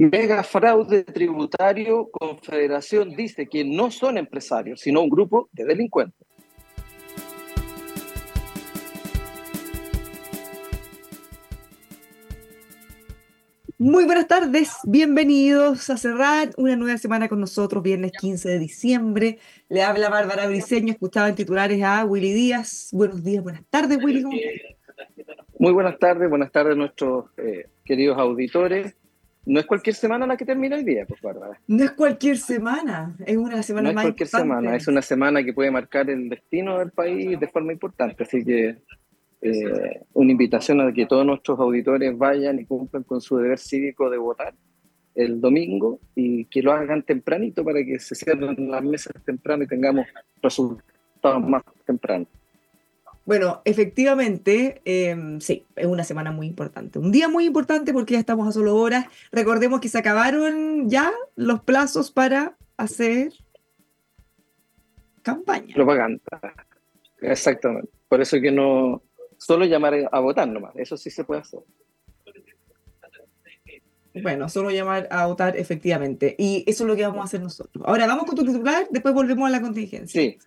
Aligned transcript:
Mega 0.00 0.44
fraude 0.44 1.02
tributario, 1.02 2.08
Confederación 2.12 3.16
dice 3.16 3.48
que 3.48 3.64
no 3.64 3.90
son 3.90 4.16
empresarios, 4.16 4.80
sino 4.80 5.02
un 5.02 5.10
grupo 5.10 5.48
de 5.50 5.64
delincuentes. 5.64 6.24
Muy 13.76 14.04
buenas 14.04 14.28
tardes, 14.28 14.76
bienvenidos 14.84 15.90
a 15.90 15.96
cerrar 15.96 16.50
una 16.58 16.76
nueva 16.76 16.98
semana 16.98 17.28
con 17.28 17.40
nosotros, 17.40 17.82
viernes 17.82 18.12
15 18.12 18.50
de 18.50 18.58
diciembre. 18.60 19.38
Le 19.68 19.82
habla 19.82 20.10
Bárbara 20.10 20.46
Briceño, 20.46 20.92
escuchaba 20.92 21.28
en 21.28 21.34
titulares 21.34 21.82
a 21.82 22.04
Willy 22.04 22.32
Díaz. 22.32 22.90
Buenos 22.92 23.24
días, 23.24 23.42
buenas 23.42 23.64
tardes, 23.68 23.98
Willy. 24.00 24.22
Muy 25.58 25.72
buenas 25.72 25.98
tardes, 25.98 26.30
buenas 26.30 26.52
tardes 26.52 26.74
a 26.74 26.76
nuestros 26.76 27.24
eh, 27.36 27.66
queridos 27.84 28.16
auditores. 28.16 28.94
No 29.48 29.60
es 29.60 29.64
cualquier 29.64 29.96
semana 29.96 30.26
la 30.26 30.36
que 30.36 30.44
termina 30.44 30.76
el 30.76 30.84
día, 30.84 31.06
pues 31.06 31.22
Bárbara. 31.22 31.58
No 31.66 31.82
es 31.82 31.92
cualquier 31.92 32.36
semana, 32.36 33.16
es 33.24 33.34
una 33.34 33.62
semana 33.62 33.88
no 33.88 33.94
más 33.94 34.04
es 34.04 34.08
cualquier 34.08 34.28
semana, 34.28 34.76
es 34.76 34.88
una 34.88 35.00
semana 35.00 35.42
que 35.42 35.54
puede 35.54 35.70
marcar 35.70 36.10
el 36.10 36.28
destino 36.28 36.78
del 36.78 36.90
país 36.90 37.40
de 37.40 37.48
forma 37.48 37.72
importante. 37.72 38.24
Así 38.24 38.44
que 38.44 38.76
eh, 39.40 40.02
una 40.12 40.32
invitación 40.32 40.82
a 40.82 40.92
que 40.92 41.06
todos 41.06 41.24
nuestros 41.24 41.58
auditores 41.58 42.16
vayan 42.18 42.58
y 42.58 42.66
cumplan 42.66 43.04
con 43.04 43.22
su 43.22 43.38
deber 43.38 43.58
cívico 43.58 44.10
de 44.10 44.18
votar 44.18 44.52
el 45.14 45.40
domingo 45.40 45.98
y 46.14 46.44
que 46.44 46.60
lo 46.60 46.72
hagan 46.72 47.02
tempranito 47.02 47.64
para 47.64 47.82
que 47.82 47.98
se 48.00 48.14
cierren 48.14 48.70
las 48.70 48.84
mesas 48.84 49.14
temprano 49.24 49.64
y 49.64 49.66
tengamos 49.66 50.06
resultados 50.42 51.48
más 51.48 51.62
tempranos. 51.86 52.28
Bueno, 53.28 53.60
efectivamente, 53.66 54.80
em, 54.86 55.38
sí, 55.38 55.66
es 55.76 55.84
una 55.84 56.02
semana 56.02 56.32
muy 56.32 56.46
importante. 56.46 56.98
Un 56.98 57.12
día 57.12 57.28
muy 57.28 57.44
importante 57.44 57.92
porque 57.92 58.14
ya 58.14 58.20
estamos 58.20 58.48
a 58.48 58.52
solo 58.52 58.74
horas. 58.74 59.04
Recordemos 59.30 59.82
que 59.82 59.90
se 59.90 59.98
acabaron 59.98 60.88
ya 60.88 61.12
los 61.36 61.60
plazos 61.60 62.10
para 62.10 62.56
hacer 62.78 63.34
campaña. 65.20 65.74
Propaganda. 65.74 66.22
Exactamente. 67.20 67.90
Por 68.08 68.22
eso 68.22 68.40
que 68.40 68.50
no, 68.50 69.02
solo 69.36 69.66
llamar 69.66 70.08
a 70.10 70.20
votar 70.20 70.48
nomás, 70.48 70.74
eso 70.76 70.96
sí 70.96 71.10
se 71.10 71.22
puede 71.22 71.42
hacer. 71.42 71.60
Bueno, 74.22 74.48
solo 74.48 74.70
llamar 74.70 75.06
a 75.10 75.26
votar 75.26 75.54
efectivamente. 75.58 76.34
Y 76.38 76.64
eso 76.66 76.84
es 76.84 76.88
lo 76.88 76.96
que 76.96 77.02
vamos 77.02 77.20
a 77.20 77.24
hacer 77.24 77.42
nosotros. 77.42 77.84
Ahora 77.86 78.06
vamos 78.06 78.24
con 78.24 78.36
tu 78.36 78.42
titular, 78.46 78.86
después 78.90 79.12
volvemos 79.12 79.46
a 79.46 79.50
la 79.50 79.60
contingencia. 79.60 80.18
Sí, 80.18 80.38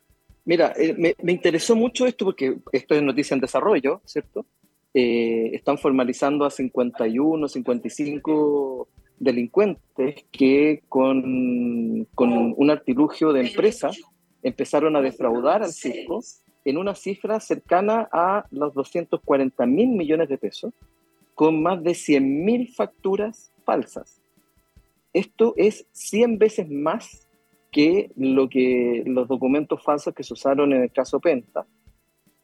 Mira, 0.46 0.74
eh, 0.75 0.96
me, 0.97 1.31
interesó 1.31 1.75
mucho 1.75 2.06
esto 2.06 2.25
porque 2.25 2.57
esto 2.72 2.96
es 2.96 3.03
noticia 3.03 3.35
en 3.35 3.41
desarrollo, 3.41 4.02
¿cierto? 4.06 4.46
Eh, 4.94 5.52
están 5.53 5.78
formalizando 5.78 6.46
a 6.46 6.50
51, 6.50 7.47
55 7.47 8.88
delincuentes 9.19 10.25
que 10.31 10.81
con, 10.90 12.07
con 12.16 12.53
un 12.57 12.69
artilugio 12.72 13.31
de 13.31 13.41
empresa 13.41 13.91
empezaron 14.41 14.96
a 14.96 15.02
defraudar 15.02 15.62
al 15.62 15.72
fisco 15.72 16.22
en 16.66 16.78
una 16.78 16.96
cifra 16.96 17.40
cercana 17.40 18.09
a 18.12 18.46
los 18.52 18.73
240 18.73 19.66
mil 19.66 19.90
millones 19.90 20.29
de 20.29 20.38
pesos, 20.38 20.73
con 21.35 21.62
más 21.62 21.84
de 21.84 21.94
100 21.94 22.46
mil 22.46 22.68
facturas 22.73 23.52
falsas. 23.63 24.22
Esto 25.13 25.53
es 25.58 25.85
100 25.91 26.38
veces 26.38 26.69
más 26.69 27.28
que, 27.72 28.12
lo 28.18 28.50
que 28.50 29.04
los 29.06 29.28
documentos 29.28 29.82
falsos 29.82 30.14
que 30.14 30.24
se 30.24 30.34
usaron 30.34 30.74
en 30.74 30.84
el 30.84 30.92
caso 30.92 31.20
Penta. 31.20 31.66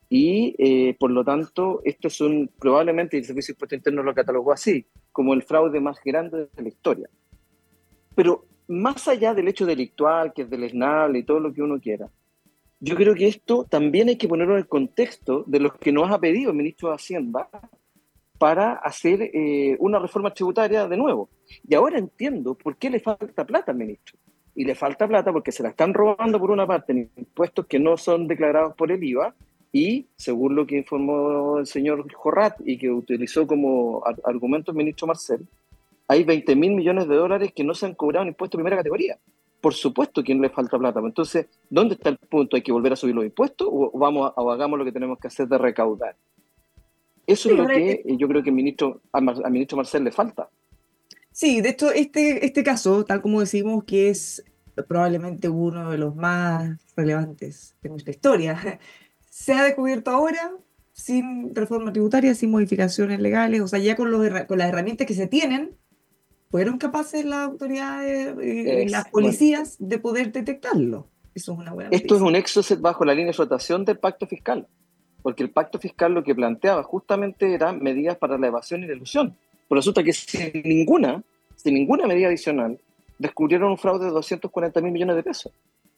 Y 0.10 0.56
eh, 0.58 0.96
por 0.98 1.12
lo 1.12 1.24
tanto, 1.26 1.82
este 1.84 2.08
es 2.08 2.22
un, 2.22 2.50
probablemente 2.58 3.18
el 3.18 3.26
Servicio 3.26 3.52
de 3.52 3.56
Impuesto 3.58 3.76
Interno 3.76 4.04
lo 4.04 4.14
catalogó 4.14 4.54
así, 4.54 4.86
como 5.12 5.34
el 5.34 5.44
fraude 5.44 5.82
más 5.82 6.00
grande 6.04 6.48
de 6.56 6.62
la 6.62 6.70
historia. 6.70 7.10
Pero 8.16 8.46
más 8.70 9.08
allá 9.10 9.34
del 9.34 9.50
hecho 9.50 9.66
delictual, 9.66 10.34
que 10.34 10.44
es 10.44 10.50
deleznable 10.50 11.20
y 11.20 11.24
todo 11.24 11.42
lo 11.42 11.54
que 11.54 11.62
uno 11.62 11.80
quiera, 11.80 12.10
yo 12.80 12.96
creo 12.96 13.16
que 13.16 13.28
esto 13.28 13.66
también 13.66 14.08
hay 14.08 14.18
que 14.18 14.28
ponerlo 14.28 14.54
en 14.54 14.60
el 14.60 14.68
contexto 14.68 15.44
de 15.46 15.60
los 15.60 15.74
que 15.74 15.92
nos 15.92 16.10
ha 16.10 16.20
pedido 16.20 16.52
el 16.52 16.58
ministro 16.58 16.90
de 16.90 16.96
Hacienda 16.96 17.50
para 18.38 18.74
hacer 18.74 19.32
eh, 19.34 19.76
una 19.80 20.00
reforma 20.00 20.34
tributaria 20.34 20.88
de 20.88 20.96
nuevo. 20.96 21.30
Y 21.68 21.76
ahora 21.76 21.98
entiendo 21.98 22.56
por 22.56 22.78
qué 22.78 22.90
le 22.90 23.00
falta 23.00 23.46
plata 23.46 23.72
al 23.72 23.78
ministro 23.78 24.18
y 24.58 24.66
le 24.66 24.74
falta 24.74 25.08
plata 25.08 25.32
porque 25.32 25.52
se 25.52 25.62
la 25.62 25.70
están 25.70 25.94
robando 25.94 26.40
por 26.40 26.50
una 26.50 26.66
parte 26.66 26.92
en 26.92 27.10
impuestos 27.16 27.68
que 27.68 27.78
no 27.78 27.96
son 27.96 28.28
declarados 28.28 28.74
por 28.76 28.92
el 28.92 29.04
IVA 29.04 29.36
y, 29.72 30.08
según 30.16 30.56
lo 30.56 30.66
que 30.66 30.78
informó 30.80 31.60
el 31.60 31.68
señor 31.68 32.12
Jorrat 32.12 32.56
y 32.66 32.80
que 32.80 32.90
utilizó 32.90 33.46
como 33.46 34.04
argumento 34.24 34.72
el 34.72 34.78
ministro 34.78 35.06
Marcel, 35.06 35.46
hay 36.08 36.24
20 36.24 36.56
mil 36.56 36.72
millones 36.72 37.08
de 37.08 37.16
dólares 37.16 37.52
que 37.56 37.64
no 37.64 37.76
se 37.76 37.86
han 37.86 37.94
cobrado 37.94 38.24
en 38.24 38.30
impuestos 38.30 38.58
de 38.58 38.64
primera 38.64 38.78
categoría. 38.78 39.20
Por 39.62 39.76
supuesto 39.76 40.24
que 40.24 40.34
no 40.34 40.42
le 40.42 40.50
falta 40.50 40.80
plata. 40.80 41.02
Entonces, 41.02 41.46
¿dónde 41.70 41.94
está 41.94 42.10
el 42.10 42.18
punto? 42.18 42.56
¿Hay 42.56 42.64
que 42.64 42.72
volver 42.72 42.94
a 42.94 42.96
subir 42.96 43.14
los 43.14 43.26
impuestos 43.26 43.68
o, 43.70 43.92
vamos 43.96 44.34
o 44.36 44.52
hagamos 44.52 44.80
lo 44.80 44.86
que 44.86 44.92
tenemos 44.92 45.20
que 45.20 45.28
hacer 45.28 45.48
de 45.48 45.60
recaudar? 45.60 46.16
Eso 47.28 47.52
es 47.52 47.58
lo 47.58 47.68
que 47.68 48.04
yo 48.08 48.28
creo 48.28 48.42
que 48.42 48.50
al 48.50 48.56
ministro, 48.56 49.02
al 49.12 49.52
ministro 49.52 49.78
Marcel 49.78 50.04
le 50.04 50.12
falta. 50.12 50.50
Sí, 51.38 51.62
de 51.62 51.70
hecho, 51.70 51.92
este, 51.92 52.48
este 52.48 52.64
caso, 52.64 53.06
tal 53.06 53.22
como 53.22 53.42
decimos, 53.42 53.84
que 53.84 54.10
es 54.10 54.44
probablemente 54.88 55.50
uno 55.50 55.92
de 55.92 56.00
los 56.00 56.16
más 56.16 56.80
relevantes 56.96 57.76
de 57.84 57.90
nuestra 57.90 58.10
historia, 58.10 58.80
se 59.30 59.54
ha 59.54 59.64
descubierto 59.64 60.10
ahora 60.10 60.52
sin 60.94 61.54
reforma 61.54 61.94
tributaria, 61.94 62.34
sin 62.34 62.50
modificaciones 62.50 63.20
legales, 63.20 63.62
o 63.62 63.68
sea, 63.68 63.78
ya 63.78 63.96
con, 63.96 64.10
los, 64.10 64.28
con 64.48 64.58
las 64.58 64.70
herramientas 64.70 65.06
que 65.06 65.14
se 65.14 65.28
tienen, 65.28 65.76
fueron 66.50 66.80
capaces 66.80 67.24
las 67.24 67.50
autoridades 67.50 68.36
y 68.42 68.68
eh, 68.68 68.90
las 68.90 69.08
policías 69.10 69.76
de 69.78 70.00
poder 70.00 70.32
detectarlo. 70.32 71.08
Eso 71.36 71.54
es 71.54 71.60
una 71.60 71.72
buena 71.72 71.92
Esto 71.92 72.16
es 72.16 72.22
un 72.24 72.36
exocet 72.36 72.82
bajo 72.82 73.06
la 73.06 73.14
línea 73.14 73.28
de 73.28 73.34
flotación 73.34 73.86
del 73.86 74.00
pacto 74.00 74.26
fiscal, 74.26 74.68
porque 75.22 75.44
el 75.44 75.52
pacto 75.52 75.78
fiscal 75.78 76.16
lo 76.16 76.24
que 76.24 76.34
planteaba 76.34 76.82
justamente 76.82 77.54
eran 77.54 77.84
medidas 77.84 78.18
para 78.18 78.40
la 78.40 78.48
evasión 78.48 78.84
y 78.84 78.88
la 78.88 78.94
ilusión. 78.96 79.38
Pero 79.68 79.80
resulta 79.80 80.04
que 80.04 80.14
sin 80.14 80.52
ninguna, 80.64 81.22
sin 81.56 81.74
ninguna 81.74 82.08
medida 82.08 82.28
adicional, 82.28 82.80
descubrieron 83.20 83.72
un 83.72 83.78
fraude 83.78 84.06
de 84.06 84.12
240 84.12 84.82
mil 84.82 84.92
millones 84.92 85.16
de 85.16 85.24
pesos. 85.24 85.52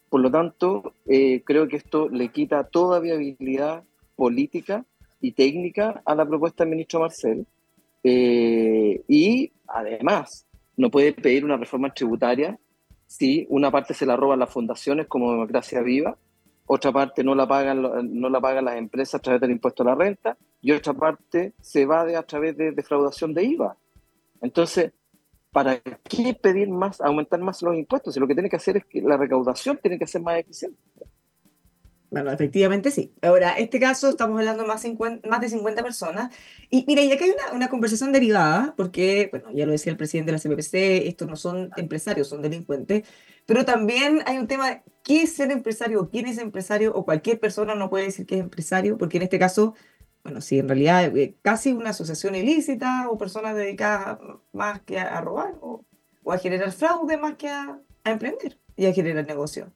Por 0.08 0.20
lo 0.20 0.30
tanto, 0.30 0.94
eh, 1.06 1.42
creo 1.44 1.68
que 1.68 1.76
esto 1.76 2.08
le 2.08 2.28
quita 2.28 2.64
toda 2.64 2.98
viabilidad 2.98 3.84
política 4.16 4.84
y 5.20 5.32
técnica 5.32 6.02
a 6.04 6.14
la 6.14 6.26
propuesta 6.26 6.64
del 6.64 6.72
ministro 6.72 7.00
Marcel. 7.00 7.46
Eh, 8.02 9.02
y 9.06 9.52
además, 9.68 10.46
no 10.76 10.90
puede 10.90 11.12
pedir 11.12 11.44
una 11.44 11.56
reforma 11.56 11.92
tributaria 11.92 12.58
si 13.06 13.46
una 13.50 13.70
parte 13.70 13.92
se 13.92 14.06
la 14.06 14.16
roban 14.16 14.38
las 14.38 14.50
fundaciones 14.50 15.06
como 15.06 15.32
Democracia 15.32 15.82
Viva, 15.82 16.16
otra 16.72 16.92
parte 16.92 17.24
no 17.24 17.34
la 17.34 17.48
pagan, 17.48 17.82
no 17.82 18.28
la 18.28 18.40
pagan 18.40 18.64
las 18.64 18.76
empresas 18.76 19.16
a 19.16 19.18
través 19.18 19.40
del 19.40 19.50
impuesto 19.50 19.82
a 19.82 19.86
la 19.86 19.96
renta 19.96 20.36
y 20.62 20.70
otra 20.70 20.92
parte 20.94 21.52
se 21.60 21.84
va 21.84 22.02
a 22.02 22.22
través 22.22 22.56
de 22.56 22.70
defraudación 22.70 23.34
de 23.34 23.42
IVA. 23.42 23.76
Entonces, 24.40 24.92
¿para 25.50 25.80
qué 25.80 26.32
pedir 26.40 26.68
más, 26.68 27.00
aumentar 27.00 27.40
más 27.40 27.60
los 27.62 27.74
impuestos? 27.74 28.14
Si 28.14 28.20
lo 28.20 28.28
que 28.28 28.34
tiene 28.34 28.48
que 28.48 28.54
hacer 28.54 28.76
es 28.76 28.84
que 28.84 29.02
la 29.02 29.16
recaudación 29.16 29.78
tiene 29.82 29.98
que 29.98 30.06
ser 30.06 30.22
más 30.22 30.38
eficiente. 30.38 30.78
Bueno, 32.10 32.32
efectivamente 32.32 32.90
sí. 32.90 33.14
Ahora, 33.22 33.52
este 33.52 33.78
caso 33.78 34.08
estamos 34.10 34.38
hablando 34.38 34.66
más, 34.66 34.84
más 35.28 35.40
de 35.40 35.48
50 35.48 35.82
personas. 35.82 36.34
Y 36.68 36.84
mira, 36.88 37.02
y 37.02 37.12
acá 37.12 37.24
hay 37.24 37.32
una, 37.54 37.68
conversación 37.68 38.10
derivada, 38.12 38.74
porque, 38.76 39.28
bueno, 39.30 39.50
ya 39.52 39.64
lo 39.64 39.72
decía 39.72 39.92
el 39.92 39.96
presidente 39.96 40.32
de 40.32 40.38
la 40.38 40.42
CPPC, 40.42 41.06
estos 41.06 41.28
no 41.28 41.36
son 41.36 41.70
empresarios, 41.76 42.28
son 42.28 42.42
delincuentes, 42.42 43.04
pero 43.46 43.64
también 43.64 44.22
hay 44.26 44.38
un 44.38 44.48
tema, 44.48 44.82
¿qué 45.04 45.22
es 45.22 45.34
ser 45.34 45.52
empresario? 45.52 46.10
¿Quién 46.10 46.26
es 46.26 46.38
empresario? 46.38 46.92
O 46.94 47.04
cualquier 47.04 47.38
persona 47.38 47.76
no 47.76 47.90
puede 47.90 48.06
decir 48.06 48.26
que 48.26 48.36
es 48.36 48.40
empresario, 48.40 48.98
porque 48.98 49.18
en 49.18 49.24
este 49.24 49.38
caso, 49.38 49.74
bueno, 50.24 50.40
sí, 50.40 50.58
en 50.58 50.68
realidad 50.68 51.16
eh, 51.16 51.36
casi 51.42 51.72
una 51.72 51.90
asociación 51.90 52.34
ilícita 52.34 53.08
o 53.08 53.18
personas 53.18 53.54
dedicadas 53.54 54.18
más 54.52 54.80
que 54.82 54.98
a, 54.98 55.20
robar 55.20 55.54
o, 55.60 55.84
o, 56.24 56.32
a 56.32 56.38
generar 56.38 56.72
fraude 56.72 57.16
más 57.16 57.36
que 57.36 57.48
a, 57.48 57.78
a 58.04 58.10
emprender 58.10 58.58
y 58.76 58.86
a 58.86 58.92
generar 58.92 59.26
negocio. 59.26 59.72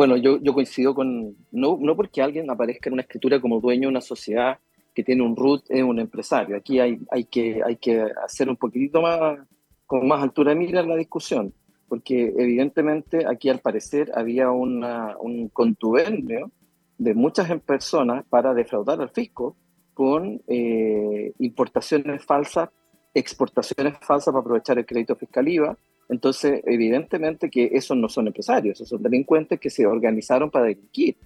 Bueno, 0.00 0.16
yo, 0.16 0.38
yo 0.40 0.54
coincido 0.54 0.94
con, 0.94 1.36
no, 1.50 1.76
no 1.78 1.94
porque 1.94 2.22
alguien 2.22 2.48
aparezca 2.48 2.88
en 2.88 2.94
una 2.94 3.02
escritura 3.02 3.38
como 3.38 3.60
dueño 3.60 3.82
de 3.82 3.88
una 3.88 4.00
sociedad 4.00 4.58
que 4.94 5.04
tiene 5.04 5.22
un 5.22 5.36
root, 5.36 5.64
es 5.68 5.82
un 5.82 5.98
empresario. 5.98 6.56
Aquí 6.56 6.80
hay, 6.80 7.00
hay, 7.10 7.24
que, 7.24 7.60
hay 7.62 7.76
que 7.76 8.06
hacer 8.24 8.48
un 8.48 8.56
poquitito 8.56 9.02
más, 9.02 9.40
con 9.84 10.08
más 10.08 10.22
altura 10.22 10.52
de 10.52 10.56
mira 10.56 10.82
la 10.84 10.96
discusión, 10.96 11.52
porque 11.86 12.32
evidentemente 12.34 13.26
aquí 13.26 13.50
al 13.50 13.58
parecer 13.58 14.10
había 14.14 14.50
un 14.50 15.50
contubernio 15.52 16.50
de 16.96 17.12
muchas 17.12 17.50
personas 17.60 18.24
para 18.30 18.54
defraudar 18.54 19.02
al 19.02 19.10
fisco 19.10 19.54
con 19.92 20.40
eh, 20.46 21.34
importaciones 21.40 22.24
falsas, 22.24 22.70
exportaciones 23.12 23.98
falsas 24.00 24.32
para 24.32 24.40
aprovechar 24.40 24.78
el 24.78 24.86
crédito 24.86 25.14
fiscal 25.14 25.46
IVA, 25.46 25.76
entonces, 26.10 26.60
evidentemente 26.66 27.48
que 27.48 27.70
esos 27.72 27.96
no 27.96 28.08
son 28.08 28.26
empresarios, 28.26 28.76
esos 28.76 28.88
son 28.88 29.02
delincuentes 29.02 29.60
que 29.60 29.70
se 29.70 29.86
organizaron 29.86 30.50
para 30.50 30.66
delinquir, 30.66 31.16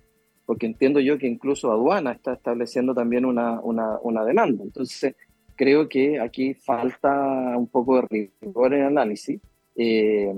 porque 0.44 0.66
entiendo 0.66 1.00
yo 1.00 1.16
que 1.16 1.26
incluso 1.26 1.72
aduana 1.72 2.12
está 2.12 2.34
estableciendo 2.34 2.94
también 2.94 3.24
una, 3.24 3.60
una, 3.62 3.98
una 4.02 4.24
demanda. 4.26 4.62
Entonces, 4.62 5.16
creo 5.56 5.88
que 5.88 6.20
aquí 6.20 6.52
falta 6.52 7.56
un 7.56 7.66
poco 7.68 7.96
de 7.96 8.28
rigor 8.42 8.74
en 8.74 8.80
el 8.80 8.86
análisis. 8.88 9.40
Eh, 9.74 10.34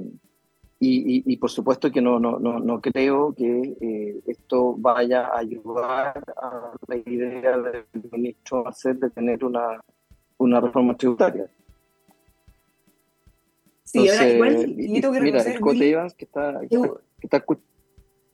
y, 0.78 1.32
y, 1.32 1.37
por 1.38 1.50
supuesto 1.50 1.90
que 1.90 2.02
no, 2.02 2.20
no, 2.20 2.38
no, 2.38 2.60
no 2.60 2.81
creo 2.82 3.34
que 3.34 3.76
eh, 3.81 4.20
esto 4.26 4.75
vaya 4.76 5.28
a 5.28 5.38
ayudar 5.38 6.22
a 6.37 6.72
la 6.87 6.96
idea 6.96 7.58
del 7.58 7.84
ministro 8.12 8.69
hacer 8.69 8.96
de 8.98 9.08
tener 9.10 9.43
una, 9.43 9.81
una 10.37 10.60
reforma 10.60 10.94
tributaria. 10.94 11.46
Sí, 13.86 14.08
ahora 14.08 14.28
igual, 14.28 14.74
mira, 14.76 15.42
el 15.42 15.60
Cote 15.60 15.90
Evans 15.90 16.14
que 16.14 16.24
está, 16.24 16.60
que 16.68 16.76
está, 17.22 17.44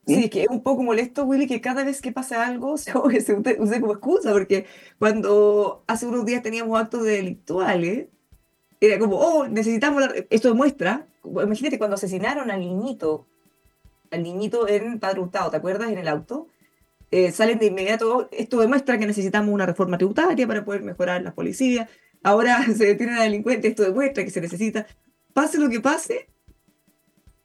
Sí, 0.07 0.17
¿Mm? 0.17 0.29
que 0.31 0.43
es 0.43 0.49
un 0.49 0.63
poco 0.63 0.83
molesto, 0.83 1.25
Willy, 1.25 1.47
que 1.47 1.61
cada 1.61 1.85
vez 1.85 2.01
que 2.01 2.11
pasa 2.11 2.45
algo 2.47 2.77
se, 2.79 2.93
se 3.21 3.35
use 3.35 3.81
como 3.81 3.93
excusa, 3.93 4.33
porque 4.33 4.67
cuando 4.99 5.85
hace 5.87 6.07
unos 6.07 6.25
días 6.25 6.43
teníamos 6.43 6.81
actos 6.81 7.05
delictuales, 7.05 8.09
era 8.81 8.99
como, 8.99 9.17
oh, 9.19 9.47
necesitamos, 9.47 10.03
esto 10.31 10.49
demuestra, 10.49 11.07
imagínate 11.25 11.79
cuando 11.79 11.95
asesinaron 11.95 12.51
al 12.51 12.61
niñito, 12.61 13.27
al 14.11 14.23
niñito 14.23 14.67
en 14.67 14.99
Padre 14.99 15.21
Hurtado, 15.21 15.51
¿te 15.51 15.59
acuerdas? 15.59 15.93
En 15.93 15.99
el 15.99 16.09
auto, 16.09 16.49
eh, 17.13 17.31
salen 17.31 17.59
de 17.59 17.67
inmediato, 17.67 18.29
esto 18.33 18.59
demuestra 18.59 18.99
que 18.99 19.07
necesitamos 19.07 19.53
una 19.55 19.67
reforma 19.67 19.99
tributaria 19.99 20.47
para 20.49 20.65
poder 20.65 20.83
mejorar 20.83 21.23
las 21.23 21.35
policías, 21.35 21.89
ahora 22.23 22.65
se 22.77 22.87
detienen 22.87 23.17
a 23.17 23.23
delincuentes, 23.23 23.71
esto 23.71 23.83
demuestra 23.83 24.25
que 24.25 24.31
se 24.31 24.41
necesita, 24.41 24.87
pase 25.33 25.59
lo 25.59 25.69
que 25.69 25.81
pase, 25.81 26.29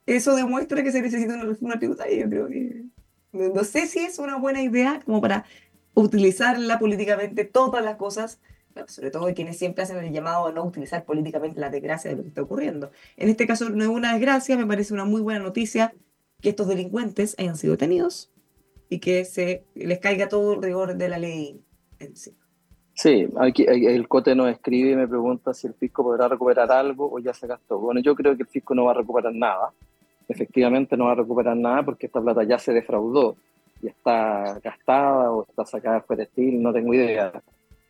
eso 0.06 0.36
demuestra 0.36 0.84
que 0.84 0.92
se 0.92 1.02
necesita 1.02 1.36
una 1.36 1.44
reforma 1.44 1.78
tributaria. 1.78 2.24
Yo 2.24 2.30
creo 2.30 2.48
que. 2.48 2.86
No 3.34 3.64
sé 3.64 3.88
si 3.88 4.00
es 4.00 4.20
una 4.20 4.38
buena 4.38 4.62
idea 4.62 5.02
como 5.06 5.22
para 5.22 5.46
utilizarla 5.94 6.80
políticamente 6.80 7.44
todas 7.44 7.84
las 7.84 7.98
cosas, 7.98 8.40
sobre 8.88 9.12
todo 9.12 9.34
quienes 9.34 9.58
siempre 9.58 9.84
hacen 9.84 9.98
el 9.98 10.12
llamado 10.14 10.48
a 10.48 10.52
no 10.52 10.64
utilizar 10.64 11.06
políticamente 11.06 11.60
la 11.60 11.70
desgracia 11.70 12.10
de 12.10 12.18
lo 12.18 12.24
que 12.24 12.30
está 12.30 12.42
ocurriendo. 12.42 12.92
En 13.18 13.30
este 13.30 13.46
caso 13.46 13.70
no 13.70 13.84
es 13.84 13.90
una 13.90 14.14
desgracia, 14.14 14.58
me 14.58 14.66
parece 14.66 14.94
una 14.94 15.06
muy 15.06 15.22
buena 15.22 15.40
noticia 15.40 15.94
que 16.42 16.50
estos 16.50 16.68
delincuentes 16.68 17.36
hayan 17.38 17.58
sido 17.58 17.74
detenidos 17.74 18.32
y 18.90 19.00
que 19.00 19.26
se 19.26 19.66
les 19.76 20.00
caiga 20.00 20.30
todo 20.30 20.54
el 20.54 20.62
rigor 20.62 20.96
de 20.96 21.10
la 21.10 21.18
ley 21.18 21.62
encima. 22.00 22.47
Sí, 22.98 23.28
aquí, 23.38 23.64
el 23.68 24.08
COTE 24.08 24.34
nos 24.34 24.50
escribe 24.50 24.90
y 24.94 24.96
me 24.96 25.08
pregunta 25.08 25.54
si 25.54 25.68
el 25.68 25.76
fisco 25.76 26.02
podrá 26.02 26.28
recuperar 26.28 26.72
algo 26.72 27.08
o 27.14 27.20
ya 27.20 27.32
se 27.32 27.46
gastó. 27.46 27.78
Bueno, 27.78 28.02
yo 28.02 28.16
creo 28.16 28.36
que 28.36 28.42
el 28.42 28.50
fisco 28.50 28.74
no 28.74 28.86
va 28.86 28.92
a 28.92 28.96
recuperar 28.96 29.36
nada. 29.36 29.72
Efectivamente 30.28 30.98
no 30.98 31.06
va 31.06 31.12
a 31.12 31.16
recuperar 31.16 31.56
nada 31.56 31.84
porque 31.84 32.08
esta 32.08 32.20
plata 32.20 32.44
ya 32.44 32.58
se 32.58 32.74
defraudó 32.74 33.36
y 33.84 33.88
está 33.88 34.60
gastada 34.64 35.32
o 35.32 35.46
está 35.48 35.64
sacada 35.64 36.04
de 36.10 36.24
estilo, 36.24 36.60
no 36.60 36.74
tengo 36.74 36.92
idea. 36.92 37.32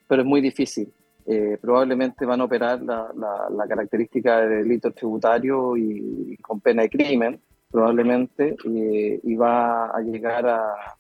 Pero 0.10 0.24
es 0.24 0.28
muy 0.28 0.42
difícil. 0.42 0.92
Eh, 1.26 1.58
probablemente 1.62 2.26
van 2.26 2.42
a 2.42 2.44
operar 2.44 2.82
la, 2.82 3.66
característica 3.66 4.42
de 4.42 4.58
delito 4.58 4.92
tributario 4.92 5.78
y, 5.78 6.36
con 6.42 6.60
pena 6.60 6.82
de 6.82 6.90
crimen, 6.90 7.40
probablemente, 7.72 8.58
y, 8.66 9.36
va 9.36 9.86
a 9.86 10.02
llegar 10.02 10.48
a, 10.48 10.98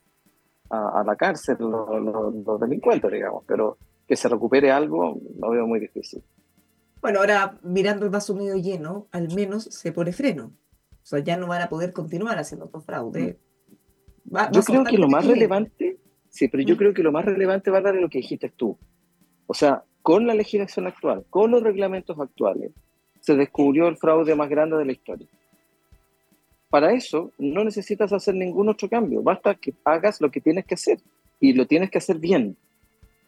a, 0.70 1.04
la 1.06 1.16
cárcel 1.18 1.58
los, 1.60 2.46
los 2.46 2.60
delincuentes, 2.62 3.12
digamos. 3.12 3.44
Pero 3.46 3.78
que 4.08 4.16
se 4.16 4.30
recupere 4.30 4.72
algo, 4.72 5.20
lo 5.40 5.50
veo 5.50 5.68
muy 5.68 5.80
difícil. 5.80 6.24
Bueno, 7.02 7.20
ahora 7.20 7.60
mirando 7.62 8.06
el 8.06 8.12
vaso 8.12 8.36
medio 8.36 8.56
lleno, 8.56 9.08
al 9.12 9.34
menos 9.34 9.66
se 9.66 9.92
pone 9.92 10.12
freno. 10.14 10.54
O 10.92 11.06
sea, 11.10 11.20
ya 11.20 11.38
no 11.38 11.48
van 11.48 11.62
a 11.62 11.70
poder 11.70 11.94
continuar 11.94 12.38
haciendo 12.38 12.66
otro 12.66 12.82
fraude. 12.82 13.38
yo 14.26 14.62
creo 14.62 14.84
que 14.84 14.98
lo 14.98 15.08
más 15.08 15.26
relevante, 15.26 16.00
sí, 16.30 16.48
pero 16.48 16.64
yo 16.64 16.76
mm. 16.76 16.78
creo 16.78 16.94
que 16.94 17.04
lo 17.04 17.12
más 17.12 17.26
relevante 17.26 17.72
va 17.72 17.78
a 17.78 17.82
dar 17.82 17.96
lo 17.96 18.10
que 18.10 18.20
dijiste 18.20 18.50
tú. 18.50 18.78
O 19.46 19.54
sea, 19.54 19.84
con 20.02 20.26
la 20.26 20.34
legislación 20.34 20.88
actual, 20.88 21.26
con 21.30 21.52
los 21.52 21.62
reglamentos 21.64 22.20
actuales, 22.20 22.72
se 23.20 23.36
descubrió 23.36 23.88
el 23.88 23.98
fraude 23.98 24.36
más 24.36 24.50
grande 24.50 24.78
de 24.78 24.86
la 24.86 24.92
historia. 24.92 25.28
Para 26.70 26.94
eso 26.94 27.32
no 27.38 27.64
necesitas 27.64 28.12
hacer 28.12 28.36
ningún 28.36 28.70
otro 28.70 28.90
cambio, 28.90 29.22
basta 29.22 29.56
que 29.56 29.74
hagas 29.86 30.20
lo 30.20 30.30
que 30.30 30.42
tienes 30.42 30.66
que 30.66 30.76
hacer 30.76 31.00
y 31.40 31.54
lo 31.54 31.66
tienes 31.66 31.90
que 31.90 31.98
hacer 31.98 32.20
bien. 32.20 32.58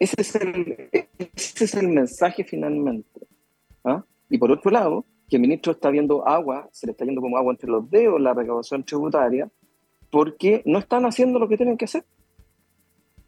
Ese 0.00 0.14
es 0.22 0.34
el, 0.34 0.88
ese 1.36 1.64
es 1.64 1.74
el 1.74 1.88
mensaje 1.88 2.42
finalmente. 2.42 3.20
¿ah? 3.84 4.02
Y 4.30 4.38
por 4.38 4.50
otro 4.50 4.70
lado, 4.70 5.04
que 5.28 5.36
el 5.36 5.42
ministro 5.42 5.72
está 5.72 5.90
viendo 5.90 6.26
agua, 6.26 6.68
se 6.72 6.86
le 6.86 6.92
está 6.92 7.04
yendo 7.04 7.20
como 7.20 7.36
agua 7.36 7.52
entre 7.52 7.70
los 7.70 7.88
dedos 7.90 8.20
la 8.20 8.32
recaudación 8.32 8.82
tributaria, 8.82 9.48
porque 10.10 10.62
no 10.64 10.78
están 10.78 11.04
haciendo 11.04 11.38
lo 11.38 11.48
que 11.48 11.58
tienen 11.58 11.76
que 11.76 11.84
hacer. 11.84 12.04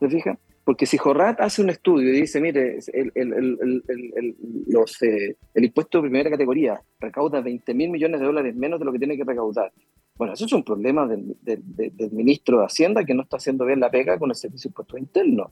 ¿Te 0.01 0.09
fijas? 0.09 0.39
Porque 0.65 0.87
si 0.87 0.97
Jorrat 0.97 1.41
hace 1.41 1.61
un 1.61 1.71
estudio 1.71 2.09
y 2.09 2.21
dice, 2.23 2.41
mire, 2.41 2.79
el, 2.93 3.13
el, 3.15 3.85
el, 3.89 4.37
los, 4.69 5.03
eh, 5.03 5.37
el 5.55 5.65
impuesto 5.65 5.99
de 5.99 6.03
primera 6.09 6.31
categoría 6.31 6.81
recauda 7.01 7.41
20 7.41 7.75
mil 7.75 7.91
millones 7.91 8.21
de 8.21 8.27
dólares 8.27 8.55
menos 8.55 8.79
de 8.79 8.87
lo 8.87 8.93
que 8.93 8.99
tiene 8.99 9.17
que 9.17 9.25
recaudar. 9.25 9.73
Bueno, 10.17 10.33
eso 10.35 10.47
es 10.47 10.53
un 10.53 10.63
problema 10.63 11.07
del, 11.07 11.37
del, 11.43 11.63
del, 11.67 12.13
ministro 12.13 12.61
de 12.61 12.67
Hacienda 12.67 13.05
que 13.05 13.13
no 13.13 13.23
está 13.23 13.39
haciendo 13.39 13.65
bien 13.65 13.81
la 13.81 13.91
pega 13.91 14.19
con 14.19 14.31
el 14.31 14.37
servicio 14.37 14.69
de 14.69 14.71
impuestos 14.71 15.01
internos. 15.01 15.51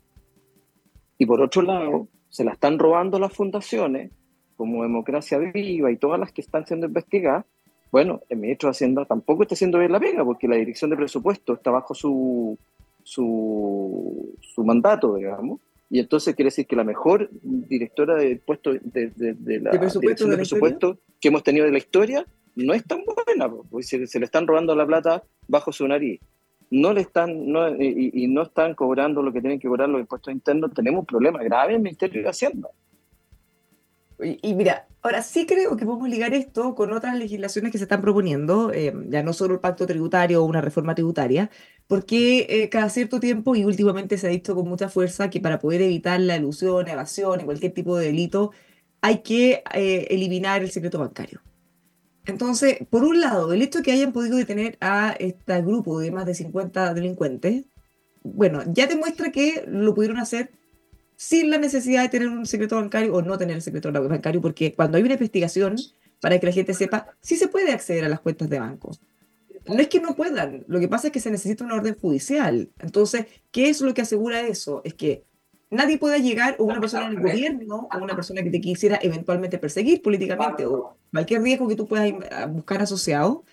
Y 1.20 1.26
por 1.26 1.42
otro 1.42 1.60
lado, 1.60 2.08
se 2.30 2.44
la 2.44 2.52
están 2.52 2.78
robando 2.78 3.18
las 3.18 3.34
fundaciones, 3.34 4.10
como 4.56 4.84
Democracia 4.84 5.36
Viva 5.36 5.92
y 5.92 5.98
todas 5.98 6.18
las 6.18 6.32
que 6.32 6.40
están 6.40 6.66
siendo 6.66 6.86
investigadas. 6.86 7.44
Bueno, 7.92 8.22
el 8.30 8.38
ministro 8.38 8.68
de 8.68 8.70
Hacienda 8.70 9.04
tampoco 9.04 9.42
está 9.42 9.54
haciendo 9.54 9.78
bien 9.78 9.92
la 9.92 10.00
pega, 10.00 10.24
porque 10.24 10.48
la 10.48 10.56
dirección 10.56 10.88
de 10.88 10.96
presupuesto 10.96 11.52
está 11.52 11.70
bajo 11.70 11.94
su, 11.94 12.56
su, 13.02 14.34
su 14.40 14.64
mandato, 14.64 15.16
digamos. 15.16 15.60
Y 15.90 15.98
entonces 15.98 16.34
quiere 16.34 16.46
decir 16.46 16.66
que 16.66 16.74
la 16.74 16.84
mejor 16.84 17.28
directora 17.42 18.14
de 18.14 18.36
puesto 18.36 18.72
de, 18.72 19.10
de, 19.14 19.60
la 19.60 19.72
dirección 19.72 20.30
de, 20.30 20.36
presupuesto 20.36 21.00
que 21.20 21.28
hemos 21.28 21.42
tenido 21.42 21.66
de 21.66 21.72
la 21.72 21.78
historia 21.78 22.24
no 22.56 22.72
es 22.72 22.82
tan 22.86 23.04
buena, 23.04 23.50
porque 23.50 23.82
se, 23.82 24.06
se, 24.06 24.18
le 24.18 24.24
están 24.24 24.46
robando 24.46 24.74
la 24.74 24.86
plata 24.86 25.22
bajo 25.48 25.70
su 25.70 25.86
nariz 25.86 26.18
no 26.70 26.92
le 26.92 27.00
están 27.00 27.50
no, 27.50 27.68
y, 27.68 28.26
no 28.28 28.42
están 28.42 28.74
cobrando 28.74 29.22
lo 29.22 29.32
que 29.32 29.40
tienen 29.40 29.58
que 29.58 29.68
cobrar 29.68 29.88
los 29.88 30.00
impuestos 30.00 30.32
internos, 30.32 30.72
tenemos 30.72 31.00
un 31.00 31.06
problema 31.06 31.42
grave 31.42 31.72
en 31.72 31.76
el 31.76 31.82
Ministerio 31.82 32.22
de 32.22 32.28
Hacienda. 32.28 32.68
Y, 34.22 34.54
mira, 34.54 34.86
ahora 35.00 35.22
sí 35.22 35.46
creo 35.46 35.76
que 35.78 35.86
podemos 35.86 36.08
ligar 36.08 36.34
esto 36.34 36.74
con 36.74 36.92
otras 36.92 37.16
legislaciones 37.16 37.72
que 37.72 37.78
se 37.78 37.84
están 37.84 38.02
proponiendo, 38.02 38.70
eh, 38.70 38.92
ya 39.08 39.22
no 39.22 39.32
solo 39.32 39.54
el 39.54 39.60
pacto 39.60 39.86
tributario 39.86 40.42
o 40.42 40.46
una 40.46 40.60
reforma 40.60 40.94
tributaria, 40.94 41.50
porque 41.86 42.46
eh, 42.50 42.68
cada 42.68 42.90
cierto 42.90 43.18
tiempo 43.18 43.56
y 43.56 43.64
últimamente 43.64 44.18
se 44.18 44.26
ha 44.26 44.30
visto 44.30 44.54
con 44.54 44.68
mucha 44.68 44.90
fuerza 44.90 45.30
que 45.30 45.40
para 45.40 45.58
poder 45.58 45.80
evitar 45.80 46.20
la 46.20 46.36
ilusión, 46.36 46.86
evasión 46.88 47.40
y 47.40 47.44
cualquier 47.44 47.72
tipo 47.72 47.96
de 47.96 48.06
delito, 48.06 48.52
hay 49.00 49.22
que 49.22 49.62
eh, 49.74 50.06
eliminar 50.10 50.62
el 50.62 50.70
secreto 50.70 50.98
bancario. 50.98 51.40
Entonces, 52.26 52.78
por 52.90 53.04
un 53.04 53.20
lado, 53.20 53.52
el 53.52 53.62
hecho 53.62 53.78
de 53.78 53.84
que 53.84 53.92
hayan 53.92 54.12
podido 54.12 54.36
detener 54.36 54.76
a 54.80 55.14
este 55.18 55.60
grupo 55.62 56.00
de 56.00 56.10
más 56.10 56.26
de 56.26 56.34
50 56.34 56.94
delincuentes, 56.94 57.64
bueno, 58.22 58.62
ya 58.66 58.86
demuestra 58.86 59.32
que 59.32 59.64
lo 59.66 59.94
pudieron 59.94 60.18
hacer 60.18 60.50
sin 61.16 61.50
la 61.50 61.58
necesidad 61.58 62.02
de 62.02 62.08
tener 62.08 62.28
un 62.28 62.46
secreto 62.46 62.76
bancario 62.76 63.14
o 63.14 63.22
no 63.22 63.36
tener 63.38 63.56
el 63.56 63.62
secreto 63.62 63.92
bancario, 63.92 64.40
porque 64.40 64.74
cuando 64.74 64.96
hay 64.96 65.02
una 65.02 65.14
investigación, 65.14 65.76
para 66.20 66.38
que 66.38 66.46
la 66.46 66.52
gente 66.52 66.74
sepa, 66.74 67.14
sí 67.20 67.36
se 67.36 67.48
puede 67.48 67.72
acceder 67.72 68.04
a 68.04 68.08
las 68.08 68.20
cuentas 68.20 68.48
de 68.48 68.58
banco. 68.58 68.90
no 69.66 69.80
es 69.80 69.88
que 69.88 70.00
no 70.00 70.16
puedan, 70.16 70.64
lo 70.68 70.80
que 70.80 70.88
pasa 70.88 71.08
es 71.08 71.12
que 71.12 71.20
se 71.20 71.30
necesita 71.30 71.64
una 71.64 71.74
orden 71.74 71.94
judicial. 71.94 72.70
Entonces, 72.78 73.26
¿qué 73.50 73.68
es 73.68 73.80
lo 73.80 73.94
que 73.94 74.02
asegura 74.02 74.40
eso? 74.40 74.82
Es 74.84 74.94
que 74.94 75.24
nadie 75.70 75.98
pueda 75.98 76.18
llegar, 76.18 76.56
o 76.58 76.64
una 76.64 76.80
persona 76.80 77.06
en 77.06 77.12
el 77.12 77.20
gobierno, 77.20 77.88
o 77.92 77.98
una 77.98 78.14
persona 78.14 78.42
que 78.42 78.50
te 78.50 78.60
quisiera 78.60 78.98
eventualmente 79.02 79.58
perseguir 79.58 80.02
políticamente, 80.02 80.66
o 80.66 80.96
cualquier 81.12 81.42
riesgo 81.42 81.68
que 81.68 81.76
tú 81.76 81.86
puedas 81.86 82.12
buscar 82.50 82.82
asociado. 82.82 83.44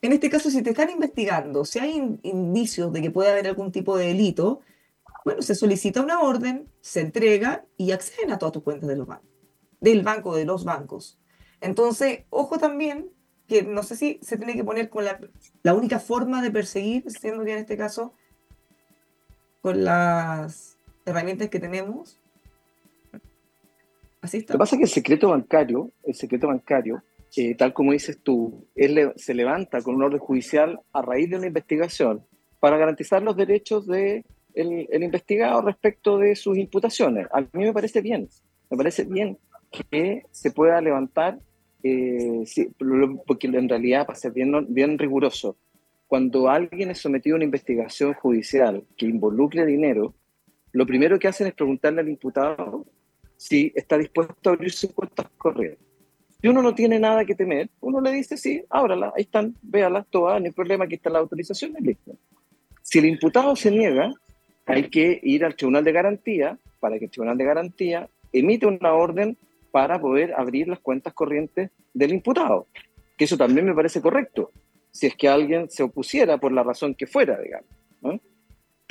En 0.00 0.12
este 0.12 0.30
caso, 0.30 0.50
si 0.50 0.62
te 0.62 0.70
están 0.70 0.90
investigando, 0.90 1.64
si 1.64 1.78
hay 1.78 2.18
indicios 2.22 2.92
de 2.92 3.02
que 3.02 3.10
puede 3.10 3.30
haber 3.30 3.46
algún 3.46 3.72
tipo 3.72 3.96
de 3.96 4.08
delito, 4.08 4.60
bueno, 5.24 5.40
se 5.40 5.54
solicita 5.54 6.02
una 6.02 6.20
orden, 6.20 6.68
se 6.80 7.00
entrega 7.00 7.64
y 7.76 7.92
acceden 7.92 8.30
a 8.30 8.38
todas 8.38 8.52
tus 8.52 8.62
cuentas 8.62 8.88
de 8.88 8.96
los 8.96 9.06
bancos, 9.06 9.28
del 9.80 10.02
banco, 10.02 10.36
de 10.36 10.44
los 10.44 10.64
bancos. 10.64 11.18
Entonces, 11.60 12.24
ojo 12.28 12.58
también, 12.58 13.10
que 13.46 13.62
no 13.62 13.82
sé 13.82 13.96
si 13.96 14.18
se 14.22 14.36
tiene 14.36 14.54
que 14.54 14.64
poner 14.64 14.90
con 14.90 15.04
la, 15.04 15.18
la 15.62 15.74
única 15.74 15.98
forma 15.98 16.42
de 16.42 16.50
perseguir, 16.50 17.10
siendo 17.10 17.44
que 17.44 17.52
en 17.52 17.58
este 17.58 17.76
caso, 17.76 18.12
con 19.62 19.84
las 19.84 20.73
herramientas 21.04 21.48
que 21.48 21.60
tenemos. 21.60 22.18
Así 24.20 24.38
está. 24.38 24.54
Lo 24.54 24.58
que 24.58 24.62
pasa 24.62 24.76
es 24.76 24.78
que 24.78 24.84
el 24.84 24.90
secreto 24.90 25.28
bancario, 25.28 25.90
el 26.04 26.14
secreto 26.14 26.48
bancario, 26.48 27.02
eh, 27.36 27.54
tal 27.54 27.74
como 27.74 27.92
dices 27.92 28.18
tú, 28.22 28.66
se 29.16 29.34
levanta 29.34 29.82
con 29.82 29.96
un 29.96 30.04
orden 30.04 30.20
judicial 30.20 30.80
a 30.92 31.02
raíz 31.02 31.30
de 31.30 31.36
una 31.36 31.48
investigación 31.48 32.24
para 32.60 32.78
garantizar 32.78 33.22
los 33.22 33.36
derechos 33.36 33.86
del 33.86 34.24
de 34.54 34.88
el 34.90 35.02
investigado 35.02 35.60
respecto 35.62 36.18
de 36.18 36.36
sus 36.36 36.56
imputaciones. 36.56 37.26
A 37.32 37.40
mí 37.40 37.48
me 37.64 37.72
parece 37.72 38.00
bien, 38.00 38.28
me 38.70 38.76
parece 38.76 39.04
bien 39.04 39.36
que 39.90 40.22
se 40.30 40.50
pueda 40.52 40.80
levantar, 40.80 41.38
eh, 41.82 42.44
porque 43.26 43.48
en 43.48 43.68
realidad, 43.68 44.06
para 44.06 44.18
ser 44.18 44.32
bien, 44.32 44.52
bien 44.72 44.98
riguroso, 44.98 45.56
cuando 46.06 46.48
alguien 46.48 46.90
es 46.90 46.98
sometido 46.98 47.34
a 47.34 47.38
una 47.38 47.44
investigación 47.44 48.14
judicial 48.14 48.84
que 48.96 49.06
involucre 49.06 49.66
dinero, 49.66 50.14
lo 50.74 50.86
primero 50.86 51.20
que 51.20 51.28
hacen 51.28 51.46
es 51.46 51.54
preguntarle 51.54 52.00
al 52.00 52.08
imputado 52.08 52.84
si 53.36 53.72
está 53.76 53.96
dispuesto 53.96 54.50
a 54.50 54.54
abrir 54.54 54.72
sus 54.72 54.92
cuentas 54.92 55.26
corrientes. 55.38 55.78
Si 56.40 56.48
uno 56.48 56.62
no 56.62 56.74
tiene 56.74 56.98
nada 56.98 57.24
que 57.24 57.36
temer, 57.36 57.70
uno 57.80 58.00
le 58.00 58.10
dice, 58.10 58.36
sí, 58.36 58.64
ábrala, 58.68 59.12
ahí 59.16 59.22
están, 59.22 59.54
véalas 59.62 60.04
todas, 60.10 60.40
no 60.40 60.46
hay 60.46 60.52
problema, 60.52 60.84
aquí 60.84 60.96
está 60.96 61.10
la 61.10 61.20
autorización, 61.20 61.74
y 61.78 61.84
listo. 61.84 62.16
Si 62.82 62.98
el 62.98 63.06
imputado 63.06 63.54
se 63.54 63.70
niega, 63.70 64.12
hay 64.66 64.90
que 64.90 65.20
ir 65.22 65.44
al 65.44 65.54
tribunal 65.54 65.84
de 65.84 65.92
garantía 65.92 66.58
para 66.80 66.98
que 66.98 67.04
el 67.04 67.10
tribunal 67.12 67.38
de 67.38 67.44
garantía 67.44 68.08
emite 68.32 68.66
una 68.66 68.94
orden 68.94 69.38
para 69.70 70.00
poder 70.00 70.34
abrir 70.34 70.66
las 70.66 70.80
cuentas 70.80 71.14
corrientes 71.14 71.70
del 71.94 72.12
imputado. 72.12 72.66
Que 73.16 73.26
eso 73.26 73.36
también 73.36 73.64
me 73.64 73.74
parece 73.74 74.02
correcto, 74.02 74.50
si 74.90 75.06
es 75.06 75.14
que 75.14 75.28
alguien 75.28 75.70
se 75.70 75.84
opusiera 75.84 76.38
por 76.38 76.50
la 76.50 76.64
razón 76.64 76.96
que 76.96 77.06
fuera, 77.06 77.40
digamos. 77.40 77.70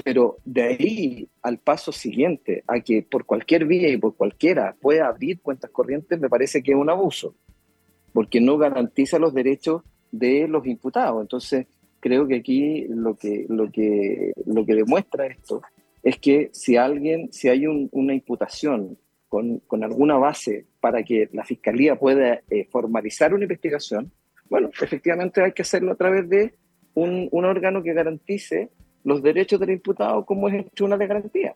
Pero 0.03 0.37
de 0.43 0.63
ahí 0.63 1.29
al 1.41 1.59
paso 1.59 1.91
siguiente, 1.91 2.63
a 2.67 2.79
que 2.81 3.01
por 3.03 3.25
cualquier 3.25 3.65
vía 3.65 3.89
y 3.89 3.97
por 3.97 4.15
cualquiera 4.15 4.75
pueda 4.81 5.07
abrir 5.07 5.39
cuentas 5.41 5.71
corrientes, 5.71 6.19
me 6.19 6.29
parece 6.29 6.61
que 6.61 6.71
es 6.71 6.77
un 6.77 6.89
abuso, 6.89 7.35
porque 8.11 8.41
no 8.41 8.57
garantiza 8.57 9.19
los 9.19 9.33
derechos 9.33 9.81
de 10.11 10.47
los 10.47 10.65
imputados. 10.67 11.21
Entonces, 11.21 11.67
creo 11.99 12.27
que 12.27 12.35
aquí 12.35 12.85
lo 12.89 13.15
que, 13.15 13.45
lo 13.47 13.71
que, 13.71 14.33
lo 14.45 14.65
que 14.65 14.75
demuestra 14.75 15.25
esto 15.25 15.61
es 16.03 16.19
que 16.19 16.49
si 16.51 16.75
alguien, 16.75 17.31
si 17.31 17.47
hay 17.47 17.65
una 17.65 18.13
imputación 18.13 18.97
con, 19.29 19.59
con, 19.59 19.83
alguna 19.85 20.17
base 20.17 20.65
para 20.81 21.01
que 21.03 21.29
la 21.31 21.45
fiscalía 21.45 21.97
pueda 21.97 22.41
eh, 22.49 22.67
formalizar 22.69 23.33
una 23.33 23.45
investigación, 23.45 24.11
bueno, 24.49 24.69
efectivamente 24.81 25.41
hay 25.41 25.53
que 25.53 25.61
hacerlo 25.61 25.93
a 25.93 25.95
través 25.95 26.29
de 26.29 26.53
un, 26.93 27.29
un 27.31 27.45
órgano 27.45 27.81
que 27.81 27.93
garantice 27.93 28.69
los 29.03 29.21
derechos 29.21 29.59
del 29.59 29.71
imputado 29.71 30.25
como 30.25 30.47
es 30.47 30.55
el 30.55 30.71
tribunal 30.71 30.99
de 30.99 31.07
garantía. 31.07 31.55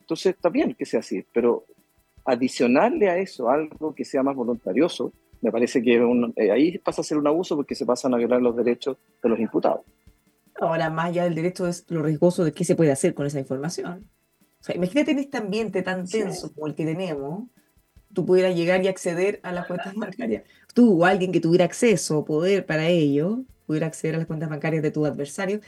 Entonces 0.00 0.34
está 0.34 0.48
bien 0.48 0.74
que 0.74 0.86
sea 0.86 1.00
así, 1.00 1.24
pero 1.32 1.64
adicionarle 2.24 3.08
a 3.08 3.18
eso 3.18 3.48
algo 3.48 3.94
que 3.94 4.04
sea 4.04 4.22
más 4.22 4.36
voluntarioso, 4.36 5.12
me 5.40 5.52
parece 5.52 5.82
que 5.82 6.02
eh, 6.36 6.50
ahí 6.50 6.78
pasa 6.78 7.00
a 7.00 7.04
ser 7.04 7.18
un 7.18 7.26
abuso 7.26 7.56
porque 7.56 7.74
se 7.74 7.86
pasan 7.86 8.14
a 8.14 8.16
violar 8.16 8.42
los 8.42 8.56
derechos 8.56 8.96
de 9.22 9.28
los 9.28 9.38
imputados. 9.38 9.82
Ahora, 10.60 10.90
más 10.90 11.06
allá 11.06 11.24
del 11.24 11.34
derecho 11.34 11.66
es 11.68 11.84
lo 11.88 12.02
riesgoso 12.02 12.44
de 12.44 12.52
qué 12.52 12.64
se 12.64 12.74
puede 12.74 12.90
hacer 12.90 13.14
con 13.14 13.26
esa 13.26 13.38
información. 13.38 14.08
O 14.60 14.64
sea, 14.64 14.74
imagínate 14.74 15.12
en 15.12 15.20
este 15.20 15.38
ambiente 15.38 15.82
tan 15.82 16.06
tenso 16.06 16.52
como 16.52 16.66
el 16.66 16.74
que 16.74 16.84
tenemos, 16.84 17.44
tú 18.12 18.26
pudieras 18.26 18.56
llegar 18.56 18.82
y 18.82 18.88
acceder 18.88 19.38
a 19.44 19.52
las 19.52 19.66
cuentas 19.66 19.94
bancarias. 19.94 20.42
Tú 20.74 21.02
o 21.02 21.04
alguien 21.04 21.30
que 21.30 21.40
tuviera 21.40 21.64
acceso 21.64 22.18
o 22.18 22.24
poder 22.24 22.66
para 22.66 22.88
ello, 22.88 23.44
pudiera 23.66 23.86
acceder 23.86 24.16
a 24.16 24.18
las 24.18 24.26
cuentas 24.26 24.48
bancarias 24.48 24.82
de 24.82 24.90
tu 24.90 25.06
adversario 25.06 25.60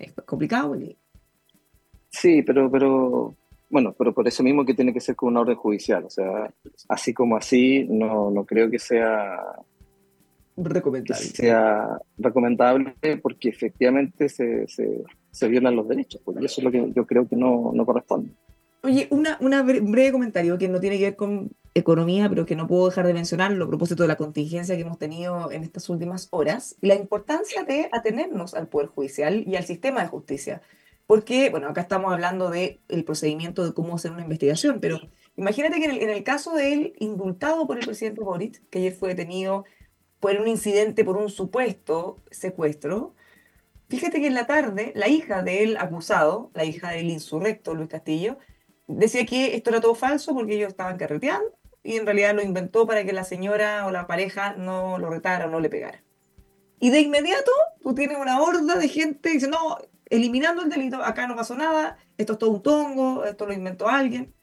es 0.00 0.12
complicado. 0.24 0.76
Sí, 2.08 2.42
pero, 2.42 2.70
pero, 2.70 3.34
bueno, 3.68 3.94
pero 3.96 4.12
por 4.12 4.26
eso 4.26 4.42
mismo 4.42 4.64
que 4.64 4.74
tiene 4.74 4.92
que 4.92 5.00
ser 5.00 5.14
con 5.14 5.28
una 5.30 5.40
orden 5.40 5.56
judicial. 5.56 6.04
O 6.04 6.10
sea, 6.10 6.52
así 6.88 7.14
como 7.14 7.36
así, 7.36 7.84
no, 7.88 8.30
no 8.30 8.44
creo 8.44 8.70
que 8.70 8.78
sea 8.78 9.38
recomendable. 10.56 11.24
sea 11.24 11.98
recomendable 12.18 12.94
porque 13.22 13.48
efectivamente 13.48 14.28
se, 14.28 14.66
se, 14.66 15.04
se 15.30 15.48
violan 15.48 15.76
los 15.76 15.88
derechos. 15.88 16.20
Porque 16.24 16.46
eso 16.46 16.60
es 16.60 16.64
lo 16.64 16.70
que 16.70 16.92
yo 16.94 17.06
creo 17.06 17.28
que 17.28 17.36
no, 17.36 17.70
no 17.72 17.86
corresponde. 17.86 18.32
Oye, 18.82 19.08
una, 19.10 19.36
una 19.40 19.62
breve 19.62 20.12
comentario 20.12 20.56
que 20.56 20.68
no 20.68 20.80
tiene 20.80 20.98
que 20.98 21.04
ver 21.04 21.16
con 21.16 21.50
economía, 21.74 22.28
pero 22.28 22.46
que 22.46 22.56
no 22.56 22.66
puedo 22.66 22.88
dejar 22.88 23.06
de 23.06 23.14
mencionarlo 23.14 23.64
a 23.64 23.68
propósito 23.68 24.02
de 24.02 24.08
la 24.08 24.16
contingencia 24.16 24.74
que 24.74 24.82
hemos 24.82 24.98
tenido 24.98 25.50
en 25.52 25.62
estas 25.62 25.88
últimas 25.88 26.28
horas, 26.30 26.76
la 26.80 26.94
importancia 26.94 27.62
de 27.64 27.88
atenernos 27.92 28.54
al 28.54 28.68
Poder 28.68 28.88
Judicial 28.88 29.44
y 29.46 29.56
al 29.56 29.64
sistema 29.64 30.02
de 30.02 30.08
justicia. 30.08 30.62
Porque, 31.06 31.50
bueno, 31.50 31.68
acá 31.68 31.80
estamos 31.80 32.12
hablando 32.12 32.50
del 32.50 32.80
el 32.88 33.04
procedimiento 33.04 33.64
de 33.64 33.74
cómo 33.74 33.96
hacer 33.96 34.12
una 34.12 34.22
investigación, 34.22 34.80
pero 34.80 35.00
imagínate 35.36 35.78
que 35.78 35.86
en 35.86 35.90
el, 35.92 36.02
en 36.02 36.10
el 36.10 36.22
caso 36.22 36.54
de 36.54 36.72
él, 36.72 36.92
indultado 36.98 37.66
por 37.66 37.78
el 37.78 37.84
presidente 37.84 38.20
Boric, 38.20 38.68
que 38.70 38.78
ayer 38.78 38.92
fue 38.92 39.10
detenido 39.10 39.64
por 40.20 40.36
un 40.36 40.48
incidente, 40.48 41.04
por 41.04 41.16
un 41.16 41.30
supuesto 41.30 42.22
secuestro, 42.30 43.14
fíjate 43.88 44.20
que 44.20 44.26
en 44.28 44.34
la 44.34 44.46
tarde, 44.46 44.92
la 44.94 45.08
hija 45.08 45.42
del 45.42 45.76
acusado, 45.78 46.50
la 46.54 46.64
hija 46.64 46.90
del 46.90 47.10
insurrecto 47.10 47.74
Luis 47.74 47.88
Castillo, 47.88 48.38
decía 48.86 49.24
que 49.26 49.56
esto 49.56 49.70
era 49.70 49.80
todo 49.80 49.94
falso 49.94 50.34
porque 50.34 50.54
ellos 50.54 50.68
estaban 50.68 50.96
carreteando 50.96 51.59
y 51.82 51.96
en 51.96 52.04
realidad 52.04 52.34
lo 52.34 52.42
inventó 52.42 52.86
para 52.86 53.04
que 53.04 53.12
la 53.12 53.24
señora 53.24 53.86
o 53.86 53.90
la 53.90 54.06
pareja 54.06 54.54
no 54.54 54.98
lo 54.98 55.10
retara 55.10 55.46
o 55.46 55.50
no 55.50 55.60
le 55.60 55.70
pegara. 55.70 56.02
Y 56.78 56.90
de 56.90 57.00
inmediato 57.00 57.50
tú 57.82 57.94
tienes 57.94 58.18
una 58.18 58.40
horda 58.40 58.76
de 58.76 58.88
gente 58.88 59.30
diciendo, 59.30 59.58
no, 59.60 59.78
eliminando 60.06 60.62
el 60.62 60.70
delito, 60.70 61.02
acá 61.02 61.26
no 61.26 61.36
pasó 61.36 61.54
nada, 61.54 61.96
esto 62.18 62.34
es 62.34 62.38
todo 62.38 62.50
un 62.50 62.62
tongo, 62.62 63.24
esto 63.24 63.46
lo 63.46 63.52
inventó 63.52 63.88
alguien. 63.88 64.34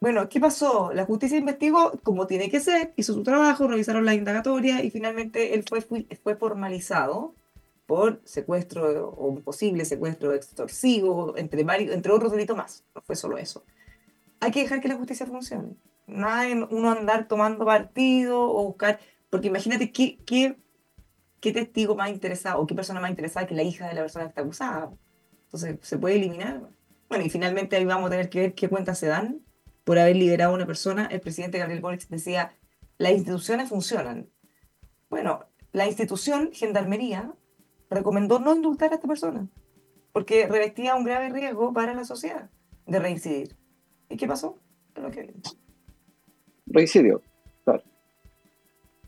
Bueno, 0.00 0.28
¿qué 0.30 0.40
pasó? 0.40 0.92
La 0.94 1.04
justicia 1.04 1.36
investigó 1.36 1.92
como 2.02 2.26
tiene 2.26 2.50
que 2.50 2.60
ser, 2.60 2.94
hizo 2.96 3.12
su 3.12 3.22
trabajo, 3.22 3.68
revisaron 3.68 4.06
la 4.06 4.14
indagatoria 4.14 4.82
y 4.82 4.90
finalmente 4.90 5.54
él 5.54 5.64
fue, 5.68 5.82
fue 5.82 6.36
formalizado 6.36 7.34
por 7.86 8.22
secuestro 8.24 9.10
o 9.10 9.26
un 9.26 9.42
posible 9.42 9.84
secuestro 9.84 10.32
extorsivo, 10.32 11.36
entre, 11.36 11.64
varios, 11.64 11.92
entre 11.92 12.12
otros 12.12 12.32
delitos 12.32 12.56
más. 12.56 12.84
No 12.94 13.02
fue 13.02 13.16
solo 13.16 13.36
eso. 13.36 13.64
Hay 14.38 14.52
que 14.52 14.62
dejar 14.62 14.80
que 14.80 14.88
la 14.88 14.96
justicia 14.96 15.26
funcione 15.26 15.74
nada 16.10 16.42
de 16.42 16.54
uno 16.70 16.90
andar 16.90 17.28
tomando 17.28 17.64
partido 17.64 18.40
o 18.40 18.64
buscar, 18.64 19.00
porque 19.30 19.48
imagínate 19.48 19.92
qué, 19.92 20.18
qué, 20.26 20.56
qué 21.40 21.52
testigo 21.52 21.94
más 21.94 22.10
interesado 22.10 22.60
o 22.60 22.66
qué 22.66 22.74
persona 22.74 23.00
más 23.00 23.10
interesada 23.10 23.46
que 23.46 23.54
la 23.54 23.62
hija 23.62 23.88
de 23.88 23.94
la 23.94 24.02
persona 24.02 24.24
que 24.24 24.28
está 24.30 24.42
acusada. 24.42 24.92
Entonces, 25.44 25.78
¿se 25.82 25.98
puede 25.98 26.16
eliminar? 26.16 26.60
Bueno, 27.08 27.24
y 27.24 27.30
finalmente 27.30 27.76
ahí 27.76 27.84
vamos 27.84 28.06
a 28.06 28.10
tener 28.10 28.28
que 28.28 28.40
ver 28.40 28.54
qué 28.54 28.68
cuentas 28.68 28.98
se 28.98 29.06
dan 29.06 29.40
por 29.84 29.98
haber 29.98 30.16
liberado 30.16 30.52
a 30.52 30.54
una 30.54 30.66
persona. 30.66 31.06
El 31.06 31.20
presidente 31.20 31.58
Gabriel 31.58 31.80
Boric 31.80 32.06
decía, 32.08 32.54
las 32.98 33.12
instituciones 33.12 33.68
funcionan. 33.68 34.28
Bueno, 35.08 35.46
la 35.72 35.86
institución, 35.86 36.50
Gendarmería, 36.52 37.32
recomendó 37.88 38.38
no 38.38 38.54
indultar 38.54 38.92
a 38.92 38.94
esta 38.94 39.08
persona, 39.08 39.48
porque 40.12 40.46
revestía 40.46 40.94
un 40.94 41.04
grave 41.04 41.30
riesgo 41.30 41.72
para 41.72 41.94
la 41.94 42.04
sociedad 42.04 42.50
de 42.86 42.98
reincidir. 42.98 43.56
¿Y 44.08 44.16
qué 44.16 44.26
pasó? 44.26 44.58
Lo 44.94 45.10
que 45.10 45.34
reincidió. 46.70 47.22
Claro. 47.64 47.82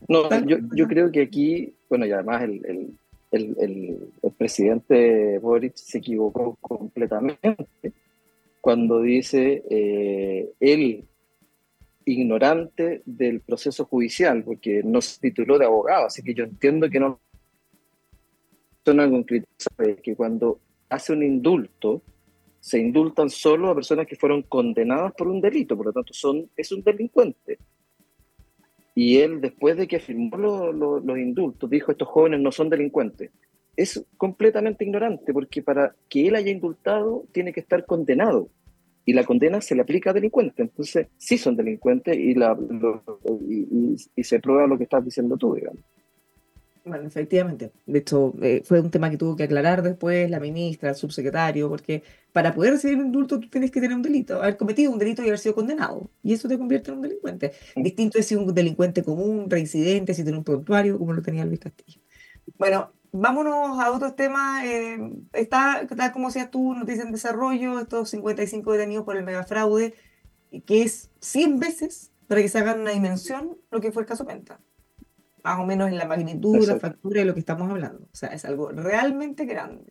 No, 0.07 0.45
yo, 0.45 0.57
yo, 0.75 0.87
creo 0.87 1.11
que 1.11 1.21
aquí, 1.21 1.73
bueno, 1.89 2.05
y 2.05 2.11
además 2.11 2.43
el, 2.43 2.65
el, 2.65 2.97
el, 3.31 3.55
el, 4.21 4.31
presidente 4.37 5.39
Boric 5.39 5.75
se 5.75 5.97
equivocó 5.97 6.57
completamente 6.61 7.55
cuando 8.61 9.01
dice 9.01 9.63
eh, 9.69 10.51
él 10.59 11.05
ignorante 12.05 13.01
del 13.05 13.39
proceso 13.39 13.85
judicial, 13.85 14.43
porque 14.43 14.81
no 14.83 15.01
se 15.01 15.19
tituló 15.19 15.57
de 15.57 15.65
abogado, 15.65 16.07
así 16.07 16.21
que 16.21 16.33
yo 16.33 16.43
entiendo 16.43 16.89
que 16.89 16.99
no 16.99 17.19
son 18.85 18.99
algo 18.99 19.25
que 19.25 20.15
cuando 20.15 20.59
hace 20.89 21.13
un 21.13 21.23
indulto, 21.23 22.01
se 22.63 22.79
indultan 22.79 23.29
solo 23.29 23.69
a 23.69 23.75
personas 23.75 24.07
que 24.07 24.15
fueron 24.15 24.43
condenadas 24.43 25.11
por 25.17 25.27
un 25.27 25.41
delito, 25.41 25.75
por 25.75 25.87
lo 25.87 25.91
tanto 25.91 26.13
son, 26.13 26.49
es 26.55 26.71
un 26.71 26.81
delincuente. 26.81 27.57
y 28.95 29.17
él, 29.17 29.41
después 29.41 29.75
de 29.75 29.85
que 29.85 29.99
firmó 29.99 30.71
los 30.71 31.17
indultos, 31.17 31.69
dijo, 31.69 31.91
estos 31.91 32.07
jóvenes 32.07 32.39
no 32.39 32.53
son 32.53 32.69
delincuentes. 32.69 33.31
Es 33.75 34.05
completamente 34.15 34.85
ignorante, 34.85 35.33
porque 35.33 35.61
para 35.61 35.93
que 36.07 36.25
él 36.25 36.35
haya 36.35 36.51
indultado, 36.51 37.25
tiene 37.33 37.51
que 37.51 37.59
estar 37.59 37.85
condenado. 37.85 38.47
Y 39.03 39.11
la 39.11 39.25
condena 39.25 39.59
se 39.59 39.75
le 39.75 39.81
aplica 39.81 40.11
a 40.11 40.13
delincuentes. 40.13 40.59
Entonces, 40.59 41.07
sí 41.17 41.37
son 41.37 41.57
delincuentes 41.57 42.17
y, 42.17 42.33
la, 42.33 42.57
y 44.15 44.23
se 44.23 44.39
prueba 44.39 44.67
lo 44.67 44.77
que 44.77 44.85
estás 44.85 45.03
diciendo 45.03 45.35
tú, 45.35 45.55
digamos. 45.55 45.83
Bueno, 46.85 47.07
efectivamente. 47.07 47.71
De 47.85 47.99
hecho, 47.99 48.33
eh, 48.41 48.61
fue 48.65 48.81
un 48.81 48.91
tema 48.91 49.09
que 49.09 49.17
tuvo 49.17 49.37
que 49.37 49.43
aclarar 49.43 49.81
después 49.83 50.29
la 50.29 50.41
ministra, 50.41 50.89
el 50.89 50.95
subsecretario, 50.95 51.69
porque 51.69 52.03
para 52.33 52.53
poder 52.53 52.73
recibir 52.73 52.97
un 52.97 53.05
indulto 53.05 53.39
tú 53.39 53.49
tienes 53.49 53.71
que 53.71 53.79
tener 53.79 53.95
un 53.95 54.01
delito, 54.01 54.41
haber 54.41 54.57
cometido 54.57 54.91
un 54.91 54.99
delito 54.99 55.21
y 55.23 55.27
haber 55.27 55.39
sido 55.39 55.55
condenado. 55.55 56.09
Y 56.21 56.33
eso 56.33 56.49
te 56.49 56.57
convierte 56.57 56.91
en 56.91 56.97
un 56.97 57.03
delincuente. 57.03 57.53
Distinto 57.77 58.19
es 58.19 58.27
si 58.27 58.35
un 58.35 58.53
delincuente 58.53 59.01
común, 59.01 59.49
reincidente, 59.49 60.13
si 60.13 60.23
tiene 60.23 60.37
un 60.37 60.43
prontuario, 60.43 60.97
como 60.99 61.13
lo 61.13 61.21
tenía 61.21 61.45
Luis 61.45 61.61
Castillo. 61.61 62.01
Bueno, 62.57 62.91
vámonos 63.13 63.79
a 63.79 63.89
otros 63.89 64.17
temas. 64.17 64.65
Eh, 64.65 64.99
está, 65.31 65.87
tal 65.87 66.11
como 66.11 66.27
decías 66.27 66.51
tú, 66.51 66.73
noticia 66.73 67.03
en 67.03 67.13
desarrollo, 67.13 67.79
estos 67.79 68.09
55 68.09 68.73
detenidos 68.73 69.05
por 69.05 69.15
el 69.15 69.23
megafraude, 69.23 69.93
que 70.65 70.81
es 70.83 71.11
100 71.21 71.59
veces, 71.59 72.11
para 72.27 72.41
que 72.41 72.49
se 72.49 72.59
hagan 72.59 72.81
una 72.81 72.91
dimensión, 72.91 73.57
lo 73.71 73.79
que 73.79 73.93
fue 73.93 74.01
el 74.01 74.07
caso 74.07 74.25
Penta 74.25 74.59
más 75.43 75.59
o 75.59 75.65
menos 75.65 75.89
en 75.89 75.97
la 75.97 76.05
magnitud, 76.05 76.65
la 76.65 76.79
factura 76.79 77.19
de 77.19 77.25
lo 77.25 77.33
que 77.33 77.41
estamos 77.41 77.69
hablando. 77.69 78.03
O 78.03 78.15
sea, 78.15 78.29
es 78.29 78.45
algo 78.45 78.71
realmente 78.71 79.45
grande. 79.45 79.85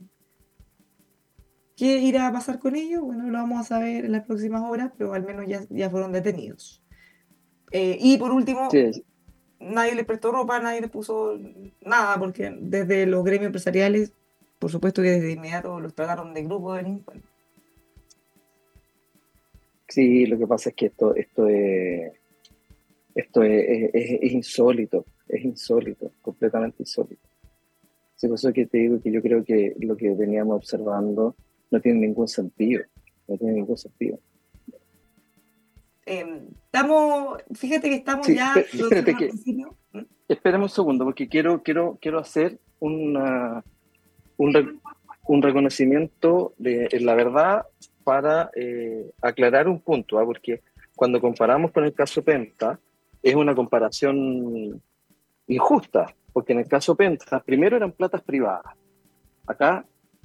¿Qué 1.77 1.99
irá 1.99 2.29
a 2.29 2.33
pasar 2.33 2.59
con 2.59 2.75
ellos? 2.75 3.03
Bueno, 3.03 3.25
lo 3.27 3.39
vamos 3.39 3.61
a 3.61 3.65
saber 3.65 4.05
en 4.05 4.13
las 4.13 4.25
próximas 4.25 4.63
horas, 4.63 4.93
pero 4.97 5.15
al 5.15 5.25
menos 5.25 5.47
ya, 5.47 5.61
ya 5.69 5.91
fueron 5.91 6.13
detenidos. 6.13 6.83
Eh, 7.71 7.99
y 8.01 8.19
por 8.19 8.31
último, 8.33 8.69
nadie 9.59 9.95
le 9.95 10.05
prestó 10.05 10.33
ropa, 10.33 10.59
nadie 10.59 10.81
le 10.81 10.89
puso 10.89 11.39
nada, 11.81 12.19
porque 12.19 12.55
desde 12.61 13.07
los 13.07 13.25
gremios 13.25 13.47
empresariales, 13.47 14.13
por 14.59 14.71
supuesto 14.71 15.03
que 15.03 15.11
desde 15.11 15.33
inmediato 15.33 15.81
los 15.81 15.95
trataron 15.95 16.35
de 16.35 16.45
grupo 16.45 16.73
de 16.73 16.83
delincuentes. 16.83 17.31
Sí, 19.89 20.25
lo 20.27 20.39
que 20.39 20.47
pasa 20.47 20.71
es 20.71 20.77
que 20.77 20.87
esto, 20.87 21.15
esto 21.15 21.49
es, 21.49 22.13
esto 23.15 23.43
es 23.43 24.33
insólito 24.33 25.05
es 25.33 25.45
insólito, 25.45 26.13
completamente 26.21 26.77
insólito. 26.81 27.29
Por 28.21 28.35
eso 28.35 28.53
que 28.53 28.67
te 28.67 28.79
digo 28.79 29.01
que 29.01 29.11
yo 29.11 29.21
creo 29.21 29.43
que 29.45 29.75
lo 29.81 29.97
que 29.97 30.11
veníamos 30.11 30.57
observando 30.57 31.35
no 31.71 31.81
tiene 31.81 32.01
ningún 32.01 32.29
sentido, 32.29 32.85
no 33.27 33.37
tiene 33.37 33.55
ningún 33.55 33.77
sentido. 33.77 34.21
Em, 36.07 36.47
estamos, 36.67 37.43
fíjate 37.55 37.89
que 37.89 37.97
estamos 37.97 38.29
ya... 38.29 38.55
Espérate 38.55 39.17
que, 39.17 39.31
esperemos 40.29 40.71
un 40.71 40.75
segundo, 40.75 41.05
porque 41.05 41.29
quiero, 41.29 41.63
quiero, 41.63 41.99
quiero 42.01 42.21
hacer 42.21 42.59
una, 42.79 43.65
un, 44.37 44.81
un 45.27 45.43
reconocimiento 45.43 46.55
de, 46.59 46.89
la 47.01 47.15
verdad 47.15 47.67
para 48.05 48.51
eh, 48.55 49.11
aclarar 49.21 49.67
un 49.67 49.81
punto, 49.81 50.19
¿ah? 50.19 50.25
porque 50.25 50.61
cuando 50.95 51.21
comparamos 51.21 51.73
con 51.73 51.85
el 51.85 51.93
caso 51.93 52.23
Penta, 52.23 52.79
es 53.23 53.35
una 53.35 53.55
comparación 53.55 54.83
injusta, 55.47 56.15
porque 56.33 56.53
en 56.53 56.61
el 56.61 56.69
caso 56.69 56.97
Penta, 56.97 57.41
primero 57.41 57.77
eran 57.77 57.93
platas 57.93 58.23
privadas. 58.23 58.75
Acá 59.47 59.85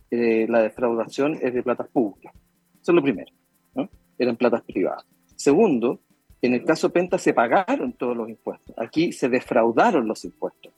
eh, 0.09 0.45
la 0.49 0.61
defraudación 0.61 1.37
es 1.41 1.53
de 1.53 1.63
platas 1.63 1.87
públicas. 1.87 2.33
Eso 2.81 2.91
es 2.91 2.95
lo 2.95 3.03
primero, 3.03 3.31
¿no? 3.75 3.89
Eran 4.17 4.37
platas 4.37 4.63
privadas. 4.63 5.05
Segundo, 5.35 5.99
en 6.41 6.53
el 6.53 6.63
caso 6.63 6.91
Penta 6.91 7.17
se 7.17 7.33
pagaron 7.33 7.93
todos 7.93 8.15
los 8.15 8.29
impuestos. 8.29 8.73
Aquí 8.77 9.11
se 9.11 9.29
defraudaron 9.29 10.07
los 10.07 10.23
impuestos. 10.23 10.71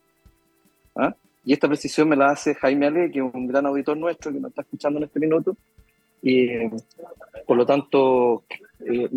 ¿ah? 0.96 1.16
Y 1.46 1.54
esta 1.54 1.68
precisión 1.68 2.10
me 2.10 2.16
la 2.16 2.30
hace 2.30 2.56
Jaime 2.56 2.88
Ale, 2.88 3.12
que 3.12 3.20
es 3.20 3.34
un 3.34 3.48
gran 3.48 3.66
auditor 3.66 3.98
nuestro 3.98 4.32
que 4.32 4.40
nos 4.40 4.50
está 4.50 4.62
escuchando 4.62 5.00
en 5.00 5.06
este 5.06 5.20
minuto. 5.20 5.56
Y 6.22 6.48
por 7.46 7.56
lo 7.56 7.66
tanto, 7.66 8.44
eh, 8.80 9.10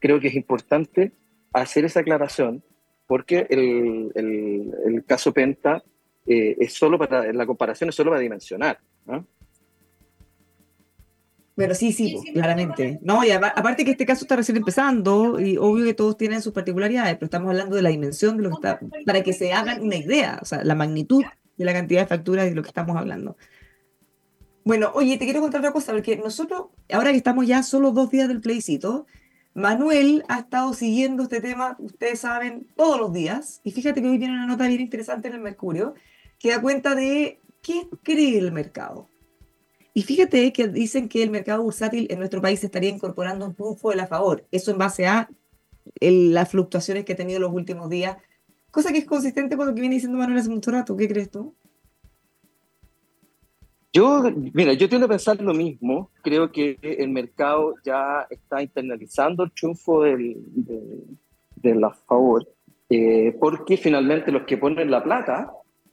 creo 0.00 0.20
que 0.20 0.28
es 0.28 0.34
importante 0.34 1.12
hacer 1.52 1.84
esa 1.84 2.00
aclaración 2.00 2.62
porque 3.10 3.44
el, 3.50 4.12
el, 4.14 5.04
caso 5.04 5.32
Penta 5.32 5.82
eh, 6.28 6.56
es 6.60 6.74
solo 6.74 6.96
para, 6.96 7.32
la 7.32 7.44
comparación 7.44 7.88
es 7.88 7.96
solo 7.96 8.12
para 8.12 8.22
dimensionar. 8.22 8.78
Pero 11.56 11.74
sí, 11.74 11.90
sí, 11.90 12.16
claramente. 12.32 13.00
No, 13.02 13.24
y 13.24 13.32
aparte 13.32 13.84
que 13.84 13.90
este 13.90 14.06
caso 14.06 14.22
está 14.24 14.36
recién 14.36 14.58
empezando, 14.58 15.40
y 15.40 15.56
obvio 15.56 15.86
que 15.86 15.94
todos 15.94 16.16
tienen 16.16 16.40
sus 16.40 16.52
particularidades, 16.52 17.14
pero 17.16 17.24
estamos 17.24 17.50
hablando 17.50 17.74
de 17.74 17.82
la 17.82 17.88
dimensión 17.88 18.36
de 18.36 18.44
lo 18.44 18.50
que 18.50 18.54
está, 18.54 18.78
para 19.04 19.24
que 19.24 19.32
se 19.32 19.52
hagan 19.52 19.82
una 19.82 19.96
idea, 19.96 20.38
o 20.40 20.44
sea, 20.44 20.62
la 20.62 20.76
magnitud 20.76 21.24
de 21.56 21.64
la 21.64 21.72
cantidad 21.72 22.02
de 22.02 22.06
facturas 22.06 22.44
de 22.44 22.54
lo 22.54 22.62
que 22.62 22.68
estamos 22.68 22.96
hablando. 22.96 23.36
Bueno, 24.62 24.92
oye, 24.94 25.18
te 25.18 25.24
quiero 25.24 25.40
contar 25.40 25.62
otra 25.62 25.72
cosa, 25.72 25.90
porque 25.90 26.16
nosotros, 26.16 26.66
ahora 26.92 27.10
que 27.10 27.16
estamos 27.16 27.44
ya 27.44 27.64
solo 27.64 27.90
dos 27.90 28.08
días 28.08 28.28
del 28.28 28.40
plebiscito, 28.40 29.06
Manuel 29.60 30.24
ha 30.28 30.40
estado 30.40 30.72
siguiendo 30.72 31.24
este 31.24 31.40
tema, 31.40 31.76
ustedes 31.78 32.20
saben, 32.20 32.66
todos 32.76 32.98
los 32.98 33.12
días. 33.12 33.60
Y 33.62 33.72
fíjate 33.72 34.00
que 34.00 34.08
hoy 34.08 34.18
viene 34.18 34.34
una 34.34 34.46
nota 34.46 34.66
bien 34.66 34.80
interesante 34.80 35.28
en 35.28 35.34
el 35.34 35.40
Mercurio 35.40 35.94
que 36.38 36.50
da 36.50 36.60
cuenta 36.60 36.94
de 36.94 37.38
qué 37.62 37.86
cree 38.02 38.38
el 38.38 38.52
mercado. 38.52 39.06
Y 39.92 40.02
fíjate 40.02 40.52
que 40.52 40.68
dicen 40.68 41.08
que 41.08 41.22
el 41.22 41.30
mercado 41.30 41.62
bursátil 41.62 42.06
en 42.10 42.18
nuestro 42.18 42.40
país 42.40 42.64
estaría 42.64 42.88
incorporando 42.88 43.44
un 43.44 43.54
triunfo 43.54 43.90
de 43.90 43.96
la 43.96 44.06
favor. 44.06 44.46
Eso 44.50 44.70
en 44.70 44.78
base 44.78 45.06
a 45.06 45.28
las 46.00 46.48
fluctuaciones 46.48 47.04
que 47.04 47.12
ha 47.12 47.16
tenido 47.16 47.40
los 47.40 47.52
últimos 47.52 47.90
días. 47.90 48.16
Cosa 48.70 48.92
que 48.92 48.98
es 48.98 49.04
consistente 49.04 49.56
con 49.56 49.66
lo 49.66 49.74
que 49.74 49.80
viene 49.80 49.96
diciendo 49.96 50.16
Manuel 50.16 50.38
hace 50.38 50.48
mucho 50.48 50.70
rato. 50.70 50.96
¿Qué 50.96 51.08
crees 51.08 51.30
tú? 51.30 51.54
Yo, 53.92 54.22
mira, 54.54 54.72
yo 54.74 54.88
tiendo 54.88 55.06
a 55.06 55.08
pensar 55.08 55.40
lo 55.40 55.52
mismo. 55.52 56.10
Creo 56.22 56.52
que 56.52 56.78
el 56.80 57.08
mercado 57.10 57.74
ya 57.84 58.26
está 58.30 58.62
internalizando 58.62 59.42
el 59.42 59.52
triunfo 59.52 60.02
del, 60.02 60.36
de, 61.56 61.74
la 61.74 61.90
favor, 61.90 62.46
eh, 62.88 63.36
porque 63.40 63.76
finalmente 63.76 64.30
los 64.30 64.44
que 64.44 64.58
ponen 64.58 64.90
la 64.90 65.02
plata 65.02 65.52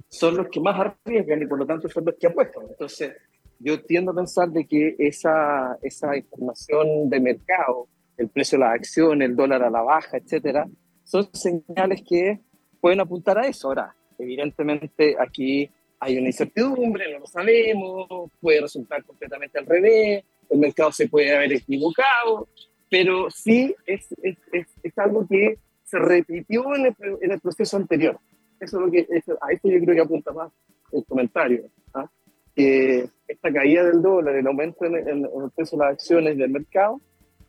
son 0.10 0.38
los 0.38 0.48
que 0.50 0.60
más 0.60 0.80
arriesgan 0.80 1.42
y 1.42 1.48
por 1.48 1.58
lo 1.60 1.66
tanto 1.66 1.90
son 1.90 2.06
los 2.06 2.16
que 2.20 2.28
apuestan. 2.28 2.66
Entonces, 2.70 3.14
yo 3.60 3.82
tiendo 3.84 4.12
a 4.12 4.16
pensar 4.16 4.50
de 4.50 4.68
que 4.68 4.96
esa, 5.00 5.78
esa 5.82 6.16
información 6.16 7.10
de 7.10 7.20
mercado, 7.20 7.88
el 8.16 8.30
precio 8.30 8.60
de 8.60 8.66
las 8.66 8.76
acciones, 8.76 9.30
el 9.30 9.36
dólar 9.36 9.64
a 9.64 9.72
la 9.72 9.82
baja, 9.82 10.18
etcétera, 10.18 10.68
son 11.04 11.28
señales 11.34 12.04
que 12.08 12.42
pueden 12.80 13.00
apuntar 13.00 13.40
a 13.40 13.48
eso. 13.48 13.70
Ahora, 13.70 13.96
evidentemente 14.20 15.16
aquí 15.20 15.70
hay 16.00 16.18
una 16.18 16.28
incertidumbre, 16.28 17.12
no 17.12 17.20
lo 17.20 17.28
sabemos, 17.28 18.32
puede 18.40 18.62
resultar 18.62 19.04
completamente 19.04 19.58
al 19.58 19.66
revés, 19.66 20.24
el 20.50 20.60
mercado 20.60 20.92
se 20.92 21.08
puede 21.08 21.36
haber 21.36 21.54
equivocado, 21.54 22.48
pero 22.90 23.30
sí 23.30 23.76
es, 23.86 24.08
es, 24.22 24.38
es, 24.84 24.98
algo 24.98 25.28
que 25.28 25.58
se 25.84 26.00
repitió 26.00 26.76
en 26.76 26.88
el, 26.88 26.96
en 27.22 27.32
el, 27.32 27.40
proceso 27.40 27.78
anterior. 27.78 28.18
Eso 28.60 28.78
es 28.78 28.86
lo 28.86 28.92
que, 28.92 29.08
a 29.42 29.52
eso 29.52 29.70
yo 29.70 29.80
creo 29.80 29.96
que 29.96 30.02
apunta 30.02 30.32
más 30.32 30.52
el 30.92 31.04
comentario. 31.06 31.70
¿ah? 31.94 32.10
Que 32.56 33.10
esta 33.28 33.52
caída 33.52 33.84
del 33.84 34.02
dólar, 34.02 34.36
el 34.36 34.48
aumento 34.48 34.86
en, 34.86 34.96
el 34.96 35.52
precio 35.56 35.78
de 35.78 35.86
las 35.86 35.94
acciones 35.94 36.38
del 36.38 36.50
mercado, 36.50 37.02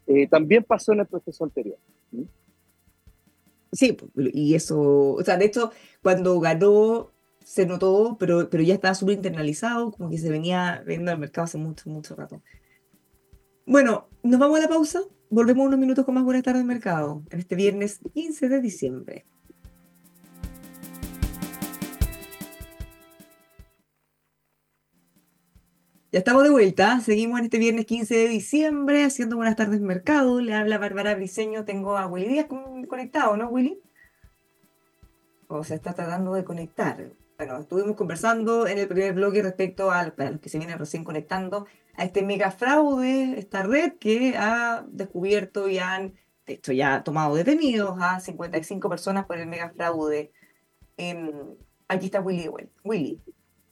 eh, 0.06 0.26
también 0.26 0.64
pasó 0.64 0.92
en 0.92 1.00
el 1.00 1.06
proceso 1.06 1.44
anterior. 1.44 1.78
Sí, 3.72 3.96
y 4.16 4.54
eso, 4.54 5.12
o 5.12 5.22
sea, 5.22 5.36
de 5.36 5.44
hecho, 5.44 5.70
cuando 6.02 6.40
ganó 6.40 7.12
se 7.48 7.64
notó, 7.64 8.18
pero, 8.20 8.50
pero 8.50 8.62
ya 8.62 8.74
estaba 8.74 8.94
súper 8.94 9.14
internalizado, 9.14 9.90
como 9.90 10.10
que 10.10 10.18
se 10.18 10.30
venía 10.30 10.82
viendo 10.86 11.10
el 11.10 11.18
mercado 11.18 11.46
hace 11.46 11.56
mucho, 11.56 11.88
mucho 11.88 12.14
rato. 12.14 12.42
Bueno, 13.64 14.10
nos 14.22 14.38
vamos 14.38 14.58
a 14.58 14.62
la 14.64 14.68
pausa. 14.68 15.00
Volvemos 15.30 15.66
unos 15.66 15.78
minutos 15.78 16.04
con 16.04 16.14
más 16.14 16.24
Buenas 16.24 16.42
tardes 16.42 16.62
Mercado, 16.66 17.22
en 17.30 17.38
este 17.38 17.54
viernes 17.56 18.00
15 18.12 18.50
de 18.50 18.60
diciembre. 18.60 19.26
Ya 26.12 26.18
estamos 26.18 26.42
de 26.42 26.50
vuelta, 26.50 27.00
seguimos 27.00 27.38
en 27.38 27.46
este 27.46 27.58
viernes 27.58 27.86
15 27.86 28.14
de 28.14 28.28
diciembre 28.28 29.04
haciendo 29.04 29.36
Buenas 29.36 29.56
tardes 29.56 29.80
Mercado. 29.80 30.42
Le 30.42 30.52
habla 30.52 30.76
Bárbara 30.76 31.14
Briseño, 31.14 31.64
tengo 31.64 31.96
a 31.96 32.06
Willy 32.06 32.28
Díaz 32.28 32.46
conectado, 32.88 33.38
¿no, 33.38 33.48
Willy? 33.48 33.80
O 35.46 35.64
se 35.64 35.76
está 35.76 35.94
tratando 35.94 36.34
de 36.34 36.44
conectar 36.44 37.16
bueno, 37.38 37.60
estuvimos 37.60 37.94
conversando 37.94 38.66
en 38.66 38.78
el 38.78 38.88
primer 38.88 39.14
bloque 39.14 39.42
respecto 39.42 39.92
a, 39.92 40.12
los 40.16 40.40
que 40.40 40.48
se 40.48 40.58
vienen 40.58 40.76
recién 40.76 41.04
conectando, 41.04 41.66
a 41.94 42.04
este 42.04 42.22
mega 42.22 42.50
fraude, 42.50 43.38
esta 43.38 43.62
red 43.62 43.92
que 44.00 44.36
ha 44.36 44.84
descubierto 44.88 45.68
y 45.68 45.78
han, 45.78 46.14
de 46.46 46.54
hecho, 46.54 46.72
ya 46.72 47.04
tomado 47.04 47.36
detenidos 47.36 47.96
a 48.00 48.18
55 48.18 48.90
personas 48.90 49.26
por 49.26 49.38
el 49.38 49.46
mega 49.46 49.70
fraude. 49.70 50.32
aquí 51.86 52.06
está 52.06 52.20
Willy. 52.20 52.50
Willy, 52.82 53.20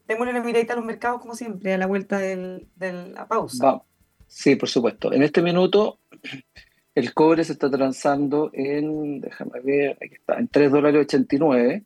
démosle 0.07 0.31
una 0.31 0.44
miradita 0.44 0.74
a 0.74 0.76
los 0.76 0.85
mercados 0.85 1.20
como 1.20 1.35
siempre, 1.35 1.74
a 1.74 1.79
la 1.79 1.88
vuelta 1.88 2.18
de 2.18 2.68
la 3.12 3.26
pausa. 3.26 3.83
Sí, 4.29 4.55
por 4.55 4.68
supuesto. 4.68 5.12
En 5.12 5.24
este 5.24 5.42
minuto 5.42 5.98
El 6.94 7.12
cobre 7.14 7.42
se 7.42 7.52
está 7.52 7.68
transando 7.68 8.50
en, 8.52 9.20
déjame 9.20 9.61
ver, 9.61 9.98
aquí 10.00 10.14
está, 10.14 10.38
en 10.38 10.46
3 10.46 10.70
dólares 10.70 11.02
89. 11.02 11.85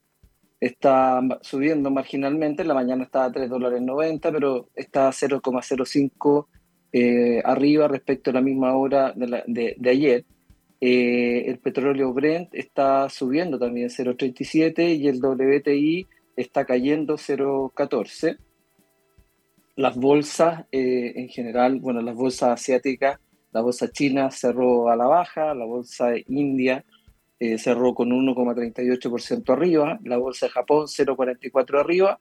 Está 0.61 1.23
subiendo 1.41 1.91
marginalmente, 1.91 2.63
en 2.63 2.69
la 2.69 2.75
mañana 2.75 3.05
estaba 3.05 3.25
a 3.25 3.33
3 3.33 3.49
dólares 3.49 3.81
90, 3.81 4.31
pero 4.31 4.69
está 4.75 5.09
0,05 5.09 6.47
eh, 6.93 7.41
arriba 7.45 7.89
respecto 7.89 8.31
a 8.31 8.35
la 8.35 8.43
misma 8.43 8.77
hora 8.77 9.15
de, 9.17 9.75
de, 9.79 9.91
ayer. 9.91 10.27
Eh, 10.83 11.45
el 11.47 11.59
petróleo 11.59 12.13
Brent 12.13 12.55
está 12.55 13.09
subiendo 13.09 13.59
también 13.59 13.89
0,37 13.89 14.97
y 14.99 15.09
el 15.09 15.21
WTI 15.25 16.07
está 16.37 16.67
cayendo 16.67 17.15
0,14. 17.15 18.37
Las 19.77 19.97
bolsas 19.97 20.67
eh, 20.73 21.13
en 21.17 21.29
general, 21.29 21.81
bueno, 21.81 22.03
las 22.03 22.15
bolsas 22.15 22.51
asiáticas, 22.51 23.19
la 23.53 23.63
bolsa 23.63 23.91
china 23.91 24.31
cerró 24.31 24.91
a 24.91 24.97
la 24.97 25.07
baja, 25.07 25.55
la 25.55 25.65
bolsa 25.65 26.13
india 26.29 26.85
cerró 27.59 27.95
con 27.95 28.11
1,38% 28.11 29.53
arriba, 29.53 29.99
la 30.05 30.19
bolsa 30.19 30.47
de 30.47 30.53
Japón 30.53 30.87
0,44 30.87 31.81
arriba, 31.81 32.19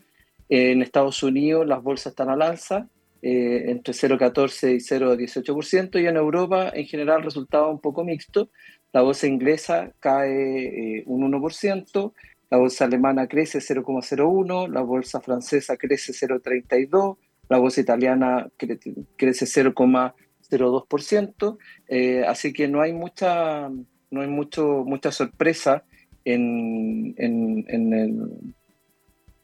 en 0.50 0.82
Estados 0.82 1.24
Unidos 1.24 1.66
las 1.68 1.84
bolsas 1.84 2.12
están 2.12 2.30
al 2.30 2.42
alza, 2.42 2.88
eh, 3.22 3.66
entre 3.68 3.94
0,14 3.94 4.76
y 4.76 4.80
0,18%, 4.80 6.02
y 6.02 6.08
en 6.08 6.16
Europa 6.16 6.72
en 6.74 6.86
general 6.86 7.22
resultaba 7.22 7.70
un 7.70 7.82
poco 7.82 8.06
mixto. 8.06 8.50
La 8.94 9.02
bolsa 9.02 9.28
inglesa 9.28 9.92
cae 10.00 11.00
eh, 11.00 11.04
un 11.06 11.30
1%, 11.30 12.14
la 12.50 12.58
bolsa 12.58 12.86
alemana 12.86 13.28
crece 13.28 13.60
0,01, 13.60 14.70
la 14.70 14.82
bolsa 14.82 15.20
francesa 15.20 15.76
crece 15.76 16.14
0,32, 16.14 17.18
la 17.50 17.58
bolsa 17.58 17.82
italiana 17.82 18.50
crece 18.58 19.46
0,02%, 19.46 21.58
eh, 21.90 22.24
así 22.26 22.54
que 22.54 22.70
no 22.70 22.80
hay 22.82 22.94
mucha, 22.94 23.70
no 24.12 24.22
hay 24.22 24.28
mucho, 24.28 24.84
mucha 24.86 25.12
sorpresa 25.12 25.84
en, 26.26 27.14
en, 27.18 27.66
en, 27.68 28.56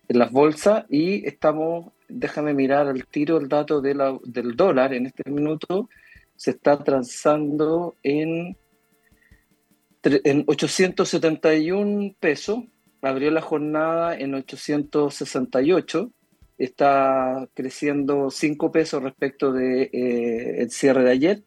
las 0.08 0.32
bolsas 0.32 0.86
y 0.90 1.28
estamos 1.28 1.92
déjame 2.08 2.54
mirar 2.54 2.88
al 2.88 3.06
tiro 3.08 3.38
el 3.38 3.50
dato 3.50 3.82
del 3.82 4.56
dólar 4.56 4.94
en 4.94 5.08
este 5.08 5.30
minuto, 5.30 5.90
se 6.36 6.52
está 6.52 6.84
transando 6.84 7.96
en, 8.04 8.58
en 10.04 10.44
871 10.48 12.16
pesos, 12.20 12.60
abrió 13.02 13.32
la 13.32 13.42
jornada 13.42 14.18
en 14.18 14.34
868, 14.36 16.12
está 16.58 17.48
creciendo 17.54 18.30
5 18.30 18.72
pesos 18.72 19.04
respecto 19.04 19.52
del 19.52 19.90
de, 19.92 20.62
eh, 20.62 20.68
cierre 20.70 21.04
de 21.04 21.12
ayer, 21.12 21.44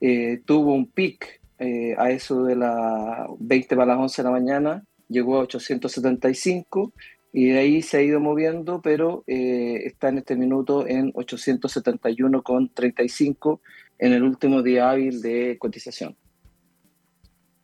eh, 0.00 0.40
tuvo 0.44 0.74
un 0.74 0.86
pic 0.86 1.40
eh, 1.58 1.94
a 1.98 2.10
eso 2.10 2.44
de 2.44 2.56
las 2.56 3.26
20 3.38 3.76
para 3.76 3.86
las 3.86 3.98
11 3.98 4.22
de 4.22 4.24
la 4.24 4.30
mañana, 4.30 4.82
llegó 5.08 5.36
a 5.36 5.40
875 5.40 6.94
y 7.32 7.50
de 7.50 7.58
ahí 7.58 7.82
se 7.82 7.98
ha 7.98 8.02
ido 8.02 8.20
moviendo, 8.20 8.80
pero 8.80 9.24
eh, 9.26 9.82
está 9.84 10.08
en 10.08 10.18
este 10.18 10.36
minuto 10.36 10.86
en 10.86 11.12
871,35 11.12 13.60
en 13.98 14.12
el 14.12 14.22
último 14.22 14.62
día 14.62 14.90
hábil 14.90 15.20
de 15.20 15.56
cotización. 15.58 16.16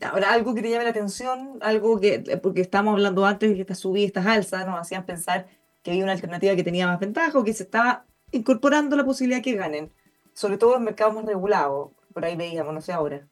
Ahora, 0.03 0.33
algo 0.33 0.55
que 0.55 0.63
te 0.63 0.71
llame 0.71 0.85
la 0.85 0.91
atención, 0.91 1.59
algo 1.61 2.01
que, 2.01 2.19
porque 2.43 2.61
estábamos 2.61 2.95
hablando 2.95 3.25
antes 3.25 3.51
de 3.51 3.55
que 3.55 3.63
estas 3.63 3.79
subidas, 3.79 4.09
estas 4.09 4.27
alzas, 4.27 4.67
nos 4.67 4.81
hacían 4.81 5.07
pensar 5.07 5.47
que 5.83 5.93
había 5.93 6.03
una 6.03 6.13
alternativa 6.13 6.57
que 6.57 6.65
tenía 6.65 6.87
más 6.87 6.99
ventaja 6.99 7.39
o 7.39 7.45
que 7.45 7.55
se 7.55 7.63
estaba 7.63 8.05
incorporando 8.31 8.97
la 8.97 9.05
posibilidad 9.05 9.43
que 9.43 9.55
ganen, 9.55 9.93
sobre 10.33 10.59
todo 10.59 10.77
en 10.77 10.85
mercados 10.85 11.15
más 11.15 11.25
regulados, 11.25 11.93
por 12.13 12.25
ahí 12.25 12.37
veíamos, 12.37 12.75
no 12.75 12.81
sé 12.81 12.93
ahora. 12.93 13.29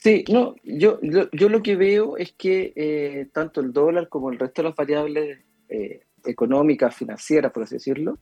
Sí, 0.00 0.24
no, 0.28 0.54
yo, 0.62 1.00
yo, 1.02 1.48
lo 1.48 1.60
que 1.60 1.74
veo 1.74 2.16
es 2.16 2.32
que 2.32 2.72
eh, 2.76 3.26
tanto 3.32 3.60
el 3.60 3.72
dólar 3.72 4.08
como 4.08 4.30
el 4.30 4.38
resto 4.38 4.62
de 4.62 4.68
las 4.68 4.76
variables 4.76 5.40
eh, 5.68 6.02
económicas, 6.24 6.94
financieras, 6.94 7.50
por 7.50 7.64
así 7.64 7.74
decirlo, 7.74 8.16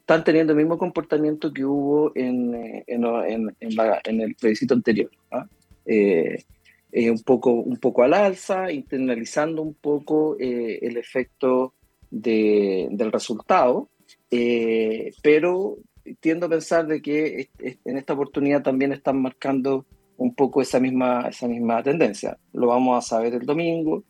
están 0.00 0.24
teniendo 0.24 0.52
el 0.52 0.58
mismo 0.58 0.78
comportamiento 0.78 1.52
que 1.52 1.64
hubo 1.64 2.10
en, 2.16 2.56
eh, 2.56 2.84
en, 2.88 3.54
en, 3.60 4.20
el 4.20 4.34
plebiscito 4.34 4.74
anterior. 4.74 5.12
¿ah? 5.30 5.46
un, 5.86 7.22
poco, 7.24 7.52
un 7.52 7.76
poco 7.76 8.02
al 8.02 8.14
alza, 8.14 8.72
internalizando 8.72 9.62
un 9.62 9.74
poco 9.74 10.36
el 10.40 10.96
efecto 10.96 11.72
de, 12.10 12.88
del 12.90 13.12
resultado, 13.12 13.88
pero 15.22 15.78
tiendo 16.18 16.46
a 16.46 16.48
pensar 16.48 16.88
de 16.88 17.00
que 17.00 17.48
en 17.84 17.96
esta 17.96 18.14
oportunidad 18.14 18.64
también 18.64 18.92
están 18.92 19.22
marcando 19.22 19.86
un 20.16 20.34
poco 20.34 20.62
esa 20.62 20.80
misma, 20.80 21.28
esa 21.28 21.46
misma 21.48 21.82
tendencia. 21.82 22.38
Lo 22.52 22.68
vamos 22.68 22.98
a 22.98 23.02
saber 23.06 23.34
el 23.34 23.46
domingo. 23.46 24.04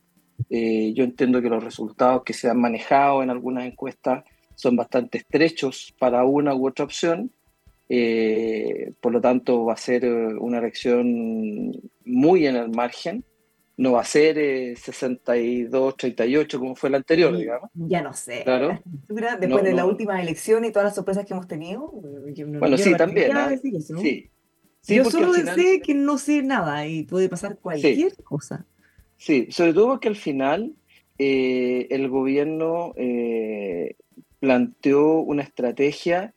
Eh, 0.49 0.93
yo 0.93 1.03
entiendo 1.03 1.41
que 1.41 1.49
los 1.49 1.63
resultados 1.63 2.23
que 2.23 2.33
se 2.33 2.49
han 2.49 2.59
manejado 2.59 3.23
en 3.23 3.29
algunas 3.29 3.65
encuestas 3.65 4.23
son 4.55 4.75
bastante 4.75 5.19
estrechos 5.19 5.93
para 5.97 6.23
una 6.23 6.55
u 6.55 6.67
otra 6.67 6.85
opción. 6.85 7.31
Eh, 7.89 8.93
por 9.01 9.11
lo 9.11 9.21
tanto, 9.21 9.65
va 9.65 9.73
a 9.73 9.77
ser 9.77 10.05
eh, 10.05 10.35
una 10.39 10.59
elección 10.59 11.71
muy 12.05 12.47
en 12.47 12.55
el 12.55 12.69
margen. 12.69 13.25
No 13.75 13.93
va 13.93 14.01
a 14.01 14.05
ser 14.05 14.37
62-38 14.37 16.59
como 16.59 16.75
fue 16.75 16.91
la 16.91 16.97
anterior, 16.97 17.35
digamos. 17.35 17.71
Ya 17.73 18.03
no 18.03 18.13
sé. 18.13 18.43
Claro. 18.43 18.79
Después 19.39 19.63
de 19.63 19.73
la 19.73 19.85
última 19.85 20.21
elección 20.21 20.63
y 20.63 20.71
todas 20.71 20.85
las 20.85 20.93
sorpresas 20.95 21.25
que 21.25 21.33
hemos 21.33 21.47
tenido. 21.47 21.91
bueno, 22.59 22.77
sí, 22.77 22.93
también. 22.95 23.35
¿ah? 23.35 23.49
Sí, 23.99 24.29
yo 24.87 25.05
solo 25.05 25.33
sé 25.33 25.81
que 25.81 25.93
no 25.93 26.17
sé 26.17 26.43
nada 26.43 26.87
y 26.87 27.03
puede 27.03 27.29
pasar 27.29 27.57
cualquier 27.57 28.15
cosa. 28.23 28.65
Sí, 29.17 29.47
sobre 29.49 29.73
todo 29.73 29.87
porque 29.87 30.09
al 30.09 30.15
final 30.15 30.73
eh, 31.17 31.87
el 31.89 32.09
gobierno 32.09 32.93
eh, 32.97 33.95
planteó 34.39 35.19
una 35.19 35.43
estrategia 35.43 36.33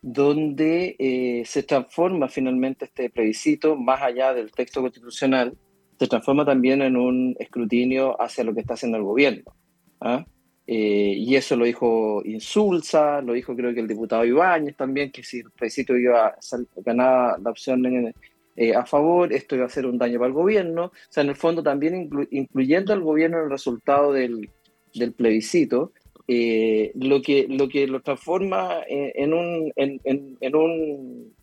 donde 0.00 0.94
eh, 0.98 1.42
se 1.44 1.64
transforma 1.64 2.28
finalmente 2.28 2.84
este 2.84 3.10
plebiscito, 3.10 3.74
más 3.74 4.00
allá 4.02 4.32
del 4.32 4.52
texto 4.52 4.80
constitucional, 4.80 5.56
se 5.98 6.06
transforma 6.06 6.44
también 6.44 6.82
en 6.82 6.96
un 6.96 7.34
escrutinio 7.40 8.20
hacia 8.22 8.44
lo 8.44 8.54
que 8.54 8.60
está 8.60 8.74
haciendo 8.74 8.98
el 8.98 9.04
gobierno. 9.04 9.52
¿ah? 10.00 10.24
Eh, 10.70 11.14
y 11.16 11.34
eso 11.34 11.56
lo 11.56 11.64
dijo 11.64 12.20
Insulza, 12.26 13.22
lo 13.22 13.32
dijo 13.32 13.56
creo 13.56 13.72
que 13.72 13.80
el 13.80 13.88
diputado 13.88 14.26
Ibáñez 14.26 14.76
también, 14.76 15.10
que 15.10 15.22
si 15.22 15.42
plebiscito 15.42 15.96
iba 15.96 16.26
a 16.26 16.36
ganar 16.84 17.40
la 17.40 17.50
opción 17.50 18.12
eh, 18.54 18.74
a 18.74 18.84
favor, 18.84 19.32
esto 19.32 19.56
iba 19.56 19.64
a 19.64 19.70
ser 19.70 19.86
un 19.86 19.96
daño 19.96 20.18
para 20.18 20.28
el 20.28 20.34
gobierno. 20.34 20.84
O 20.84 20.92
sea, 21.08 21.22
en 21.22 21.30
el 21.30 21.36
fondo 21.36 21.62
también 21.62 22.10
incluyendo 22.30 22.92
al 22.92 23.00
gobierno 23.00 23.38
en 23.38 23.44
el 23.44 23.50
resultado 23.50 24.12
del, 24.12 24.50
del 24.94 25.12
plebiscito, 25.14 25.92
eh, 26.26 26.92
lo, 26.96 27.22
que, 27.22 27.46
lo 27.48 27.66
que 27.70 27.86
lo 27.86 28.02
transforma 28.02 28.82
en, 28.86 29.32
un, 29.32 29.72
en, 29.74 30.02
en, 30.04 30.54
un, 30.54 31.34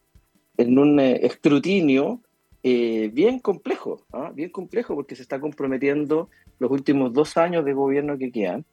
en 0.56 0.78
un 0.78 1.00
escrutinio 1.00 2.22
bien 2.62 3.40
complejo, 3.40 4.06
¿ah? 4.14 4.32
bien 4.36 4.52
complejo 4.52 4.94
porque 4.94 5.16
se 5.16 5.24
está 5.24 5.40
comprometiendo 5.40 6.30
los 6.60 6.70
últimos 6.70 7.12
dos 7.12 7.38
años 7.38 7.66
de 7.66 7.74
gobierno 7.74 8.20
que 8.20 8.32
quedan 8.32 8.66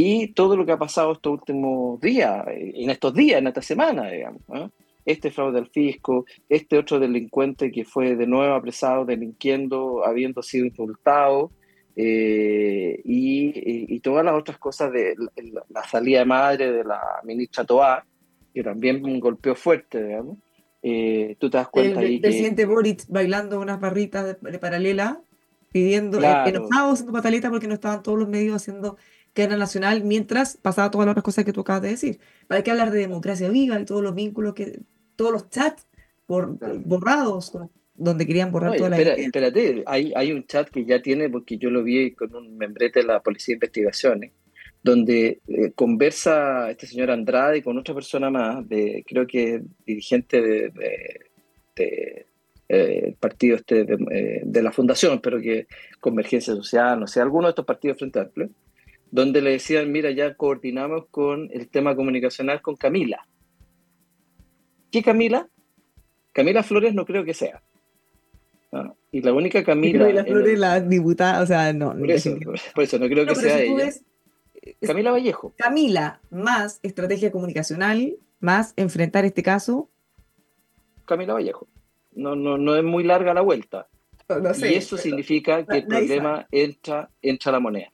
y 0.00 0.28
todo 0.28 0.56
lo 0.56 0.64
que 0.64 0.70
ha 0.70 0.78
pasado 0.78 1.10
estos 1.10 1.32
últimos 1.32 2.00
días, 2.00 2.44
en 2.46 2.88
estos 2.88 3.12
días, 3.12 3.40
en 3.40 3.48
esta 3.48 3.62
semana, 3.62 4.08
digamos. 4.08 4.42
Este 5.04 5.32
fraude 5.32 5.58
al 5.58 5.66
fisco, 5.66 6.24
este 6.48 6.78
otro 6.78 7.00
delincuente 7.00 7.72
que 7.72 7.84
fue 7.84 8.14
de 8.14 8.28
nuevo 8.28 8.54
apresado 8.54 9.04
delinquiendo, 9.04 10.06
habiendo 10.06 10.40
sido 10.40 10.66
indultado, 10.66 11.50
eh, 11.96 13.00
y, 13.04 13.98
todas 13.98 14.24
las 14.24 14.34
otras 14.34 14.58
cosas 14.58 14.92
de 14.92 15.16
la, 15.68 15.82
salida 15.82 16.20
de 16.20 16.24
madre 16.26 16.70
de 16.70 16.84
la 16.84 17.00
ministra 17.24 17.64
Toá, 17.64 18.06
que 18.54 18.62
también 18.62 19.18
golpeó 19.18 19.56
fuerte, 19.56 20.04
digamos. 20.04 20.38
Eh, 20.80 21.34
tú 21.40 21.50
te 21.50 21.56
das 21.56 21.68
cuenta 21.70 22.02
el, 22.02 22.20
presidente 22.20 22.66
Boric 22.66 23.02
bailando 23.08 23.58
unas 23.58 23.80
barritas 23.80 24.40
de, 24.40 24.58
paralela, 24.60 25.20
pidiendo, 25.72 26.20
que 26.20 26.52
no 26.52 26.62
estaba 26.62 26.92
haciendo 26.92 27.12
pataleta 27.12 27.50
porque 27.50 27.66
no 27.66 27.74
estaban 27.74 28.04
todos 28.04 28.16
los 28.16 28.28
medios 28.28 28.54
haciendo 28.54 28.96
era 29.42 29.56
nacional 29.56 30.04
mientras 30.04 30.56
pasaba 30.56 30.90
todas 30.90 31.06
las 31.06 31.12
otras 31.12 31.24
cosas 31.24 31.44
que 31.44 31.52
tú 31.52 31.60
acabas 31.60 31.82
de 31.82 31.90
decir. 31.90 32.20
Hay 32.48 32.62
que 32.62 32.70
hablar 32.70 32.90
de 32.90 32.98
democracia 32.98 33.48
viva 33.48 33.78
y 33.80 33.84
todos 33.84 34.02
los 34.02 34.14
vínculos, 34.14 34.54
que 34.54 34.80
todos 35.16 35.32
los 35.32 35.50
chats 35.50 35.86
por, 36.26 36.58
borrados, 36.84 37.52
donde 37.94 38.26
querían 38.26 38.52
borrar 38.52 38.76
toda 38.76 38.90
la 38.90 38.98
Espérate, 38.98 39.82
hay, 39.86 40.12
hay 40.14 40.32
un 40.32 40.46
chat 40.46 40.68
que 40.68 40.84
ya 40.84 41.02
tiene, 41.02 41.28
porque 41.28 41.58
yo 41.58 41.70
lo 41.70 41.82
vi 41.82 42.12
con 42.12 42.34
un 42.34 42.56
membrete 42.56 43.00
de 43.00 43.06
la 43.06 43.20
Policía 43.20 43.54
de 43.54 43.56
Investigaciones, 43.56 44.32
donde 44.82 45.40
eh, 45.48 45.72
conversa 45.74 46.70
este 46.70 46.86
señor 46.86 47.10
Andrade 47.10 47.62
con 47.62 47.76
otra 47.76 47.94
persona 47.94 48.30
más, 48.30 48.68
de, 48.68 49.04
creo 49.06 49.26
que 49.26 49.62
dirigente 49.84 50.40
de, 50.40 50.70
de, 51.76 52.26
eh, 52.68 53.14
partido 53.18 53.56
este 53.56 53.84
de, 53.84 53.94
eh, 54.10 54.42
de, 54.44 54.62
la 54.62 54.70
fundación, 54.70 55.20
pero 55.20 55.40
que 55.40 55.66
Convergencia 56.00 56.54
Social, 56.54 57.00
no 57.00 57.06
sé, 57.06 57.20
alguno 57.20 57.48
de 57.48 57.50
estos 57.50 57.64
partidos 57.64 57.98
frente 57.98 58.20
amplio, 58.20 58.50
donde 59.10 59.40
le 59.40 59.50
decían, 59.50 59.90
mira, 59.90 60.10
ya 60.10 60.34
coordinamos 60.34 61.06
con 61.10 61.48
el 61.52 61.68
tema 61.68 61.96
comunicacional 61.96 62.60
con 62.60 62.76
Camila. 62.76 63.26
¿Qué 64.90 65.02
Camila? 65.02 65.48
Camila 66.32 66.62
Flores 66.62 66.94
no 66.94 67.04
creo 67.04 67.24
que 67.24 67.34
sea. 67.34 67.62
Y 69.10 69.22
la 69.22 69.32
única 69.32 69.64
Camila. 69.64 70.00
Camila 70.00 70.24
Flores, 70.24 70.58
la 70.58 70.80
diputada, 70.80 71.42
o 71.42 71.46
sea, 71.46 71.72
no. 71.72 71.96
Por 71.96 72.10
eso, 72.10 72.36
por 72.74 72.84
eso 72.84 72.98
no 72.98 73.08
creo 73.08 73.26
que 73.26 73.34
sea 73.34 73.60
ella. 73.60 73.90
Camila 74.82 75.12
Vallejo. 75.12 75.54
Camila, 75.56 76.20
más 76.30 76.80
estrategia 76.82 77.32
comunicacional, 77.32 78.16
más 78.40 78.74
enfrentar 78.76 79.24
este 79.24 79.42
caso. 79.42 79.88
Camila 81.06 81.34
Vallejo. 81.34 81.66
No, 82.12 82.36
no, 82.36 82.58
no 82.58 82.76
es 82.76 82.84
muy 82.84 83.04
larga 83.04 83.32
la 83.32 83.40
vuelta. 83.40 83.88
y 84.28 84.74
eso 84.74 84.96
significa 84.98 85.64
que 85.64 85.78
el 85.78 85.86
problema 85.86 86.46
entra, 86.50 87.10
entra 87.22 87.52
la 87.52 87.60
moneda. 87.60 87.92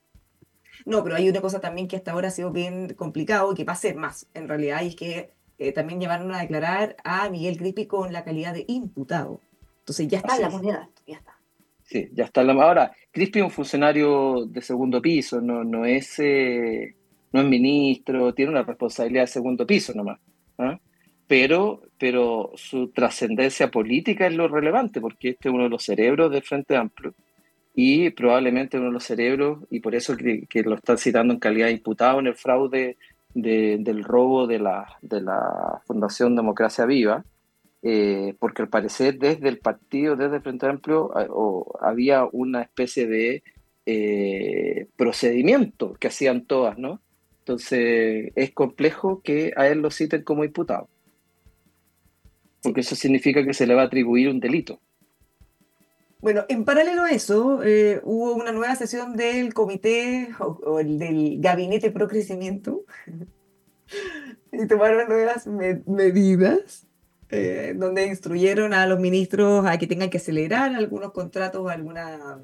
No, 0.85 1.03
pero 1.03 1.15
hay 1.15 1.27
una 1.27 1.41
cosa 1.41 1.59
también 1.59 1.87
que 1.87 1.95
hasta 1.95 2.11
ahora 2.11 2.27
ha 2.27 2.31
sido 2.31 2.51
bien 2.51 2.93
complicado 2.93 3.51
y 3.51 3.55
que 3.55 3.63
va 3.63 3.73
a 3.73 3.77
ser 3.77 3.95
más, 3.95 4.27
en 4.35 4.47
realidad, 4.47 4.83
y 4.83 4.89
es 4.89 4.95
que 4.95 5.31
eh, 5.57 5.71
también 5.71 5.99
llevaron 5.99 6.31
a 6.31 6.39
declarar 6.39 6.95
a 7.03 7.27
Miguel 7.29 7.57
Crispi 7.57 7.87
con 7.87 8.13
la 8.13 8.23
calidad 8.23 8.53
de 8.53 8.65
imputado. 8.67 9.41
Entonces 9.79 10.07
ya 10.07 10.19
está 10.19 10.39
la 10.39 10.49
moneda, 10.49 10.89
ya 11.07 11.17
está. 11.17 11.39
Sí, 11.83 12.09
ya 12.13 12.25
está. 12.25 12.43
La... 12.43 12.53
Ahora, 12.53 12.91
Crispi 13.11 13.39
es 13.39 13.45
un 13.45 13.51
funcionario 13.51 14.45
de 14.45 14.61
segundo 14.61 15.01
piso, 15.01 15.41
no, 15.41 15.63
no, 15.63 15.85
es, 15.85 16.19
eh, 16.19 16.95
no 17.31 17.41
es 17.41 17.47
ministro, 17.47 18.33
tiene 18.33 18.51
una 18.51 18.63
responsabilidad 18.63 19.23
de 19.23 19.27
segundo 19.27 19.65
piso 19.65 19.93
nomás. 19.93 20.19
¿ah? 20.59 20.79
Pero, 21.27 21.81
pero 21.97 22.51
su 22.55 22.91
trascendencia 22.91 23.71
política 23.71 24.27
es 24.27 24.33
lo 24.33 24.47
relevante, 24.47 25.01
porque 25.01 25.29
este 25.29 25.49
es 25.49 25.53
uno 25.53 25.63
de 25.63 25.69
los 25.69 25.83
cerebros 25.83 26.31
del 26.31 26.43
Frente 26.43 26.75
Amplio 26.75 27.15
y 27.75 28.09
probablemente 28.11 28.77
uno 28.77 28.87
de 28.87 28.93
los 28.93 29.03
cerebros, 29.03 29.59
y 29.69 29.81
por 29.81 29.95
eso 29.95 30.15
que, 30.15 30.45
que 30.47 30.63
lo 30.63 30.75
están 30.75 30.97
citando 30.97 31.33
en 31.33 31.39
calidad 31.39 31.67
de 31.67 31.73
imputado 31.73 32.19
en 32.19 32.27
el 32.27 32.35
fraude 32.35 32.97
del 33.33 34.03
robo 34.03 34.47
de 34.47 34.59
la, 34.59 34.97
de 35.01 35.21
la 35.21 35.81
Fundación 35.85 36.37
Democracia 36.37 36.85
Viva, 36.85 37.25
eh, 37.83 38.33
porque 38.39 38.61
al 38.61 38.69
parecer 38.69 39.19
desde 39.19 39.49
el 39.49 39.59
partido, 39.59 40.15
desde 40.15 40.37
el 40.37 40.41
Frente 40.41 40.67
Amplio, 40.67 41.11
había 41.81 42.25
una 42.31 42.61
especie 42.61 43.07
de 43.07 43.43
eh, 43.85 44.87
procedimiento 44.95 45.93
que 45.99 46.07
hacían 46.07 46.45
todas, 46.45 46.77
¿no? 46.77 47.01
Entonces 47.39 48.31
es 48.35 48.51
complejo 48.53 49.21
que 49.21 49.53
a 49.57 49.67
él 49.67 49.79
lo 49.79 49.91
citen 49.91 50.23
como 50.23 50.45
imputado, 50.45 50.87
porque 52.63 52.79
eso 52.79 52.95
significa 52.95 53.45
que 53.45 53.53
se 53.53 53.67
le 53.67 53.75
va 53.75 53.81
a 53.81 53.85
atribuir 53.85 54.29
un 54.29 54.39
delito. 54.39 54.79
Bueno, 56.25 56.43
en 56.49 56.65
paralelo 56.65 57.03
a 57.03 57.11
eso, 57.11 57.61
eh, 57.61 58.01
hubo 58.03 58.33
una 58.33 58.51
nueva 58.51 58.75
sesión 58.75 59.15
del 59.15 59.53
comité 59.53 60.29
o, 60.39 60.79
el 60.79 60.97
del 60.97 61.39
gabinete 61.39 61.91
pro 61.91 62.07
crecimiento 62.07 62.83
y 64.51 64.65
tomaron 64.65 65.07
nuevas 65.07 65.45
medidas 65.45 66.87
eh, 67.29 67.75
donde 67.77 68.07
instruyeron 68.07 68.73
a 68.73 68.87
los 68.87 68.99
ministros 68.99 69.67
a 69.67 69.77
que 69.77 69.85
tengan 69.85 70.09
que 70.09 70.17
acelerar 70.17 70.73
algunos 70.73 71.11
contratos, 71.11 71.69
alguna, 71.69 72.41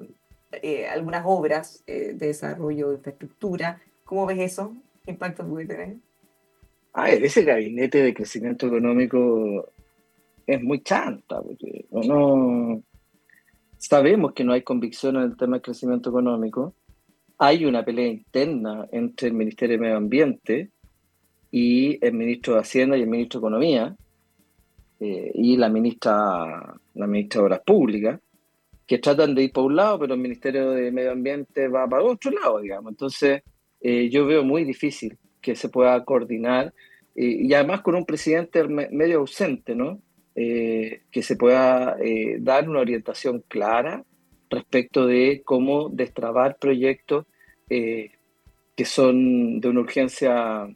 eh, 0.51 0.85
algunas 0.87 1.23
obras 1.25 1.83
de 1.87 2.13
desarrollo 2.13 2.89
de 2.89 2.97
infraestructura. 2.97 3.81
¿Cómo 4.03 4.27
ves 4.27 4.41
eso? 4.41 4.75
¿Qué 5.03 5.09
impacto 5.09 5.43
puede 5.43 5.65
tener? 5.65 5.95
A 6.93 7.05
ver, 7.05 7.25
ese 7.25 7.43
gabinete 7.43 8.03
de 8.03 8.13
crecimiento 8.13 8.67
económico 8.67 9.73
es 10.45 10.61
muy 10.61 10.83
chanta, 10.83 11.41
porque 11.41 11.87
no 11.89 12.83
Sabemos 13.81 14.33
que 14.33 14.43
no 14.43 14.53
hay 14.53 14.61
convicción 14.61 15.15
en 15.15 15.23
el 15.23 15.35
tema 15.35 15.55
del 15.55 15.63
crecimiento 15.63 16.11
económico. 16.11 16.75
Hay 17.39 17.65
una 17.65 17.83
pelea 17.83 18.05
interna 18.05 18.87
entre 18.91 19.29
el 19.29 19.33
Ministerio 19.33 19.75
de 19.75 19.81
Medio 19.81 19.97
Ambiente 19.97 20.69
y 21.49 21.97
el 22.05 22.13
ministro 22.13 22.53
de 22.53 22.59
Hacienda 22.59 22.95
y 22.95 23.01
el 23.01 23.09
ministro 23.09 23.39
de 23.39 23.47
Economía 23.47 23.95
eh, 24.99 25.31
y 25.33 25.57
la 25.57 25.67
ministra, 25.69 26.75
la 26.93 27.07
ministra 27.07 27.41
de 27.41 27.45
Obras 27.45 27.61
Públicas, 27.65 28.19
que 28.85 28.99
tratan 28.99 29.33
de 29.33 29.45
ir 29.45 29.51
para 29.51 29.65
un 29.65 29.75
lado, 29.75 29.97
pero 29.97 30.13
el 30.13 30.19
Ministerio 30.19 30.69
de 30.69 30.91
Medio 30.91 31.13
Ambiente 31.13 31.67
va 31.67 31.89
para 31.89 32.03
otro 32.03 32.29
lado, 32.29 32.59
digamos. 32.59 32.91
Entonces, 32.91 33.41
eh, 33.81 34.11
yo 34.11 34.27
veo 34.27 34.43
muy 34.43 34.63
difícil 34.63 35.17
que 35.41 35.55
se 35.55 35.69
pueda 35.69 36.05
coordinar 36.05 36.71
eh, 37.15 37.25
y 37.25 37.51
además 37.55 37.81
con 37.81 37.95
un 37.95 38.05
presidente 38.05 38.63
medio 38.67 39.21
ausente, 39.21 39.73
¿no? 39.73 39.99
Eh, 40.33 41.01
que 41.11 41.23
se 41.23 41.35
pueda 41.35 41.97
eh, 41.99 42.37
dar 42.39 42.69
una 42.69 42.79
orientación 42.79 43.43
clara 43.49 44.05
respecto 44.49 45.05
de 45.05 45.41
cómo 45.43 45.89
destrabar 45.89 46.57
proyectos 46.57 47.25
eh, 47.69 48.11
que 48.77 48.85
son 48.85 49.59
de 49.59 49.67
una 49.67 49.81
urgencia 49.81 50.69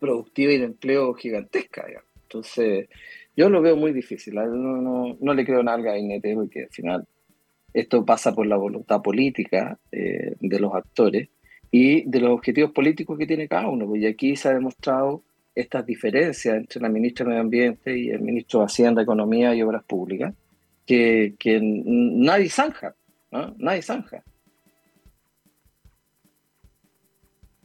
productiva 0.00 0.52
y 0.52 0.58
de 0.58 0.64
empleo 0.64 1.12
gigantesca. 1.12 1.84
Entonces, 2.22 2.88
yo 3.36 3.50
lo 3.50 3.60
veo 3.60 3.76
muy 3.76 3.92
difícil. 3.92 4.34
No, 4.36 5.14
no, 5.20 5.34
le 5.34 5.44
creo 5.44 5.62
nada 5.62 5.76
al 5.76 5.84
gabinete 5.84 6.34
porque 6.34 6.62
al 6.62 6.70
final 6.70 7.06
esto 7.74 8.02
pasa 8.06 8.34
por 8.34 8.46
la 8.46 8.56
voluntad 8.56 9.02
política 9.02 9.78
de 9.90 10.58
los 10.58 10.74
actores 10.74 11.28
y 11.70 12.08
de 12.08 12.20
los 12.20 12.30
objetivos 12.30 12.72
políticos 12.72 13.18
que 13.18 13.26
tiene 13.26 13.46
cada 13.46 13.68
uno. 13.68 13.94
Y 13.94 14.06
aquí 14.06 14.36
se 14.36 14.48
ha 14.48 14.54
demostrado 14.54 15.22
estas 15.60 15.84
diferencias 15.84 16.56
entre 16.56 16.80
la 16.80 16.88
ministra 16.88 17.24
de 17.24 17.30
Medio 17.30 17.42
Ambiente 17.42 17.98
y 17.98 18.10
el 18.10 18.20
ministro 18.20 18.60
de 18.60 18.66
Hacienda, 18.66 19.02
Economía 19.02 19.54
y 19.54 19.62
Obras 19.62 19.82
Públicas, 19.84 20.32
que, 20.86 21.34
que 21.38 21.60
nadie 21.60 22.48
zanja, 22.48 22.94
¿no? 23.30 23.54
nadie 23.58 23.82
zanja. 23.82 24.22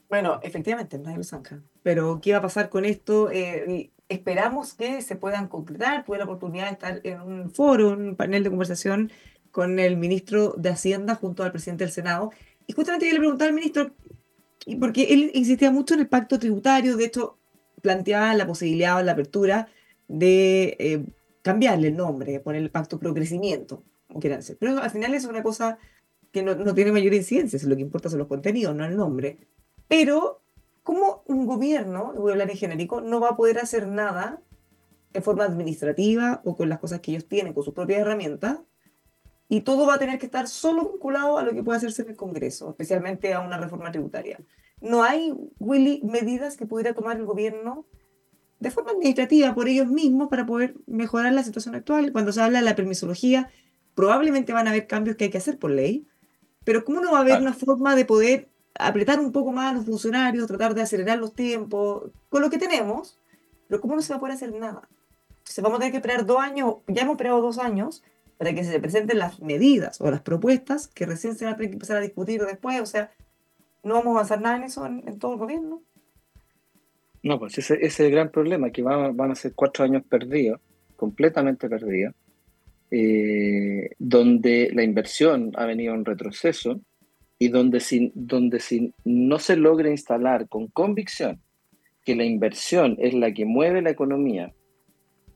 Bueno, 0.10 0.40
efectivamente, 0.44 0.98
nadie 0.98 1.18
lo 1.18 1.24
zanja. 1.24 1.62
Pero, 1.82 2.20
¿qué 2.22 2.32
va 2.34 2.40
a 2.40 2.42
pasar 2.42 2.70
con 2.70 2.86
esto? 2.86 3.32
Eh, 3.32 3.92
esperamos 4.10 4.74
que 4.74 5.02
se 5.02 5.16
puedan 5.16 5.48
concretar. 5.48 6.04
Tuve 6.06 6.18
la 6.18 6.26
oportunidad 6.26 6.68
de 6.68 6.74
estar 6.74 7.02
en 7.04 7.22
un 7.22 7.52
foro, 7.52 7.92
un 7.92 8.16
panel 8.16 8.44
de 8.44 8.50
conversación 8.50 9.12
con 9.52 9.80
el 9.80 9.98
ministro 9.98 10.54
de 10.58 10.70
Hacienda 10.70 11.16
junto 11.16 11.44
al 11.44 11.52
presidente 11.52 11.84
del 11.84 11.94
Senado. 11.94 12.32
Y 12.68 12.74
justamente 12.74 13.08
yo 13.08 13.14
le 13.14 13.20
preguntaba 13.20 13.50
al 13.50 13.56
ministro, 13.56 13.92
porque 14.80 15.04
él 15.14 15.32
insistía 15.34 15.72
mucho 15.72 15.94
en 15.94 16.02
el 16.02 16.08
pacto 16.08 16.40
tributario, 16.40 16.98
de 16.98 17.06
hecho, 17.06 17.38
planteaba 17.84 18.34
la 18.34 18.48
posibilidad 18.48 18.98
o 18.98 19.04
la 19.04 19.12
apertura 19.12 19.68
de 20.08 20.78
eh, 20.80 21.06
cambiarle 21.42 21.90
el 21.90 21.98
nombre, 21.98 22.40
poner 22.40 22.62
el 22.62 22.72
pacto 22.72 22.98
pro 22.98 23.14
crecimiento, 23.14 23.84
como 24.08 24.22
quieran 24.22 24.40
hacer. 24.40 24.58
Pero 24.58 24.80
al 24.80 24.90
final 24.90 25.14
es 25.14 25.26
una 25.26 25.44
cosa 25.44 25.78
que 26.32 26.42
no, 26.42 26.56
no 26.56 26.74
tiene 26.74 26.94
mayor 26.94 27.14
incidencia, 27.14 27.60
lo 27.68 27.76
que 27.76 27.82
importa 27.82 28.10
son 28.10 28.20
los 28.20 28.30
contenidos, 28.30 28.74
no 28.74 28.86
el 28.86 28.96
nombre. 28.96 29.38
Pero, 29.90 30.42
¿cómo 30.82 31.24
un 31.28 31.46
gobierno, 31.46 32.14
voy 32.14 32.32
a 32.32 32.34
hablar 32.34 32.50
en 32.50 32.58
genérico, 32.58 33.02
no 33.02 33.20
va 33.20 33.32
a 33.32 33.36
poder 33.36 33.60
hacer 33.60 33.86
nada 33.86 34.42
en 35.12 35.22
forma 35.22 35.44
administrativa 35.44 36.42
o 36.46 36.56
con 36.56 36.70
las 36.70 36.80
cosas 36.80 37.02
que 37.02 37.12
ellos 37.12 37.28
tienen, 37.28 37.54
con 37.54 37.64
sus 37.64 37.74
propias 37.74 38.00
herramientas, 38.00 38.60
y 39.50 39.62
todo 39.62 39.86
va 39.86 39.96
a 39.96 40.00
tener 40.00 40.20
que 40.20 40.26
estar 40.26 40.48
solo 40.48 40.90
vinculado 40.90 41.38
a 41.38 41.44
lo 41.44 41.52
que 41.52 41.62
puede 41.62 41.78
hacerse 41.78 42.04
en 42.04 42.12
el 42.12 42.16
Congreso, 42.16 42.70
especialmente 42.70 43.34
a 43.34 43.42
una 43.42 43.58
reforma 43.58 43.92
tributaria 43.92 44.40
no 44.84 45.04
hay, 45.04 45.34
Willy, 45.60 46.02
medidas 46.04 46.58
que 46.58 46.66
pudiera 46.66 46.94
tomar 46.94 47.18
el 47.18 47.26
gobierno 47.26 47.86
de 48.60 48.70
forma 48.70 48.92
administrativa 48.92 49.56
por 49.56 49.70
ellos 49.70 49.88
mismos 49.88 50.28
para 50.28 50.46
poder 50.46 50.76
mejorar 50.88 51.34
la 51.34 51.44
situación 51.44 51.74
actual. 51.74 52.12
Cuando 52.12 52.34
se 52.34 52.42
habla 52.42 52.60
de 52.60 52.66
la 52.66 52.76
permisología, 52.76 53.50
probablemente 53.96 54.52
van 54.52 54.68
a 54.68 54.72
haber 54.72 54.86
cambios 54.86 55.16
que 55.16 55.26
hay 55.26 55.30
que 55.30 55.38
hacer 55.38 55.58
por 55.58 55.72
ley, 55.72 56.06
pero 56.66 56.84
¿cómo 56.84 57.00
no 57.00 57.14
va 57.14 57.20
a 57.20 57.22
haber 57.22 57.40
una 57.40 57.54
forma 57.54 57.96
de 57.96 58.04
poder 58.06 58.50
apretar 58.76 59.20
un 59.20 59.32
poco 59.32 59.54
más 59.54 59.72
a 59.72 59.78
los 59.78 59.86
funcionarios, 59.86 60.48
tratar 60.48 60.74
de 60.76 60.82
acelerar 60.82 61.18
los 61.18 61.34
tiempos 61.34 62.12
con 62.30 62.42
lo 62.42 62.50
que 62.50 62.58
tenemos? 62.58 63.20
Pero 63.70 63.80
¿cómo 63.80 63.96
no 63.96 64.02
se 64.02 64.12
va 64.12 64.18
a 64.18 64.20
poder 64.20 64.36
hacer 64.36 64.54
nada? 64.54 64.90
Se 65.46 65.62
vamos 65.62 65.78
a 65.78 65.80
tener 65.80 65.92
que 65.92 65.98
esperar 65.98 66.26
dos 66.26 66.40
años, 66.40 66.76
ya 66.88 67.04
hemos 67.04 67.14
esperado 67.14 67.42
dos 67.42 67.58
años 67.58 68.04
para 68.38 68.54
que 68.54 68.66
se 68.66 68.80
presenten 68.80 69.20
las 69.20 69.40
medidas 69.40 70.02
o 70.02 70.12
las 70.12 70.22
propuestas 70.22 70.88
que 70.90 71.06
recién 71.06 71.36
se 71.36 71.46
van 71.46 71.54
a 71.54 71.58
tener 71.58 71.70
que 71.70 71.76
empezar 71.76 71.98
a 71.98 72.02
discutir 72.02 72.44
después. 72.44 72.82
O 72.82 72.86
sea, 72.86 73.12
no 73.84 73.96
vamos 73.96 74.08
a 74.08 74.12
avanzar 74.12 74.42
nada 74.42 74.58
en 74.58 74.64
eso 74.64 74.86
en, 74.86 75.20
todo 75.20 75.34
el 75.34 75.40
gobierno. 75.40 75.82
No, 77.22 77.40
pues 77.40 77.58
ese, 77.58 77.78
es 77.82 78.00
el 78.00 78.12
gran 78.12 78.30
problema, 78.30 78.72
que 78.72 78.82
van, 78.82 79.16
van 79.16 79.32
a 79.32 79.36
ser 79.36 79.54
cuatro 79.54 79.86
años 79.86 80.04
perdidos, 80.04 80.60
completamente 80.96 81.70
perdidos, 81.70 82.16
eh, 82.92 83.90
donde 83.98 84.70
la 84.74 84.84
inversión 84.84 85.52
ha 85.56 85.66
venido 85.66 85.94
en 85.94 86.06
retroceso 86.06 86.80
y 87.40 87.48
donde 87.48 87.80
si, 87.80 88.12
donde 88.14 88.60
si 88.60 88.94
no 89.04 89.40
se 89.40 89.56
logra 89.56 89.90
instalar 89.90 90.48
con 90.48 90.68
convicción 90.68 91.42
que 92.06 92.16
la 92.16 92.24
inversión 92.24 92.98
es 93.00 93.14
la 93.14 93.34
que 93.34 93.46
mueve 93.46 93.82
la 93.82 93.90
economía 93.90 94.54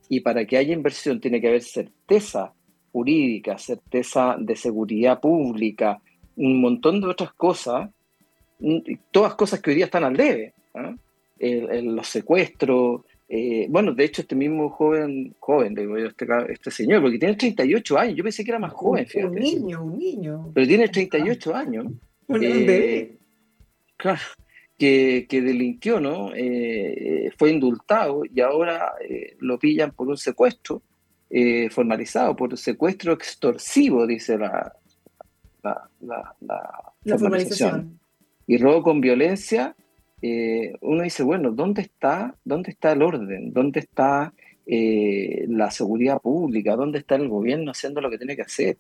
y 0.10 0.19
para 0.19 0.45
que 0.45 0.57
haya 0.57 0.73
inversión 0.73 1.19
tiene 1.19 1.41
que 1.41 1.47
haber 1.47 1.63
certeza 1.63 2.53
jurídica, 2.91 3.57
certeza 3.57 4.36
de 4.39 4.55
seguridad 4.55 5.19
pública, 5.19 6.01
un 6.36 6.62
montón 6.62 7.01
de 7.01 7.07
otras 7.07 7.33
cosas, 7.33 7.89
todas 9.12 9.36
cosas 9.36 9.62
que 9.62 9.70
hoy 9.70 9.76
día 9.76 9.86
están 9.86 10.04
al 10.04 10.15
debe. 10.15 10.54
¿ah? 10.74 10.96
los 11.39 12.08
secuestros. 12.08 13.02
Eh, 13.30 13.67
bueno, 13.70 13.93
de 13.93 14.06
hecho, 14.06 14.22
este 14.22 14.36
mismo 14.36 14.70
joven, 14.70 15.36
joven, 15.39 15.76
digo 15.76 15.98
yo, 15.98 16.08
este, 16.08 16.26
este, 16.50 16.72
señor, 16.72 17.02
porque 17.02 17.20
tiene 17.20 17.36
38 17.36 17.98
años, 17.98 18.15
yo 18.15 18.24
pensé 18.24 18.43
que 18.43 18.52
era 18.52 18.60
más 18.60 18.72
joven, 18.72 19.06
Un 19.15 19.36
niño, 19.36 19.84
un 19.84 20.00
niño. 20.00 20.52
Pero 20.54 20.67
tiene 20.67 20.88
38 20.88 21.56
años. 21.56 21.86
Eh, 22.30 23.15
claro, 23.96 24.20
que, 24.78 25.28
que, 25.30 25.41
delinquió, 25.41 26.02
¿no? 26.02 26.34
Eh, 26.36 27.32
fue 27.38 27.52
indultado 27.52 28.24
y 28.26 28.41
ahora 28.41 28.91
lo 29.39 29.58
pillan 29.58 29.91
por 29.91 30.10
un 30.10 30.17
secuestro 30.17 30.82
eh, 31.30 31.70
formalizado 31.70 32.36
por 32.36 32.58
secuestro 32.58 33.12
extorsivo, 33.12 34.08
dice 34.08 34.38
la, 34.38 34.74
la, 35.62 36.36
la, 36.39 37.17
formalización. 37.17 38.00
Y 38.47 38.57
robo 38.57 38.81
con 38.81 39.01
violencia, 39.01 39.75
eh, 40.21 40.73
uno 40.81 41.03
dice, 41.03 41.21
bueno, 41.23 41.51
¿dónde 41.51 41.81
está, 41.81 42.36
dónde 42.43 42.71
está 42.71 42.93
el 42.93 43.01
orden? 43.01 43.53
¿Dónde 43.53 43.81
está 43.81 44.33
eh, 44.65 45.45
la 45.49 45.69
seguridad 45.69 46.21
pública? 46.21 46.75
¿Dónde 46.75 46.99
está 46.99 47.15
el 47.15 47.27
gobierno 47.27 47.71
haciendo 47.71 48.01
lo 48.01 48.10
que 48.10 48.17
tiene 48.17 48.36
que 48.36 48.41
hacer? 48.41 48.77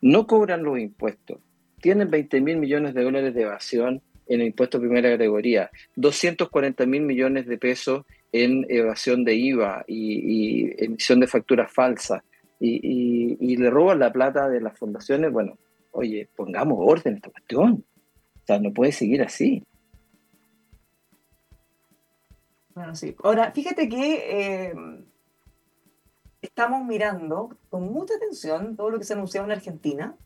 No 0.00 0.26
cobran 0.26 0.62
los 0.62 0.78
impuestos. 0.78 1.38
Tienen 1.80 2.10
20 2.10 2.40
mil 2.40 2.56
millones 2.56 2.94
de 2.94 3.02
dólares 3.02 3.34
de 3.34 3.42
evasión 3.42 4.00
en 4.28 4.40
el 4.40 4.46
impuesto 4.48 4.78
de 4.78 4.86
primera 4.86 5.10
categoría, 5.10 5.70
240 5.96 6.86
mil 6.86 7.02
millones 7.02 7.46
de 7.46 7.58
pesos 7.58 8.04
en 8.30 8.64
evasión 8.68 9.24
de 9.24 9.34
IVA 9.34 9.84
y, 9.86 10.72
emisión 10.82 11.20
de 11.20 11.26
facturas 11.26 11.70
falsas, 11.72 12.22
y, 12.58 13.56
le 13.56 13.68
roban 13.70 13.98
la 13.98 14.12
plata 14.12 14.48
de 14.48 14.60
las 14.60 14.78
fundaciones, 14.78 15.32
bueno, 15.32 15.58
oye, 15.90 16.28
pongamos 16.34 16.78
orden 16.80 17.12
en 17.12 17.16
esta 17.16 17.30
cuestión. 17.30 17.84
O 18.42 18.46
sea, 18.46 18.58
no 18.58 18.72
puede 18.72 18.92
seguir 18.92 19.22
así. 19.22 19.64
Bueno, 22.74 22.94
sí. 22.94 23.14
Ahora, 23.22 23.52
fíjate 23.52 23.88
que 23.88 24.70
eh, 24.70 24.74
estamos 26.40 26.84
mirando 26.84 27.56
con 27.70 27.92
mucha 27.92 28.14
atención 28.14 28.76
todo 28.76 28.90
lo 28.90 28.98
que 28.98 29.04
se 29.04 29.12
anunciado 29.12 29.46
en 29.46 29.52
Argentina. 29.52 30.16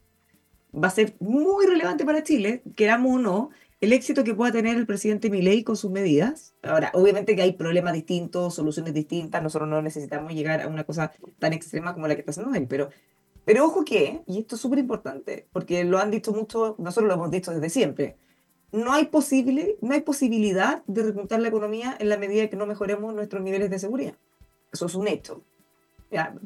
Va 0.74 0.88
a 0.88 0.90
ser 0.90 1.14
muy 1.20 1.66
relevante 1.66 2.04
para 2.04 2.22
Chile, 2.22 2.62
queramos 2.76 3.16
o 3.16 3.18
no, 3.18 3.50
el 3.80 3.92
éxito 3.92 4.24
que 4.24 4.34
pueda 4.34 4.52
tener 4.52 4.76
el 4.76 4.86
presidente 4.86 5.30
Milei 5.30 5.62
con 5.62 5.76
sus 5.76 5.90
medidas. 5.90 6.54
Ahora, 6.62 6.90
obviamente 6.94 7.36
que 7.36 7.42
hay 7.42 7.52
problemas 7.52 7.92
distintos, 7.92 8.54
soluciones 8.54 8.94
distintas, 8.94 9.42
nosotros 9.42 9.68
no 9.68 9.82
necesitamos 9.82 10.32
llegar 10.32 10.60
a 10.62 10.68
una 10.68 10.84
cosa 10.84 11.12
tan 11.38 11.52
extrema 11.52 11.94
como 11.94 12.08
la 12.08 12.14
que 12.14 12.20
está 12.20 12.30
haciendo 12.30 12.54
él, 12.54 12.66
pero, 12.68 12.90
pero 13.46 13.64
ojo 13.64 13.82
que, 13.82 14.20
y 14.26 14.40
esto 14.40 14.56
es 14.56 14.60
súper 14.60 14.78
importante, 14.78 15.48
porque 15.52 15.82
lo 15.84 15.98
han 15.98 16.10
dicho 16.10 16.32
mucho, 16.32 16.74
nosotros 16.78 17.08
lo 17.08 17.14
hemos 17.14 17.30
dicho 17.30 17.50
desde 17.52 17.70
siempre, 17.70 18.18
no 18.72 18.92
hay, 18.92 19.06
posible, 19.06 19.78
no 19.80 19.94
hay 19.94 20.02
posibilidad 20.02 20.84
de 20.86 21.04
repuntar 21.04 21.40
la 21.40 21.48
economía 21.48 21.96
en 21.98 22.10
la 22.10 22.18
medida 22.18 22.50
que 22.50 22.56
no 22.56 22.66
mejoremos 22.66 23.14
nuestros 23.14 23.42
niveles 23.42 23.70
de 23.70 23.78
seguridad. 23.78 24.14
Eso 24.70 24.84
es 24.84 24.94
un 24.94 25.08
hecho 25.08 25.42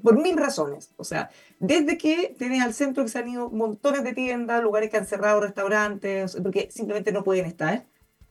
por 0.03 0.21
mil 0.21 0.37
razones. 0.37 0.93
O 0.97 1.05
sea, 1.05 1.31
desde 1.59 1.99
que 1.99 2.35
tienes 2.39 2.63
al 2.63 2.75
centro 2.75 3.03
que 3.03 3.11
se 3.11 3.19
han 3.19 3.29
ido 3.29 3.51
montones 3.51 4.05
de 4.05 4.13
tiendas, 4.13 4.63
lugares 4.63 4.91
que 4.91 4.97
han 4.97 5.07
cerrado, 5.07 5.41
restaurantes, 5.41 6.37
porque 6.43 6.69
simplemente 6.71 7.13
no 7.13 7.25
pueden 7.25 7.47
estar, 7.47 7.87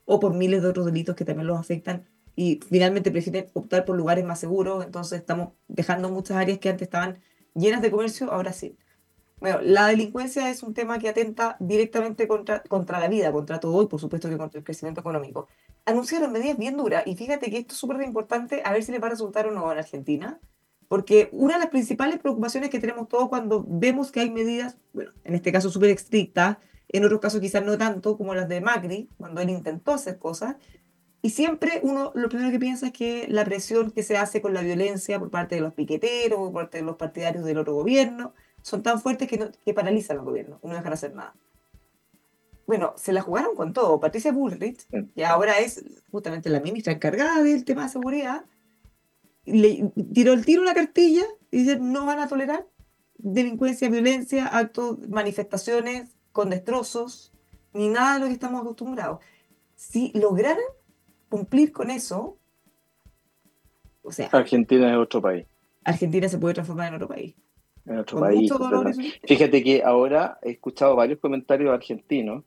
o 0.05 0.19
por 0.19 0.33
miles 0.33 0.61
de 0.61 0.69
otros 0.69 0.85
delitos 0.85 1.15
que 1.15 1.25
también 1.25 1.47
los 1.47 1.59
afectan 1.59 2.05
y 2.35 2.59
finalmente 2.69 3.11
prefieren 3.11 3.47
optar 3.53 3.85
por 3.85 3.97
lugares 3.97 4.23
más 4.23 4.39
seguros, 4.39 4.85
entonces 4.85 5.19
estamos 5.19 5.49
dejando 5.67 6.09
muchas 6.09 6.37
áreas 6.37 6.59
que 6.59 6.69
antes 6.69 6.87
estaban 6.87 7.19
llenas 7.55 7.81
de 7.81 7.91
comercio, 7.91 8.31
ahora 8.31 8.53
sí. 8.53 8.77
Bueno, 9.39 9.59
la 9.61 9.87
delincuencia 9.87 10.49
es 10.49 10.63
un 10.63 10.73
tema 10.73 10.99
que 10.99 11.07
atenta 11.07 11.55
directamente 11.59 12.27
contra, 12.27 12.61
contra 12.63 12.99
la 12.99 13.07
vida, 13.07 13.31
contra 13.31 13.59
todo 13.59 13.81
y 13.81 13.87
por 13.87 13.99
supuesto 13.99 14.29
que 14.29 14.37
contra 14.37 14.59
el 14.59 14.65
crecimiento 14.65 15.01
económico. 15.01 15.47
Anunciaron 15.85 16.31
medidas 16.31 16.57
bien 16.57 16.75
duras 16.75 17.03
y 17.05 17.15
fíjate 17.15 17.49
que 17.49 17.59
esto 17.59 17.73
es 17.73 17.79
súper 17.79 18.01
importante 18.01 18.61
a 18.65 18.73
ver 18.73 18.83
si 18.83 18.91
le 18.91 18.99
va 18.99 19.07
a 19.07 19.11
resultar 19.11 19.47
o 19.47 19.51
no 19.51 19.71
en 19.71 19.77
Argentina 19.77 20.39
porque 20.89 21.29
una 21.31 21.53
de 21.53 21.59
las 21.59 21.69
principales 21.69 22.19
preocupaciones 22.19 22.69
que 22.71 22.79
tenemos 22.79 23.07
todos 23.07 23.29
cuando 23.29 23.63
vemos 23.65 24.11
que 24.11 24.21
hay 24.21 24.31
medidas, 24.31 24.75
bueno, 24.91 25.11
en 25.23 25.35
este 25.35 25.51
caso 25.51 25.69
súper 25.69 25.91
estrictas, 25.91 26.57
en 26.89 27.05
otros 27.05 27.21
casos 27.21 27.39
quizás 27.39 27.63
no 27.63 27.77
tanto, 27.77 28.17
como 28.17 28.33
las 28.33 28.49
de 28.49 28.59
Macri, 28.59 29.07
cuando 29.17 29.39
él 29.39 29.51
intentó 29.51 29.93
hacer 29.93 30.17
cosas, 30.17 30.55
y 31.21 31.31
siempre 31.31 31.79
uno 31.83 32.11
lo 32.15 32.29
primero 32.29 32.51
que 32.51 32.59
piensa 32.59 32.87
es 32.87 32.93
que 32.93 33.27
la 33.29 33.43
presión 33.43 33.91
que 33.91 34.03
se 34.03 34.17
hace 34.17 34.41
con 34.41 34.53
la 34.53 34.61
violencia 34.61 35.19
por 35.19 35.29
parte 35.29 35.55
de 35.55 35.61
los 35.61 35.73
piqueteros, 35.73 36.39
por 36.39 36.53
parte 36.53 36.77
de 36.77 36.83
los 36.83 36.95
partidarios 36.95 37.43
del 37.43 37.57
otro 37.57 37.73
gobierno, 37.73 38.33
son 38.61 38.83
tan 38.83 39.01
fuertes 39.01 39.27
que, 39.27 39.37
no, 39.37 39.49
que 39.65 39.73
paralizan 39.73 40.17
al 40.17 40.25
gobierno 40.25 40.59
no 40.63 40.73
dejan 40.73 40.93
hacer 40.93 41.13
nada. 41.13 41.35
Bueno, 42.67 42.93
se 42.97 43.13
la 43.13 43.21
jugaron 43.21 43.55
con 43.55 43.73
todo. 43.73 43.99
Patricia 43.99 44.31
Bullrich, 44.31 44.85
que 45.15 45.25
ahora 45.25 45.57
es 45.59 45.83
justamente 46.11 46.49
la 46.49 46.59
ministra 46.59 46.93
encargada 46.93 47.41
del 47.41 47.65
tema 47.65 47.83
de 47.83 47.89
seguridad, 47.89 48.45
le 49.45 49.91
tiró 50.13 50.33
el 50.33 50.45
tiro 50.45 50.61
una 50.61 50.75
cartilla 50.75 51.23
y 51.51 51.59
dice 51.63 51.79
no 51.79 52.05
van 52.05 52.19
a 52.19 52.27
tolerar 52.27 52.67
delincuencia, 53.17 53.89
violencia, 53.89 54.45
actos, 54.45 54.99
manifestaciones 55.09 56.11
con 56.31 56.49
destrozos, 56.51 57.33
ni 57.73 57.89
nada 57.89 58.13
de 58.13 58.19
lo 58.21 58.25
que 58.27 58.33
estamos 58.33 58.61
acostumbrados. 58.61 59.19
Si 59.75 60.11
lograran 60.13 60.63
cumplir 61.29 61.71
con 61.71 61.89
eso, 61.89 62.37
o 64.03 64.11
sea... 64.11 64.27
Argentina 64.31 64.91
es 64.91 64.97
otro 64.97 65.21
país. 65.21 65.45
Argentina 65.83 66.27
se 66.27 66.37
puede 66.37 66.55
transformar 66.55 66.89
en 66.89 66.95
otro 66.95 67.07
país. 67.07 67.35
En 67.85 67.99
otro 67.99 68.19
país. 68.19 68.51
Fíjate 69.23 69.63
que 69.63 69.83
ahora 69.83 70.37
he 70.41 70.51
escuchado 70.51 70.95
varios 70.95 71.19
comentarios 71.19 71.73
argentinos 71.73 72.43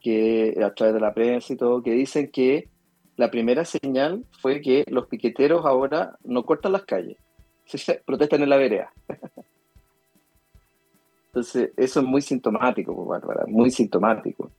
que 0.00 0.56
a 0.62 0.72
través 0.74 0.94
de 0.94 1.00
la 1.00 1.12
prensa 1.12 1.52
y 1.52 1.56
todo, 1.56 1.82
que 1.82 1.92
dicen 1.92 2.30
que 2.30 2.68
la 3.16 3.30
primera 3.30 3.64
señal 3.64 4.24
fue 4.40 4.60
que 4.60 4.84
los 4.88 5.06
piqueteros 5.06 5.66
ahora 5.66 6.16
no 6.24 6.44
cortan 6.44 6.72
las 6.72 6.84
calles, 6.84 7.16
se 7.64 8.00
protestan 8.04 8.42
en 8.42 8.50
la 8.50 8.56
vereda. 8.56 8.92
Entonces, 11.26 11.72
eso 11.76 12.00
es 12.00 12.06
muy 12.06 12.22
sintomático, 12.22 12.94
pues, 12.94 13.08
Bárbara, 13.08 13.44
muy 13.46 13.70
sintomático. 13.70 14.50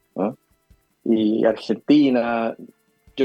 Y 1.04 1.44
Argentina, 1.44 2.54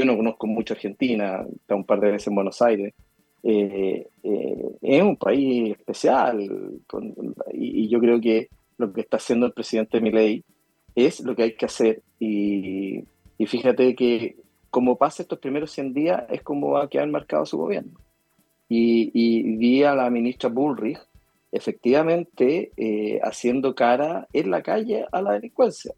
yo 0.00 0.04
no 0.04 0.16
conozco 0.16 0.46
mucho 0.46 0.74
Argentina, 0.74 1.44
está 1.54 1.74
un 1.74 1.84
par 1.84 2.00
de 2.00 2.12
veces 2.12 2.28
en 2.28 2.34
Buenos 2.34 2.60
Aires, 2.62 2.94
eh, 3.42 4.06
eh, 4.22 4.68
es 4.82 5.02
un 5.02 5.16
país 5.16 5.72
especial 5.72 6.40
y, 7.52 7.88
yo 7.88 8.00
creo 8.00 8.20
que 8.20 8.48
lo 8.78 8.92
que 8.92 9.02
está 9.02 9.18
haciendo 9.18 9.46
el 9.46 9.52
presidente 9.52 10.00
Milei 10.00 10.44
es 10.94 11.20
lo 11.20 11.36
que 11.36 11.44
hay 11.44 11.54
que 11.54 11.66
hacer 11.66 12.02
y, 12.18 13.04
y 13.38 13.46
fíjate 13.46 13.94
que 13.94 14.36
como 14.70 14.96
pasa 14.98 15.22
estos 15.22 15.38
primeros 15.38 15.70
100 15.70 15.94
días, 15.94 16.24
es 16.28 16.42
como 16.42 16.72
va 16.72 16.84
a 16.84 16.88
quedar 16.88 17.08
marcado 17.08 17.46
su 17.46 17.56
gobierno. 17.56 17.98
Y, 18.68 19.10
y 19.14 19.56
vi 19.56 19.84
a 19.84 19.94
la 19.94 20.10
ministra 20.10 20.50
Bullrich 20.50 20.98
efectivamente 21.50 22.72
eh, 22.76 23.18
haciendo 23.22 23.74
cara 23.74 24.28
en 24.32 24.50
la 24.50 24.62
calle 24.62 25.06
a 25.10 25.22
la 25.22 25.32
delincuencia. 25.32 25.94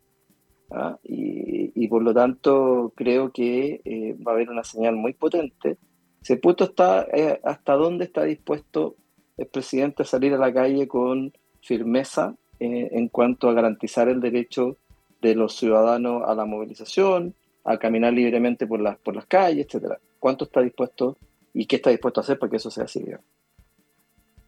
¿Ah? 0.70 0.98
Y, 1.02 1.88
por 1.88 2.02
lo 2.02 2.12
tanto 2.12 2.92
creo 2.94 3.32
que 3.32 3.80
eh, 3.84 4.14
va 4.14 4.32
a 4.32 4.34
haber 4.34 4.50
una 4.50 4.64
señal 4.64 4.96
muy 4.96 5.14
potente. 5.14 5.78
Se 6.20 6.36
puesto 6.36 6.64
está, 6.64 7.06
eh, 7.12 7.40
hasta 7.44 7.74
dónde 7.74 8.04
está 8.04 8.24
dispuesto 8.24 8.96
el 9.38 9.46
presidente 9.46 10.02
a 10.02 10.06
salir 10.06 10.34
a 10.34 10.38
la 10.38 10.52
calle 10.52 10.86
con 10.86 11.32
firmeza 11.62 12.34
en 12.60 13.08
cuanto 13.08 13.48
a 13.48 13.54
garantizar 13.54 14.08
el 14.08 14.20
derecho 14.20 14.76
de 15.20 15.34
los 15.34 15.56
ciudadanos 15.56 16.22
a 16.26 16.34
la 16.34 16.44
movilización, 16.44 17.34
a 17.64 17.78
caminar 17.78 18.12
libremente 18.12 18.66
por 18.66 18.80
las, 18.80 18.98
por 18.98 19.14
las 19.14 19.26
calles, 19.26 19.66
etcétera. 19.66 19.98
¿Cuánto 20.18 20.44
está 20.44 20.60
dispuesto 20.60 21.16
y 21.52 21.66
qué 21.66 21.76
está 21.76 21.90
dispuesto 21.90 22.20
a 22.20 22.22
hacer 22.22 22.38
para 22.38 22.50
que 22.50 22.56
eso 22.56 22.70
sea 22.70 22.84
así? 22.84 23.04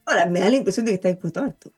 Ahora, 0.06 0.26
me 0.26 0.40
da 0.40 0.50
la 0.50 0.56
impresión 0.56 0.86
de 0.86 0.92
que 0.92 0.96
está 0.96 1.08
dispuesto 1.08 1.40
a 1.40 1.48
esto. 1.48 1.70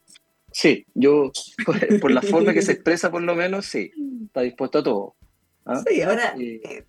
Sí, 0.52 0.84
yo, 0.94 1.30
por, 2.00 2.10
la 2.10 2.22
forma 2.22 2.52
que 2.52 2.62
se 2.62 2.72
expresa 2.72 3.10
por 3.10 3.22
lo 3.22 3.34
menos, 3.34 3.66
sí, 3.66 3.90
está 4.26 4.42
dispuesto 4.42 4.78
a 4.78 4.82
todo. 4.82 5.16
¿ah? 5.64 5.82
Sí, 5.86 6.02
ahora, 6.02 6.34
eh, 6.38 6.84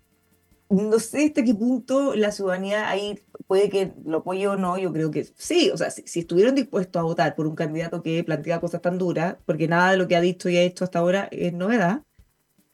no 0.70 0.98
sé 0.98 1.26
hasta 1.26 1.44
qué 1.44 1.54
punto 1.54 2.14
la 2.14 2.32
ciudadanía 2.32 2.88
ahí 2.88 3.18
puede 3.46 3.68
que 3.68 3.92
lo 4.04 4.18
apoye 4.18 4.46
o 4.48 4.56
no, 4.56 4.78
yo 4.78 4.92
creo 4.92 5.10
que 5.10 5.24
sí, 5.24 5.70
o 5.70 5.76
sea, 5.76 5.90
si, 5.90 6.02
si, 6.06 6.20
estuvieron 6.20 6.54
dispuestos 6.54 7.00
a 7.00 7.04
votar 7.04 7.34
por 7.34 7.46
un 7.46 7.54
candidato 7.54 8.02
que 8.02 8.24
plantea 8.24 8.60
cosas 8.60 8.80
tan 8.80 8.98
duras, 8.98 9.36
porque 9.46 9.68
nada 9.68 9.92
de 9.92 9.98
lo 9.98 10.08
que 10.08 10.16
ha 10.16 10.20
dicho 10.20 10.48
y 10.48 10.56
ha 10.56 10.62
hecho 10.62 10.84
hasta 10.84 10.98
ahora 10.98 11.28
es 11.30 11.52
novedad, 11.52 12.02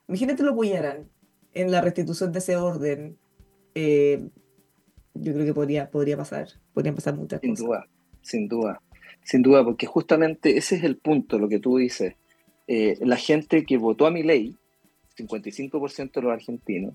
imagínate 0.09 0.43
lo 0.43 0.53
apoyaran 0.53 1.09
en 1.53 1.71
la 1.71 1.81
restitución 1.81 2.33
de 2.33 2.39
ese 2.39 2.57
orden, 2.57 3.19
eh, 3.75 4.29
yo 5.15 5.33
creo 5.33 5.45
que 5.45 5.55
podría, 5.55 5.91
podría 5.91 6.17
pasar, 6.17 6.49
podrían 6.73 6.95
pasar 6.95 7.15
muchas 7.15 7.41
sin 7.41 7.55
duda, 7.55 7.87
sin 8.23 8.49
duda, 8.49 8.81
sin 9.25 9.43
duda, 9.43 9.65
porque 9.65 9.87
justamente 9.87 10.57
ese 10.57 10.77
es 10.77 10.85
el 10.85 10.97
punto, 10.97 11.39
lo 11.39 11.49
que 11.49 11.59
tú 11.59 11.79
dices. 11.79 12.15
Eh, 12.67 12.97
la 13.01 13.17
gente 13.17 13.65
que 13.65 13.77
votó 13.77 14.07
a 14.07 14.11
mi 14.11 14.23
ley, 14.23 14.57
55% 15.17 16.13
de 16.13 16.23
los 16.23 16.33
argentinos, 16.33 16.95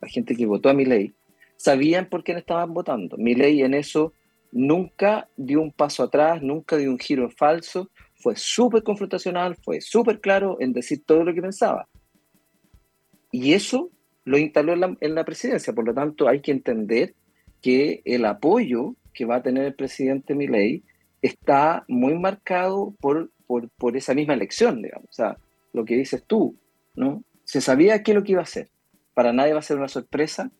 la 0.00 0.08
gente 0.08 0.34
que 0.34 0.46
votó 0.46 0.68
a 0.68 0.74
mi 0.74 0.84
ley, 0.84 1.12
sabían 1.56 2.08
por 2.08 2.24
quién 2.24 2.38
estaban 2.38 2.72
votando. 2.72 3.16
Mi 3.18 3.34
ley 3.34 3.62
en 3.62 3.74
eso 3.74 4.12
nunca 4.52 5.28
dio 5.36 5.60
un 5.60 5.72
paso 5.72 6.02
atrás, 6.02 6.42
nunca 6.42 6.76
dio 6.76 6.90
un 6.90 6.98
giro 6.98 7.24
en 7.24 7.30
falso, 7.30 7.90
fue 8.16 8.36
súper 8.36 8.82
confrontacional, 8.82 9.56
fue 9.56 9.80
súper 9.80 10.20
claro 10.20 10.56
en 10.60 10.72
decir 10.72 11.02
todo 11.04 11.24
lo 11.24 11.34
que 11.34 11.42
pensaba. 11.42 11.88
Y 13.32 13.52
eso 13.52 13.90
lo 14.24 14.38
instaló 14.38 14.72
en 14.72 15.14
la, 15.14 15.24
presidencia. 15.24 15.72
Por 15.72 15.86
lo 15.86 15.94
tanto, 15.94 16.28
hay 16.28 16.40
que 16.40 16.50
entender 16.50 17.14
que 17.62 18.02
el 18.04 18.24
apoyo 18.24 18.94
que 19.14 19.24
va 19.24 19.36
a 19.36 19.42
tener 19.42 19.64
el 19.64 19.74
presidente 19.74 20.34
Milei 20.34 20.82
está 21.22 21.84
muy 21.88 22.18
marcado 22.18 22.94
por, 23.00 23.30
por, 23.46 23.96
esa 23.96 24.14
misma 24.14 24.34
elección, 24.34 24.82
digamos. 24.82 25.08
O 25.08 25.12
sea, 25.12 25.36
lo 25.72 25.84
que 25.84 25.96
dices 25.96 26.24
tú, 26.26 26.56
¿no? 26.94 27.22
Se 27.44 27.60
sabía 27.60 28.02
qué 28.02 28.12
es 28.12 28.16
lo 28.16 28.24
que 28.24 28.32
iba 28.32 28.40
a 28.40 28.44
hacer. 28.44 28.68
Para 29.14 29.32
nadie 29.32 29.52
va 29.52 29.58
a 29.58 29.62
ser 29.62 29.76
una 29.76 29.88
sorpresa 29.88 30.50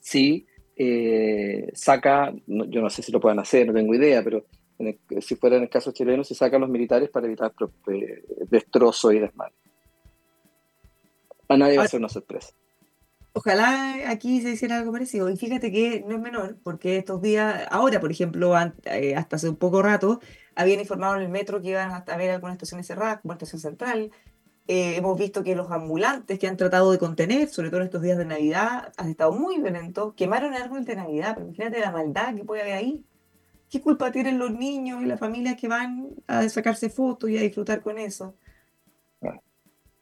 si 0.00 0.46
eh, 0.76 1.70
saca, 1.74 2.32
yo 2.46 2.80
no 2.80 2.90
sé 2.90 3.02
si 3.02 3.12
lo 3.12 3.20
puedan 3.20 3.40
hacer, 3.40 3.66
no 3.66 3.74
tengo 3.74 3.94
idea, 3.94 4.22
pero 4.22 4.46
si 5.20 5.34
fuera 5.34 5.56
en 5.56 5.64
el 5.64 5.68
caso 5.68 5.92
chileno, 5.92 6.22
se 6.22 6.34
sacan 6.34 6.60
los 6.60 6.70
militares 6.70 7.10
para 7.10 7.26
evitar 7.26 7.52
eh, 7.88 8.22
destrozos 8.48 9.12
y 9.12 9.18
desmadre. 9.18 9.54
A 11.48 11.56
nadie 11.56 11.78
va 11.78 11.84
a 11.84 11.88
ser 11.88 11.98
una 11.98 12.08
sorpresa. 12.08 12.54
Ojalá 13.38 14.10
aquí 14.10 14.42
se 14.42 14.50
hiciera 14.50 14.78
algo 14.78 14.90
parecido. 14.90 15.30
Y 15.30 15.36
fíjate 15.36 15.70
que 15.70 16.04
no 16.04 16.16
es 16.16 16.20
menor, 16.20 16.56
porque 16.64 16.96
estos 16.96 17.22
días, 17.22 17.68
ahora 17.70 18.00
por 18.00 18.10
ejemplo, 18.10 18.52
eh, 18.84 19.14
hasta 19.14 19.36
hace 19.36 19.48
un 19.48 19.54
poco 19.54 19.80
rato, 19.80 20.20
habían 20.56 20.80
informado 20.80 21.14
en 21.14 21.22
el 21.22 21.28
metro 21.28 21.62
que 21.62 21.68
iban 21.68 21.92
a 21.92 21.98
haber 21.98 22.30
algunas 22.32 22.54
estaciones 22.54 22.88
cerradas, 22.88 23.20
como 23.20 23.32
la 23.32 23.36
estación 23.36 23.60
central. 23.60 24.10
Eh, 24.66 24.96
hemos 24.96 25.16
visto 25.16 25.44
que 25.44 25.54
los 25.54 25.70
ambulantes 25.70 26.36
que 26.40 26.48
han 26.48 26.56
tratado 26.56 26.90
de 26.90 26.98
contener, 26.98 27.48
sobre 27.48 27.70
todo 27.70 27.78
en 27.80 27.86
estos 27.86 28.02
días 28.02 28.18
de 28.18 28.24
Navidad, 28.24 28.92
han 28.96 29.08
estado 29.08 29.30
muy 29.30 29.60
violentos. 29.60 30.14
Quemaron 30.14 30.52
el 30.54 30.62
árbol 30.62 30.84
de 30.84 30.96
Navidad, 30.96 31.34
pero 31.34 31.46
imagínate 31.46 31.78
la 31.78 31.92
maldad 31.92 32.34
que 32.34 32.44
puede 32.44 32.62
haber 32.62 32.74
ahí. 32.74 33.04
¿Qué 33.70 33.80
culpa 33.80 34.10
tienen 34.10 34.40
los 34.40 34.50
niños 34.50 35.00
y 35.00 35.06
las 35.06 35.20
familias 35.20 35.54
que 35.54 35.68
van 35.68 36.08
a 36.26 36.48
sacarse 36.48 36.90
fotos 36.90 37.30
y 37.30 37.38
a 37.38 37.42
disfrutar 37.42 37.82
con 37.82 37.98
eso? 37.98 38.34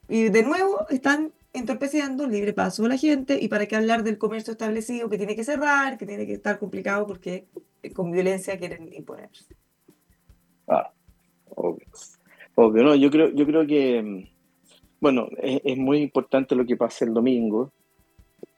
Y 0.09 0.31
de 0.31 0.43
nuevo 0.43 0.87
están 0.89 1.33
entorpeciendo 1.57 2.25
el 2.25 2.33
libre 2.33 2.53
paso 2.53 2.83
de 2.83 2.91
la 2.91 2.97
gente 2.97 3.39
y 3.41 3.49
para 3.49 3.67
qué 3.67 3.77
hablar 3.77 4.03
del 4.03 4.19
comercio 4.19 4.53
establecido 4.53 5.09
que 5.09 5.19
tiene 5.19 5.35
que 5.35 5.45
cerrar, 5.45 5.99
que 5.99 6.07
tiene 6.07 6.27
que 6.27 6.35
estar 6.35 6.59
complicado 6.59 7.07
porque 7.07 7.47
con 7.95 8.13
violencia 8.13 8.59
quieren 8.59 8.93
imponerse. 8.93 9.45
Ah, 10.69 10.93
obvio. 11.55 11.87
Obvio, 12.55 12.83
no, 12.85 12.95
yo 12.95 13.11
creo, 13.11 13.31
yo 13.31 13.45
creo 13.47 13.67
que, 13.67 14.29
bueno, 15.01 15.29
es, 15.43 15.77
muy 15.77 15.99
importante 15.99 16.55
lo 16.55 16.65
que 16.65 16.77
pase 16.77 17.05
el 17.05 17.13
domingo, 17.13 17.71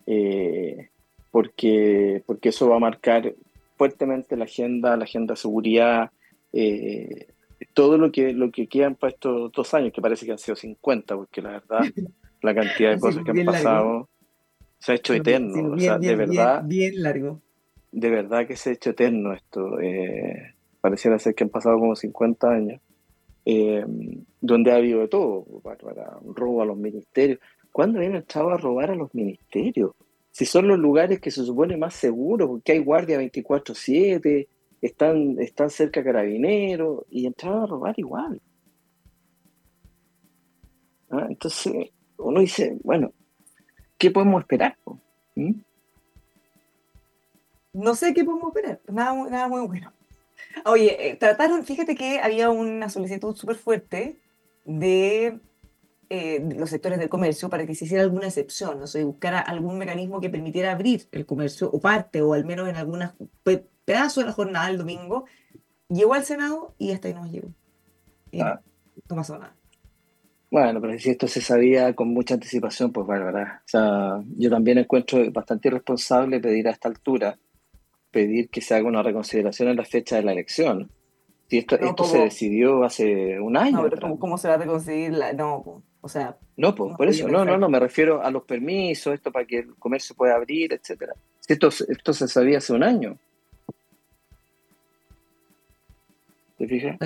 eh, 0.06 0.88
porque, 1.32 2.22
porque 2.24 2.50
eso 2.50 2.68
va 2.68 2.76
a 2.76 2.80
marcar 2.80 3.34
fuertemente 3.76 4.36
la 4.36 4.44
agenda, 4.44 4.96
la 4.96 5.04
agenda 5.04 5.34
de 5.34 5.40
seguridad, 5.40 6.10
eh, 6.52 7.26
todo 7.74 7.98
lo 7.98 8.12
que, 8.12 8.32
lo 8.32 8.50
que 8.50 8.68
quedan 8.68 8.94
para 8.94 9.12
estos 9.12 9.52
dos 9.52 9.74
años, 9.74 9.92
que 9.92 10.00
parece 10.00 10.26
que 10.26 10.32
han 10.32 10.38
sido 10.38 10.54
50, 10.54 11.16
porque 11.16 11.42
la 11.42 11.50
verdad, 11.50 11.80
la 12.42 12.54
cantidad 12.54 12.92
de 12.92 13.00
cosas 13.00 13.24
que 13.24 13.30
han 13.30 13.44
pasado 13.44 14.08
se 14.78 14.92
ha 14.92 14.94
hecho 14.94 15.14
eterno. 15.14 15.74
o 15.74 15.78
sea, 15.78 15.98
de 15.98 16.14
verdad. 16.14 16.62
Bien, 16.64 17.02
largo. 17.02 17.40
De 17.90 18.10
verdad 18.10 18.46
que 18.46 18.56
se 18.56 18.70
ha 18.70 18.72
hecho 18.74 18.90
eterno 18.90 19.32
esto. 19.32 19.80
Eh, 19.80 20.54
pareciera 20.80 21.18
ser 21.18 21.34
que 21.34 21.44
han 21.44 21.50
pasado 21.50 21.78
como 21.78 21.96
50 21.96 22.48
años. 22.48 22.80
Eh, 23.44 23.84
donde 24.40 24.72
ha 24.72 24.76
habido 24.76 25.00
de 25.00 25.08
todo, 25.08 25.44
para, 25.62 26.18
robo 26.34 26.62
a 26.62 26.66
los 26.66 26.76
ministerios. 26.76 27.40
¿Cuándo 27.72 27.98
habían 27.98 28.16
echado 28.16 28.50
a 28.50 28.58
robar 28.58 28.90
a 28.90 28.94
los 28.94 29.14
ministerios? 29.14 29.92
si 30.38 30.46
son 30.46 30.68
los 30.68 30.78
lugares 30.78 31.20
que 31.20 31.32
se 31.32 31.44
supone 31.44 31.76
más 31.76 31.94
seguros, 31.94 32.48
porque 32.48 32.70
hay 32.70 32.78
guardia 32.78 33.18
24/7, 33.18 34.46
están, 34.80 35.36
están 35.40 35.68
cerca 35.68 36.04
carabineros, 36.04 37.04
y 37.10 37.26
entraban 37.26 37.62
a 37.62 37.66
robar 37.66 37.94
igual. 37.98 38.40
Ah, 41.10 41.26
entonces, 41.28 41.90
uno 42.18 42.40
dice, 42.40 42.76
bueno, 42.82 43.12
¿qué 43.96 44.10
podemos 44.10 44.42
esperar? 44.42 44.76
¿Mm? 45.34 45.52
No 47.72 47.94
sé 47.94 48.12
qué 48.14 48.24
podemos 48.24 48.48
esperar, 48.54 48.80
nada, 48.88 49.30
nada 49.30 49.48
muy 49.48 49.66
bueno. 49.66 49.92
Oye, 50.64 51.10
eh, 51.10 51.16
trataron, 51.16 51.64
fíjate 51.64 51.94
que 51.94 52.20
había 52.20 52.50
una 52.50 52.88
solicitud 52.88 53.34
súper 53.34 53.56
fuerte 53.56 54.18
de 54.64 55.40
eh, 56.10 56.48
los 56.56 56.70
sectores 56.70 56.98
del 56.98 57.08
comercio 57.08 57.50
para 57.50 57.66
que 57.66 57.74
se 57.74 57.84
hiciera 57.84 58.02
alguna 58.02 58.26
excepción, 58.26 58.80
no 58.80 58.86
sé, 58.86 59.04
buscara 59.04 59.40
algún 59.40 59.78
mecanismo 59.78 60.20
que 60.20 60.30
permitiera 60.30 60.72
abrir 60.72 61.06
el 61.12 61.26
comercio 61.26 61.70
o 61.70 61.80
parte 61.80 62.22
o 62.22 62.32
al 62.32 62.44
menos 62.44 62.68
en 62.68 62.76
algunos 62.76 63.12
pedazos 63.84 64.24
de 64.24 64.28
la 64.28 64.32
jornada 64.32 64.68
del 64.68 64.78
domingo. 64.78 65.26
Llegó 65.88 66.14
al 66.14 66.24
Senado 66.24 66.74
y 66.78 66.92
hasta 66.92 67.08
ahí 67.08 67.14
no 67.14 67.26
llegó. 67.26 67.48
Ah. 68.40 68.60
No 69.08 69.16
pasó 69.16 69.38
nada. 69.38 69.57
Bueno, 70.50 70.80
pero 70.80 70.98
si 70.98 71.10
esto 71.10 71.28
se 71.28 71.42
sabía 71.42 71.94
con 71.94 72.08
mucha 72.08 72.34
anticipación, 72.34 72.90
pues 72.90 73.06
bueno, 73.06 73.26
¿verdad? 73.26 73.58
O 73.58 73.68
sea, 73.68 74.22
yo 74.38 74.48
también 74.48 74.78
encuentro 74.78 75.30
bastante 75.30 75.68
irresponsable 75.68 76.40
pedir 76.40 76.68
a 76.68 76.70
esta 76.70 76.88
altura, 76.88 77.38
pedir 78.10 78.48
que 78.48 78.62
se 78.62 78.74
haga 78.74 78.88
una 78.88 79.02
reconsideración 79.02 79.68
en 79.68 79.76
la 79.76 79.84
fecha 79.84 80.16
de 80.16 80.22
la 80.22 80.32
elección. 80.32 80.90
Si 81.48 81.58
esto, 81.58 81.78
esto 81.78 82.04
se 82.04 82.18
decidió 82.18 82.82
hace 82.84 83.38
un 83.40 83.56
año. 83.56 83.82
No, 83.82 83.90
pero 83.90 84.18
¿cómo, 84.18 84.38
se 84.38 84.48
va 84.48 84.54
a 84.54 84.58
reconstruir? 84.58 85.12
La... 85.12 85.32
No, 85.32 85.82
o 86.00 86.08
sea. 86.08 86.36
No, 86.56 86.74
por 86.74 87.08
eso, 87.08 87.28
no, 87.28 87.44
no, 87.44 87.56
no, 87.58 87.68
me 87.68 87.80
refiero 87.80 88.22
a 88.22 88.30
los 88.30 88.44
permisos, 88.44 89.14
esto 89.14 89.30
para 89.30 89.46
que 89.46 89.60
el 89.60 89.74
comercio 89.76 90.14
pueda 90.16 90.34
abrir, 90.34 90.72
etcétera. 90.72 91.14
Esto, 91.46 91.68
esto 91.68 92.12
se 92.12 92.28
sabía 92.28 92.58
hace 92.58 92.72
un 92.72 92.82
año. 92.82 93.16
¿Te 96.58 96.66
fijas? 96.66 96.98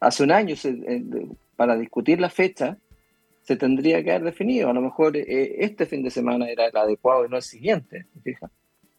Hace 0.00 0.22
un 0.22 0.32
año, 0.32 0.54
para 1.56 1.76
discutir 1.76 2.20
la 2.20 2.30
fecha, 2.30 2.78
se 3.42 3.56
tendría 3.56 4.02
que 4.02 4.10
haber 4.10 4.24
definido. 4.24 4.70
A 4.70 4.74
lo 4.74 4.82
mejor 4.82 5.16
eh, 5.16 5.56
este 5.64 5.86
fin 5.86 6.02
de 6.02 6.10
semana 6.10 6.48
era 6.48 6.66
el 6.66 6.76
adecuado 6.76 7.24
y 7.24 7.28
no 7.28 7.36
el 7.36 7.42
siguiente. 7.42 8.06
¿Te 8.12 8.20
fijas? 8.20 8.50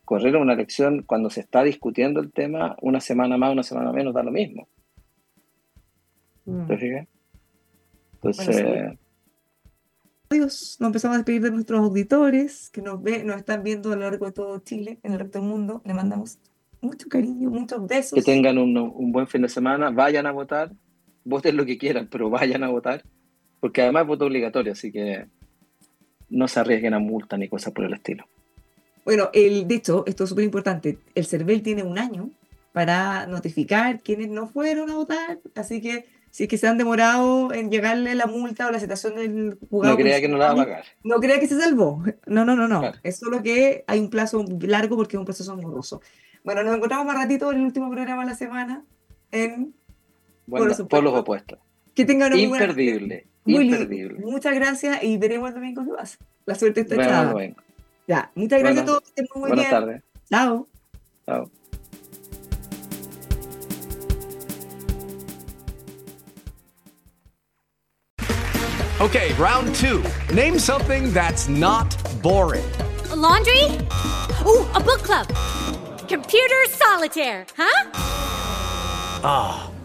correr 0.07 0.37
una 0.37 0.53
elección 0.53 1.03
cuando 1.05 1.29
se 1.29 1.41
está 1.41 1.63
discutiendo 1.63 2.21
el 2.21 2.31
tema, 2.31 2.77
una 2.81 3.01
semana 3.01 3.35
más, 3.35 3.51
una 3.51 3.61
semana 3.61 3.91
menos, 3.91 4.13
da 4.13 4.23
lo 4.23 4.31
mismo. 4.31 4.69
Mm. 6.45 6.65
¿Te 6.65 6.77
fijas? 6.77 7.07
Entonces... 8.13 8.97
Adiós, 10.29 10.77
nos 10.79 10.87
empezamos 10.87 11.15
a 11.15 11.17
despedir 11.17 11.41
de 11.41 11.51
nuestros 11.51 11.81
auditores 11.81 12.69
que 12.69 12.81
nos, 12.81 13.03
ve, 13.03 13.25
nos 13.25 13.35
están 13.35 13.63
viendo 13.63 13.91
a 13.91 13.95
lo 13.97 14.03
largo 14.03 14.25
de 14.27 14.31
todo 14.31 14.59
Chile, 14.59 14.97
en 15.03 15.11
el 15.11 15.19
resto 15.19 15.39
del 15.39 15.47
mundo. 15.49 15.81
Le 15.83 15.93
mandamos 15.93 16.39
mucho 16.79 17.09
cariño, 17.09 17.49
muchos 17.49 17.85
besos. 17.85 18.13
Que 18.13 18.21
tengan 18.21 18.57
un, 18.57 18.77
un 18.77 19.11
buen 19.11 19.27
fin 19.27 19.41
de 19.41 19.49
semana, 19.49 19.89
vayan 19.89 20.25
a 20.25 20.31
votar, 20.31 20.71
voten 21.27 21.57
lo 21.57 21.65
que 21.65 21.77
quieran, 21.77 22.07
pero 22.09 22.29
vayan 22.31 22.63
a 22.63 22.69
votar, 22.69 23.03
porque 23.59 23.81
además 23.81 24.03
es 24.03 24.07
voto 24.07 24.25
obligatorio, 24.25 24.71
así 24.71 24.91
que 24.91 25.25
no 26.29 26.47
se 26.47 26.59
arriesguen 26.59 26.93
a 26.93 26.99
multa 26.99 27.37
ni 27.37 27.47
cosas 27.47 27.73
por 27.73 27.85
el 27.85 27.93
estilo. 27.93 28.27
Bueno, 29.05 29.29
el, 29.33 29.67
de 29.67 29.75
hecho, 29.75 30.03
esto 30.05 30.23
es 30.25 30.29
súper 30.29 30.43
importante, 30.43 30.97
el 31.15 31.25
CERVEL 31.25 31.61
tiene 31.61 31.83
un 31.83 31.97
año 31.97 32.29
para 32.73 33.25
notificar 33.25 34.01
quienes 34.01 34.29
no 34.29 34.47
fueron 34.47 34.89
a 34.89 34.95
votar, 34.95 35.39
así 35.55 35.81
que 35.81 36.05
si 36.29 36.43
es 36.43 36.49
que 36.49 36.57
se 36.57 36.67
han 36.67 36.77
demorado 36.77 37.51
en 37.53 37.71
llegarle 37.71 38.13
la 38.13 38.27
multa 38.27 38.67
o 38.67 38.71
la 38.71 38.79
citación 38.79 39.15
del 39.15 39.57
jugador. 39.69 39.97
No 39.97 40.03
crea 40.03 40.21
que 40.21 40.27
no 40.27 40.37
la 40.37 40.47
va 40.47 40.51
a 40.51 40.65
pagar. 40.65 40.83
No 41.03 41.15
crea 41.15 41.39
que 41.39 41.47
se 41.47 41.59
salvó. 41.59 42.03
No, 42.27 42.45
no, 42.45 42.55
no, 42.55 42.67
no. 42.67 42.91
Es 43.01 43.17
solo 43.17 43.41
que 43.41 43.83
hay 43.87 43.99
un 43.99 44.11
plazo 44.11 44.45
largo 44.61 44.97
porque 44.97 45.15
es 45.15 45.19
un 45.19 45.25
proceso 45.25 45.55
moroso. 45.55 46.01
Bueno, 46.43 46.61
nos 46.61 46.75
encontramos 46.75 47.07
más 47.07 47.15
ratito 47.15 47.51
en 47.51 47.57
el 47.57 47.65
último 47.65 47.89
programa 47.89 48.23
de 48.23 48.29
la 48.29 48.35
semana 48.35 48.83
en 49.31 49.73
bueno, 50.47 50.73
por, 50.87 51.03
los 51.03 51.13
opuestos. 51.13 51.59
Que 51.93 52.05
tengan 52.05 52.33
una 52.33 52.41
imperdible, 52.41 53.27
muy 53.45 53.65
imperdible. 53.65 54.19
Muchas 54.19 54.55
gracias 54.55 55.03
y 55.03 55.17
veremos 55.17 55.49
el 55.49 55.55
domingo 55.55 55.83
qué 55.83 55.91
pasa. 55.91 56.17
La 56.45 56.55
suerte 56.55 56.81
está 56.81 56.95
echada. 56.95 57.35
Ya, 58.07 58.31
muchas 58.35 58.59
gracias 58.59 58.83
a 58.83 58.85
todos. 58.85 59.03
muy 59.35 59.49
buenas 59.49 59.69
tardes. 59.69 60.01
Chao. 60.29 60.67
Chao. 61.25 61.51
Okay, 68.99 69.31
round 69.33 69.75
two. 69.75 70.01
Name 70.33 70.57
something 70.57 71.13
that's 71.13 71.47
not 71.47 71.95
boring. 72.23 72.65
A 73.11 73.15
laundry? 73.15 73.65
Ooh, 74.43 74.65
a 74.73 74.79
book 74.79 75.03
club. 75.03 75.27
Computer 76.07 76.65
solitaire, 76.67 77.45
huh? 77.55 77.91
Ah, 79.23 79.66
oh, 79.66 79.66